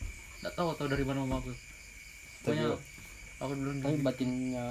Nggak 0.44 0.54
tahu 0.56 0.68
tahu 0.76 0.88
dari 0.92 1.04
mana 1.08 1.20
mama 1.24 1.36
aku. 1.40 1.52
Pokoknya 2.44 2.68
aku 3.40 3.52
dulu 3.56 3.70
tapi 3.80 3.98
batinnya 4.04 4.66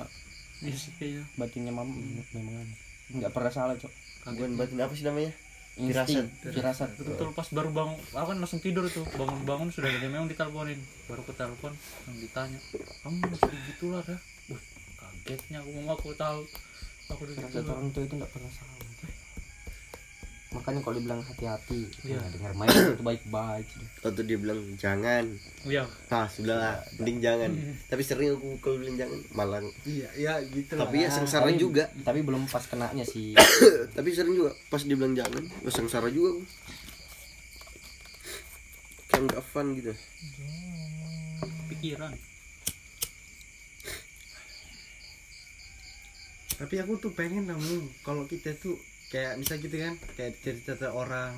Iya 0.58 0.74
sih 0.74 0.90
kayaknya. 0.98 1.22
batinnya 1.38 1.70
mam 1.70 1.86
memang 2.34 2.54
aneh. 2.66 2.78
nggak 3.14 3.30
pernah 3.30 3.52
salah 3.54 3.74
cok. 3.78 3.92
Bukan 4.34 4.58
batin 4.58 4.82
apa 4.82 4.92
sih 4.92 5.06
namanya? 5.06 5.32
insting. 5.78 6.26
Firasat. 6.42 6.90
Betul 6.98 7.30
pas 7.30 7.46
baru 7.54 7.70
bangun 7.70 7.94
aku 8.10 8.26
kan 8.34 8.38
langsung 8.42 8.58
tidur 8.58 8.84
tuh. 8.90 9.06
Bangun 9.14 9.46
bangun 9.46 9.68
sudah 9.70 9.86
ada 9.86 10.10
memang 10.10 10.26
diteleponin. 10.26 10.82
Baru 11.06 11.22
ke 11.22 11.32
telepon 11.38 11.72
yang 12.10 12.16
ditanya 12.18 12.58
kamu 13.06 13.16
masih 13.30 13.48
digigit 13.54 13.78
ular 13.86 14.04
ya 14.04 14.18
Wih, 14.50 14.62
kagetnya 14.98 15.58
aku 15.62 15.70
mama 15.78 15.92
aku 15.94 16.10
tahu. 16.18 16.42
Aku 17.14 17.22
firasat 17.24 17.62
ular 17.62 17.78
orang 17.78 17.90
tua 17.94 18.02
itu 18.02 18.14
nggak 18.18 18.32
pernah 18.34 18.50
salah 18.50 18.77
makanya 20.48 20.80
kalau 20.80 20.96
dibilang 20.96 21.20
hati-hati 21.20 21.84
Iya. 22.02 22.16
nah, 22.16 22.28
dengar 22.30 22.52
main 22.54 22.72
itu 22.90 23.04
baik-baik 23.04 23.68
Atau 24.00 24.22
dia 24.22 24.34
bilang 24.34 24.56
jangan. 24.74 25.28
iya 25.62 25.84
Nah, 26.08 26.24
sudahlah, 26.24 26.80
mending 26.96 27.20
jangan. 27.20 27.50
Tapi 27.84 28.00
sering 28.00 28.32
aku 28.32 28.56
kalau 28.58 28.76
bilang 28.76 28.96
jangan 28.96 29.18
malah. 29.30 29.60
iya 29.84 30.08
iya 30.14 30.34
gitu 30.42 30.72
lah 30.72 30.84
Tapi 30.84 31.04
ya 31.04 31.10
sengsara 31.10 31.44
Tapi- 31.44 31.58
juga. 31.58 31.84
tapi 32.00 32.20
belum 32.20 32.44
pas 32.44 32.62
kenanya 32.62 33.04
sih 33.04 33.36
Tapi 33.96 34.08
sering 34.10 34.32
juga 34.34 34.50
pas 34.66 34.80
dia 34.80 34.94
bilang 34.94 35.12
jangan, 35.12 35.44
ya 35.44 35.68
sengsara 35.68 36.08
juga 36.08 36.32
aku. 36.32 36.42
Kayak 39.06 39.22
nggak 39.26 39.44
fun 39.44 39.66
gitu. 39.74 39.92
pikiran 41.68 42.12
tapi 46.50 46.74
aku 46.76 46.98
tuh 46.98 47.12
pengen 47.12 47.46
namu 47.46 47.86
kalau 48.02 48.26
kita 48.26 48.50
tuh 48.52 48.74
kayak 49.08 49.36
misal 49.36 49.56
gitu 49.56 49.72
kan 49.74 49.94
kayak 50.14 50.36
cerita 50.38 50.72
cerita 50.72 50.88
orang 50.90 51.32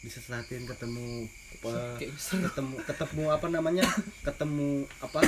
disesatin 0.00 0.66
ketemu 0.66 1.30
apa, 1.54 1.70
Kayak 2.00 2.12
seru. 2.16 2.42
ketemu 2.44 2.74
ketemu 2.82 3.24
apa 3.30 3.46
namanya? 3.48 3.86
Ketemu 4.26 4.70
apa? 4.98 5.20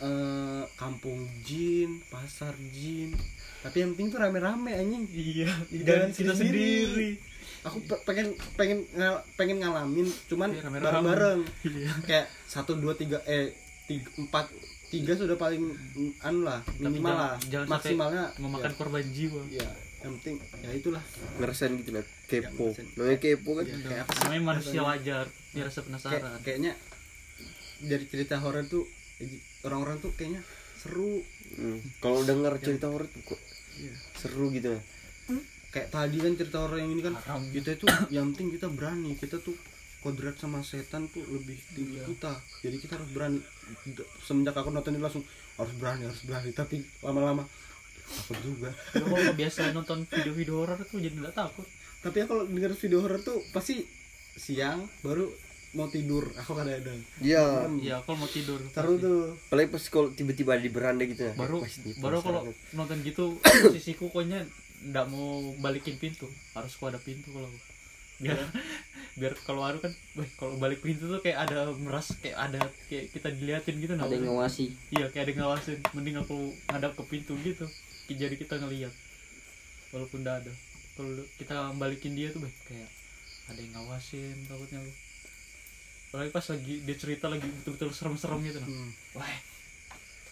Eh, 0.00 0.64
kampung 0.74 1.24
jin 1.40 2.00
pasar 2.06 2.50
jin. 2.70 3.14
Tapi 3.60 3.76
yang 3.78 3.92
penting 3.92 4.08
tuh 4.08 4.18
rame-rame 4.18 4.72
anjing. 4.72 5.04
Iya 5.06 5.52
Jangan 5.70 5.84
dan 5.84 6.10
kita 6.10 6.32
sendiri. 6.32 7.14
aku 7.60 7.76
pe- 7.84 8.02
pengen 8.02 8.26
pengen 8.56 8.88
ngal- 8.90 9.20
pengen 9.36 9.60
ngalamin 9.60 10.08
cuman 10.26 10.48
Iya, 10.50 10.64
bareng-bareng. 10.64 11.40
Iya. 11.62 11.92
Kayak 12.02 12.26
satu 12.44 12.74
dua 12.74 12.96
tiga 12.96 13.20
eh 13.22 13.52
tiga, 13.84 14.08
empat 14.18 14.48
tiga 14.88 15.12
sudah 15.12 15.36
paling 15.36 15.68
anu 16.20 16.42
lah 16.42 16.64
minimal 16.78 17.12
lah. 17.12 17.34
maksimalnya 17.68 18.32
memakan 18.38 18.72
korban 18.74 19.04
jiwa. 19.06 19.44
Ya, 19.46 19.60
ya 19.60 19.68
yang 20.00 20.12
penting 20.16 20.36
ya 20.58 20.70
itulah 20.72 21.04
Ngerasain 21.36 21.72
gitu 21.76 21.90
lah, 21.90 22.04
kepo. 22.24 22.72
ngerasain. 22.72 22.86
Namanya 22.94 23.18
kepo 23.18 23.50
kan. 23.52 23.64
Ya, 23.64 23.76
kayak 23.78 24.00
apa 24.00 24.10
sih 24.10 24.20
namanya 24.22 24.42
manusia 24.46 24.80
wajar 24.82 25.24
dia 25.50 25.62
rasa 25.62 25.76
kayak, 25.76 25.86
penasaran 25.86 26.32
kayaknya 26.40 26.72
dari 27.82 28.04
cerita 28.06 28.34
horor 28.36 28.64
tuh 28.66 28.84
orang-orang 29.62 29.96
tuh 29.98 30.12
kayaknya 30.14 30.40
seru 30.74 31.20
Hmm. 31.50 31.82
Kalau 31.98 32.22
dengar 32.22 32.54
cerita 32.58 32.86
horor 32.86 33.04
tuh 33.06 33.20
kok 33.26 33.40
Iya. 33.76 33.90
seru 34.14 34.48
gitu. 34.50 34.70
kayak 35.68 35.86
tadi 35.88 36.16
kan 36.16 36.32
cerita 36.32 36.58
horor 36.60 36.78
yang 36.78 36.90
ini 36.90 36.98
kan 37.00 37.14
Haram. 37.16 37.42
kita 37.48 37.74
itu 37.74 37.86
yang 38.08 38.30
penting 38.30 38.50
kita 38.52 38.66
berani 38.68 39.14
kita 39.14 39.36
tuh 39.36 39.54
kodrat 40.00 40.34
sama 40.34 40.58
setan 40.60 41.06
tuh 41.06 41.22
lebih 41.26 41.54
tinggi 41.68 41.98
kita 42.00 42.32
jadi 42.60 42.76
kita 42.76 42.92
harus 42.96 43.10
berani 43.10 43.38
semenjak 44.20 44.50
aku 44.52 44.68
nonton 44.68 44.90
ini 44.90 45.00
langsung 45.00 45.22
harus 45.54 45.74
berani 45.76 46.02
harus 46.04 46.22
berani 46.22 46.50
tapi 46.50 46.76
lama-lama 47.00 47.44
takut 48.10 48.38
juga. 48.42 48.70
Lu 48.98 49.04
kalau 49.06 49.22
nggak 49.22 49.38
biasa 49.38 49.60
nonton 49.70 49.98
video-video 50.06 50.54
horor 50.62 50.78
tuh 50.82 50.98
jadi 50.98 51.14
nggak 51.14 51.36
takut. 51.36 51.66
Tapi 52.00 52.16
aku 52.24 52.28
kalau 52.32 52.42
dengar 52.48 52.72
video 52.74 52.98
horor 53.04 53.20
tuh 53.20 53.38
pasti 53.54 53.84
siang 54.34 54.86
baru 55.02 55.28
mau 55.70 55.86
tidur. 55.86 56.26
Aku 56.34 56.58
kadang-kadang 56.58 56.98
Iya. 57.22 57.70
iya 57.78 57.96
kalau 58.02 58.26
mau 58.26 58.30
tidur. 58.30 58.58
Seru 58.74 58.94
tuh. 58.98 59.38
Apalagi 59.50 59.68
pas 59.70 59.84
kalau 59.86 60.08
tiba-tiba 60.10 60.58
ada 60.58 60.62
di 60.62 60.72
beranda 60.72 61.04
gitu. 61.06 61.30
Ya. 61.30 61.34
baru 61.38 61.62
baru 62.02 62.18
kalau 62.22 62.42
nonton 62.74 62.98
gitu 63.06 63.38
posisiku 63.70 64.10
pokoknya 64.10 64.42
nggak 64.90 65.06
mau 65.12 65.54
balikin 65.62 65.96
pintu. 66.00 66.26
Harus 66.56 66.74
ku 66.74 66.90
ada 66.90 66.98
pintu 66.98 67.30
kalau 67.30 67.46
aku. 67.46 67.60
biar 68.20 68.36
biar 69.20 69.32
kalau 69.48 69.64
aku 69.64 69.80
kan 69.80 69.92
kalau 70.36 70.60
balik 70.60 70.84
pintu 70.84 71.08
tuh 71.08 71.24
kayak 71.24 71.48
ada 71.48 71.72
meras 71.72 72.12
kayak 72.20 72.36
ada 72.36 72.60
kayak 72.84 73.08
kita 73.16 73.32
diliatin 73.32 73.80
gitu 73.80 73.96
nah 73.96 74.04
ada 74.04 74.12
yang 74.12 74.28
ngawasi. 74.28 74.76
Iya 74.92 75.08
kayak 75.08 75.22
ada 75.24 75.30
yang 75.32 75.40
ngawasin. 75.46 75.78
Mending 75.96 76.16
aku 76.20 76.52
ngadap 76.68 76.92
ke 76.98 77.04
pintu 77.08 77.32
gitu 77.40 77.64
jadi 78.16 78.34
kita 78.38 78.58
ngeliat. 78.58 78.94
Walaupun 79.90 80.22
udah 80.22 80.38
ada. 80.42 80.52
Kalau 80.94 81.10
kita 81.38 81.74
balikin 81.78 82.14
dia 82.14 82.30
tuh 82.30 82.42
kayak 82.66 82.90
ada 83.50 83.58
yang 83.58 83.72
ngawasin 83.74 84.36
takutnya 84.46 84.78
lu. 84.78 84.92
Apalagi 86.10 86.30
pas 86.30 86.46
lagi 86.50 86.74
dia 86.82 86.96
cerita 86.98 87.26
lagi 87.30 87.46
betul-betul 87.46 87.90
serem-serem 87.94 88.42
gitu 88.42 88.58
nah. 88.58 88.66
Hmm. 88.66 88.90
wah 89.14 89.36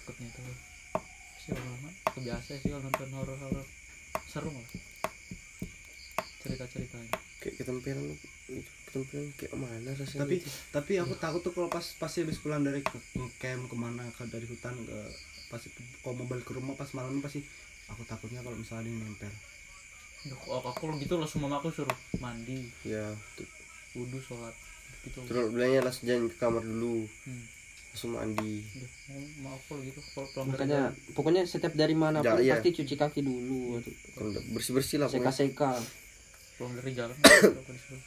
takutnya 0.03 0.26
tuh 0.35 0.43
sih 1.39 1.55
lama 1.55 1.91
kebiasa 2.18 2.59
sih 2.59 2.68
kalau 2.70 2.83
nonton 2.83 3.11
horor-horor. 3.14 3.66
Seru 4.26 4.51
malah 4.51 4.70
cerita-ceritanya. 6.43 7.14
Kayak 7.39 7.55
ketempelan 7.62 8.05
itu 8.14 8.26
ketempelan 8.89 9.26
kayak 9.37 9.53
mana 9.55 9.91
rasanya 9.93 10.24
tapi 10.24 10.35
gitu. 10.41 10.49
tapi 10.72 10.93
aku 10.97 11.14
takut 11.20 11.41
tuh 11.45 11.53
kalau 11.53 11.68
pas 11.68 11.85
pasti 11.85 12.24
habis 12.24 12.41
pulang 12.41 12.64
dari 12.64 12.81
ke 12.81 12.97
camp 13.37 13.68
ke 13.68 13.76
mana 13.76 14.09
ke 14.16 14.24
dari 14.33 14.49
hutan 14.49 14.74
ke 14.81 14.99
pasti 15.53 15.68
kalau 16.01 16.24
mau 16.24 16.26
balik 16.26 16.49
ke 16.49 16.57
rumah 16.57 16.72
pas 16.72 16.89
malam 16.97 17.20
pasti 17.20 17.45
aku 17.89 18.03
takutnya 18.05 18.41
kalau 18.45 18.57
misalnya 18.57 18.86
ada 18.86 18.91
yang 18.93 19.01
nempel. 19.05 19.32
Duh, 20.28 20.39
aku, 20.61 20.93
gitu 20.99 21.14
langsung 21.16 21.41
mama 21.47 21.62
aku 21.62 21.70
suruh 21.72 21.99
mandi. 22.18 22.68
Ya 22.84 23.12
wudhu 23.97 24.18
sholat 24.20 24.55
gitu. 25.07 25.24
Terus 25.24 25.51
bilangnya 25.51 25.80
langsung 25.89 26.05
jangan 26.05 26.28
ke 26.28 26.36
kamar 26.36 26.62
dulu. 26.64 27.09
Hmm. 27.24 27.45
langsung 27.89 28.12
mandi. 28.14 28.62
Mau 29.41 29.57
aku 29.57 29.64
kalau 29.74 29.82
gitu 29.82 30.01
kalau 30.12 30.45
makanya 30.45 30.80
pokoknya 31.16 31.43
setiap 31.49 31.72
dari 31.72 31.97
mana 31.97 32.20
pun 32.20 32.39
iya. 32.39 32.61
pasti 32.61 32.76
cuci 32.84 32.95
kaki 32.95 33.20
dulu 33.24 33.80
kalau 34.14 34.30
bersih 34.55 34.72
bersih 34.76 34.97
lah 35.01 35.09
seka 35.09 35.32
pokoknya. 35.32 35.34
seka 35.34 35.70
pulang 36.59 36.74
dari 36.74 36.93
jalan 36.93 37.16
disuruh. 37.22 38.03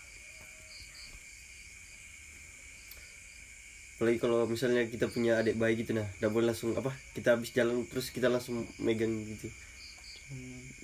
apalagi 4.01 4.17
kalau 4.17 4.49
misalnya 4.49 4.81
kita 4.89 5.05
punya 5.13 5.37
adik 5.37 5.61
bayi 5.61 5.77
gitu 5.77 5.93
nah 5.93 6.09
udah 6.17 6.29
boleh 6.33 6.49
langsung 6.49 6.73
apa 6.73 6.89
kita 7.13 7.37
habis 7.37 7.53
jalan 7.53 7.85
terus 7.85 8.09
kita 8.09 8.33
langsung 8.33 8.65
megang 8.81 9.13
gitu 9.29 9.45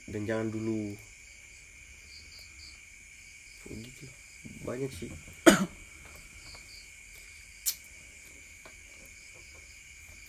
dan 0.07 0.25
jangan 0.27 0.51
dulu. 0.51 0.95
Kayak 3.63 3.77
gitu. 3.87 4.05
Banyak 4.63 4.91
sih. 4.91 5.11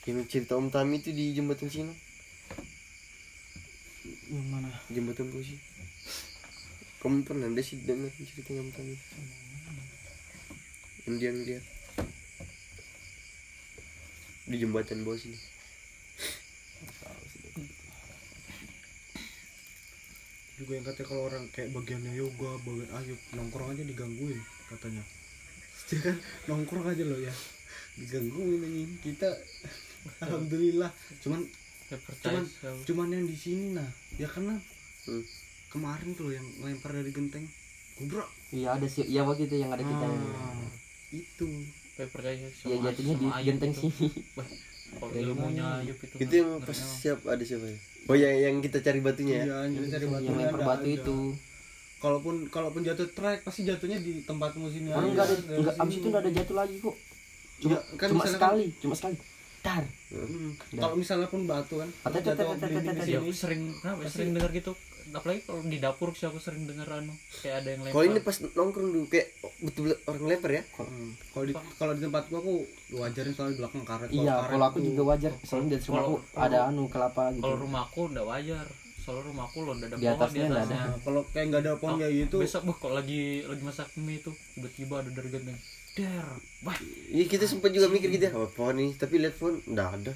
Yang 0.09 0.25
cerita 0.33 0.57
Om 0.57 0.73
Tami 0.73 1.05
itu 1.05 1.13
di 1.13 1.37
jembatan 1.37 1.69
sini. 1.69 1.93
Yang 4.33 4.47
mana? 4.49 4.73
Jembatan 4.89 5.29
Bosi 5.31 5.61
kamu 6.99 7.23
pernah 7.23 7.47
ada 7.47 7.63
sih 7.63 7.79
dengar 7.87 8.11
cerita 8.11 8.59
Om 8.59 8.75
Tami? 8.75 8.99
Yang 11.07 11.17
dia 11.23 11.31
ngeliat. 11.31 11.65
Di 14.49 14.57
jembatan 14.59 15.07
bawah 15.07 15.21
sini 15.21 15.58
juga 20.69 20.77
yang 20.77 20.85
katanya 20.85 21.09
kalau 21.09 21.23
orang 21.25 21.45
kayak 21.49 21.73
bagiannya 21.73 22.13
yoga 22.13 22.51
bagian 22.61 22.91
ayub 22.93 23.21
nongkrong 23.33 23.73
aja 23.73 23.83
digangguin 23.83 24.37
katanya. 24.69 25.01
Dia 25.89 25.99
kan? 26.05 26.17
Nongkrong 26.45 26.85
aja 26.85 27.03
loh 27.03 27.17
ya. 27.17 27.33
Digangguin 27.97 28.61
anjing. 28.61 28.91
Kita 29.01 29.33
alhamdulillah. 30.21 30.93
Cuman 31.19 31.41
ya 31.89 31.97
percaya 31.97 32.37
cuman 32.37 32.45
sih, 32.45 32.85
cuman 32.85 33.09
yang 33.09 33.25
di 33.25 33.33
sini 33.35 33.73
nah. 33.73 33.89
Ya 34.15 34.29
karena 34.29 34.61
Hmm. 35.09 35.25
kemarin 35.73 36.13
tuh 36.13 36.29
loh 36.29 36.37
yang 36.37 36.45
lempar 36.61 36.93
dari 36.93 37.09
genteng. 37.09 37.49
Gubrak 37.97 38.29
iya 38.51 38.77
ada 38.77 38.85
sih 38.85 39.09
iya 39.09 39.25
waktu 39.25 39.49
itu 39.49 39.57
yang 39.57 39.73
ada 39.73 39.81
kita 39.81 40.05
Ah, 40.05 40.69
itu. 41.11 41.49
Saya 41.97 42.07
percaya 42.13 42.37
ya 42.37 42.49
sama- 42.53 42.85
jatuhnya 42.85 43.15
di 43.17 43.27
genteng 43.43 43.73
itu. 43.73 43.89
sini 43.89 44.09
Wah, 44.37 44.47
kalau 45.01 45.13
ilmunya 45.17 45.81
itu 45.83 45.97
itu 46.15 46.35
yang 46.37 46.49
ngeri 46.55 46.69
pas 46.69 46.77
siap 46.77 47.25
ada 47.25 47.41
siapa 47.41 47.65
ya 47.65 47.79
oh 48.09 48.15
yang 48.15 48.35
yang 48.35 48.55
kita 48.59 48.81
cari 48.81 48.99
batunya 48.99 49.35
ya? 49.39 49.45
Iya 49.45 49.57
yang 49.71 49.89
cari 49.89 50.07
batu 50.07 50.25
yang 50.25 50.37
lempar 50.39 50.63
batu 50.67 50.89
itu. 50.89 51.19
Kalaupun 51.99 52.35
kalaupun 52.49 52.81
jatuh 52.81 53.11
trek 53.11 53.43
pasti 53.43 53.63
jatuhnya 53.63 53.99
di 53.99 54.23
tempatmu 54.23 54.67
sini 54.69 54.89
orang 54.89 55.11
aja. 55.11 55.15
nggak 55.15 55.27
ada 55.27 55.35
Dari 55.37 55.59
nggak 55.59 55.75
sini. 55.75 55.83
abis 55.83 55.95
itu 55.95 56.07
nggak 56.09 56.23
ada 56.23 56.33
jatuh 56.33 56.57
lagi 56.57 56.77
kok. 56.79 56.97
Cuma 57.59 57.75
Ya, 57.75 57.81
kan 57.93 58.09
cuma 58.09 58.17
misalkan- 58.17 58.39
sekali 58.39 58.65
cuma 58.79 58.95
sekali. 58.95 59.17
Dar. 59.59 59.85
Hmm. 60.09 60.55
kalau 60.73 60.95
misalnya 60.95 61.27
pun 61.27 61.43
batu 61.45 61.75
kan 61.77 61.91
Atau- 62.01 62.23
jatuh 62.23 62.57
sering 63.35 63.63
ya, 63.75 63.91
sering 64.07 64.31
dengar 64.33 64.49
gitu 64.55 64.73
apalagi 65.11 65.41
kalau 65.43 65.61
di 65.63 65.79
dapur 65.79 66.13
sih 66.13 66.25
aku 66.25 66.37
sering 66.37 66.65
denger 66.65 66.85
anu 66.87 67.13
kayak 67.39 67.61
ada 67.61 67.69
yang 67.71 67.81
lempar 67.81 67.95
kalau 67.95 68.07
ini 68.07 68.21
pas 68.21 68.37
nongkrong 68.39 68.89
dulu 68.89 69.07
kayak 69.07 69.27
betul 69.59 69.85
orang 70.05 70.25
lempar 70.27 70.51
ya? 70.51 70.63
Hmm. 70.77 71.11
kalau 71.31 71.45
di 71.45 71.53
kalau 71.75 71.93
di 71.93 72.01
tempatku 72.03 72.35
aku 72.35 72.53
wajarin 72.95 73.33
soalnya 73.33 73.53
di 73.53 73.59
belakang 73.59 73.85
karet 73.85 74.09
iya 74.11 74.35
kalau 74.45 74.65
aku 74.67 74.79
juga 74.79 75.03
wajar. 75.07 75.33
Soalnya 75.41 75.69
di 75.71 75.79
rumahku 75.81 75.91
Kalau- 75.91 76.21
kalau- 76.29 76.45
ada 76.45 76.59
anu 76.67 76.83
kelapa 76.87 77.23
gitu. 77.31 77.43
kalau 77.43 77.57
rumahku 77.59 78.01
udah 78.09 78.25
wajar. 78.27 78.67
Soalnya 78.99 79.25
rumahku 79.25 79.59
lo 79.59 79.71
udah 79.73 79.87
ada 79.87 79.97
Di 79.97 80.05
atasnya 80.07 80.45
ada. 80.47 80.63
Nah, 80.69 80.97
kalau 81.01 81.21
kayak 81.33 81.45
nggak 81.49 81.63
ada 81.63 81.73
pohon 81.77 81.97
kayak 81.97 82.13
gitu. 82.19 82.37
besok 82.39 82.63
bah 82.67 82.77
kalau 82.77 82.95
lagi 82.95 83.23
lagi 83.43 83.63
masak 83.63 83.89
mie 83.97 84.17
itu 84.17 84.31
tiba-tiba 84.53 84.95
ada 85.01 85.11
dari 85.11 85.29
genteng 85.31 85.57
der 85.99 86.27
wah. 86.63 86.79
Iya 87.09 87.25
kita 87.27 87.45
sempat 87.45 87.71
juga 87.71 87.87
mikir 87.87 88.09
gitu 88.09 88.25
ya, 88.25 88.33
oh, 88.33 88.47
pohon 88.49 88.79
ini, 88.79 88.95
tapi 88.95 89.19
lihat 89.19 89.35
pohon 89.35 89.59
enggak 89.65 89.89
ada. 89.93 90.13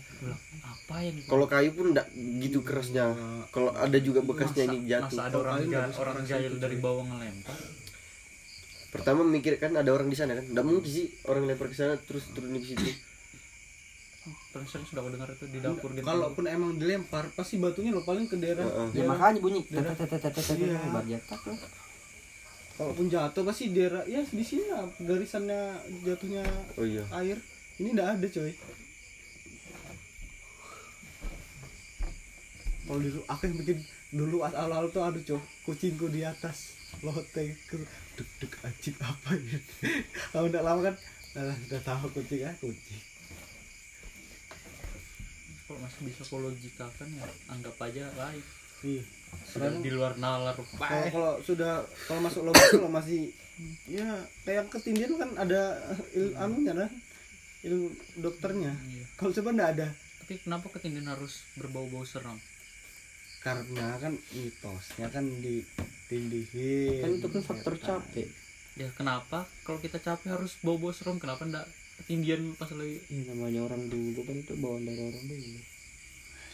apa 0.62 0.94
yang 1.02 1.16
Kalau 1.24 1.46
kayu 1.46 1.70
pun 1.72 1.90
enggak 1.90 2.06
gitu 2.38 2.62
kerasnya. 2.62 3.10
Kalau 3.50 3.74
ada 3.74 3.98
juga 3.98 4.22
bekasnya 4.22 4.70
ini 4.70 4.78
masa 4.78 4.88
jatuh. 4.88 5.18
ada 5.20 5.36
orang 5.36 5.52
Kalau 5.52 5.58
kayu 5.58 5.66
ja- 5.66 5.70
nggak 5.72 5.90
bisa 5.90 6.00
orang 6.00 6.14
keras 6.14 6.28
jahil 6.28 6.46
gitu, 6.48 6.58
dari 6.58 6.76
bawah 6.78 7.04
ngelempar? 7.04 7.58
Pertama 8.92 9.20
mikir 9.24 9.52
kan 9.56 9.72
ada 9.72 9.88
orang 9.88 10.06
di 10.06 10.14
sana 10.14 10.32
kan, 10.32 10.44
enggak 10.44 10.62
mungkin 10.62 10.84
sih 10.86 11.06
orang 11.24 11.42
lempar 11.44 11.66
ke 11.66 11.74
sana 11.74 11.96
terus 11.98 12.30
turun 12.30 12.52
di 12.52 12.62
situ. 12.62 12.92
paling 14.52 14.68
sering 14.68 14.86
sudah 14.86 15.02
dengar 15.08 15.26
itu 15.26 15.48
di 15.48 15.58
dapur 15.58 15.90
gitu. 15.90 16.04
Kalaupun 16.04 16.44
emang 16.46 16.76
dilempar 16.76 17.26
pasti 17.32 17.56
batunya 17.56 17.90
lo 17.90 18.04
paling 18.04 18.28
ke 18.28 18.36
daerah 18.36 18.62
ya 18.92 19.02
makanya 19.02 19.40
bunyi. 19.40 19.64
Iya. 19.66 21.18
Kalaupun 22.76 23.06
jatuh 23.12 23.42
pasti 23.44 23.72
daerah 23.72 24.02
ya 24.08 24.24
di 24.24 24.44
sini 24.44 24.64
lah 24.72 24.88
garisannya 25.00 25.60
jatuhnya 26.04 26.44
Oh 26.76 26.86
iya. 26.86 27.04
air. 27.20 27.38
Ini 27.80 27.88
nggak 27.92 28.10
ada 28.18 28.26
coy. 28.28 28.52
Kalau 32.82 32.98
di 33.00 33.08
aku 33.14 33.42
yang 33.48 33.56
bikin 33.62 33.78
dulu 34.12 34.44
awal-awal 34.44 34.88
tuh 34.92 35.02
aduh 35.04 35.22
coy. 35.24 35.42
Kucingku 35.64 36.08
di 36.12 36.24
atas 36.24 36.76
loteng 37.00 37.50
ke 37.66 37.76
deg 38.16 38.28
deg 38.38 38.52
anjing 38.60 38.96
apa 39.00 39.32
ya 39.32 39.58
kalau 40.30 40.46
udah 40.52 40.60
lama 40.60 40.80
kan 40.92 40.94
nah, 41.32 41.56
udah 41.56 41.80
tahu 41.80 42.06
kucing 42.20 42.44
ah 42.44 42.54
kucing. 42.60 43.02
Kalau 45.64 45.78
masih 45.80 46.00
bisa 46.04 46.22
logikakan 46.36 47.08
ya 47.16 47.24
anggap 47.48 47.76
aja 47.80 48.04
lain 48.12 48.44
iya 48.84 49.02
sudah 49.52 49.68
di 49.84 49.90
luar 49.92 50.16
nalar 50.16 50.56
kalau 50.56 51.06
kalau 51.12 51.32
sudah 51.44 51.84
kalau 52.08 52.20
masuk 52.24 52.40
logika 52.48 52.80
kalau 52.80 52.88
masih 52.88 53.28
ya 53.84 54.08
kayak 54.48 54.72
ketindian 54.72 55.12
kan 55.20 55.30
ada 55.36 55.76
il, 56.16 56.32
anunya 56.40 56.72
kan 56.72 56.90
ilmu 57.62 57.88
dokternya. 58.18 58.72
Iya. 58.74 59.04
kalau 59.14 59.30
coba 59.30 59.48
nggak 59.54 59.70
ada. 59.78 59.88
Tapi 60.22 60.32
kenapa 60.42 60.66
ketindihan 60.72 61.14
harus 61.14 61.46
berbau-bau 61.58 62.02
seram? 62.02 62.38
Karena 63.42 63.98
kan 63.98 64.14
mitosnya 64.34 65.10
kan 65.10 65.26
ditindihin 65.42 67.02
kan 67.02 67.10
itu 67.18 67.28
kan 67.28 67.42
faktor 67.42 67.74
capek. 67.78 68.28
Ya 68.78 68.88
kenapa? 68.96 69.44
Kalau 69.68 69.78
kita 69.78 70.00
capek 70.00 70.32
harus 70.32 70.56
bau-bau 70.64 70.94
serem 70.94 71.20
kenapa 71.20 71.44
ndak 71.44 71.68
ketindian 72.02 72.56
pas 72.56 72.70
lagi? 72.72 72.98
Iya, 73.12 73.34
namanya 73.36 73.68
orang 73.68 73.86
dulu 73.92 74.24
kan 74.24 74.36
itu 74.38 74.56
bawaan 74.58 74.88
dari 74.88 75.02
orang 75.02 75.24
dulu 75.28 75.71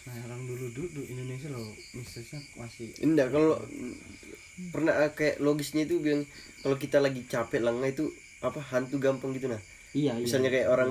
nah 0.09 0.25
orang 0.25 0.41
dulu 0.49 0.67
dulu 0.73 1.01
Indonesia 1.05 1.53
loh 1.53 1.69
mistisnya 1.93 2.41
masih 2.57 2.97
Enggak 3.05 3.29
kalau 3.29 3.61
pernah 4.73 4.95
eh, 5.05 5.13
kayak 5.13 5.37
logisnya 5.45 5.85
itu 5.85 6.01
bilang 6.01 6.25
kalau 6.65 6.81
kita 6.81 6.99
lagi 6.99 7.29
capek 7.29 7.61
lengah 7.61 7.93
itu 7.93 8.09
apa 8.41 8.59
hantu 8.73 8.97
gampang 8.97 9.37
gitu 9.37 9.53
nah. 9.53 9.61
iya 9.93 10.17
iya 10.17 10.25
Misalnya 10.25 10.49
kayak 10.49 10.69
orang 10.73 10.89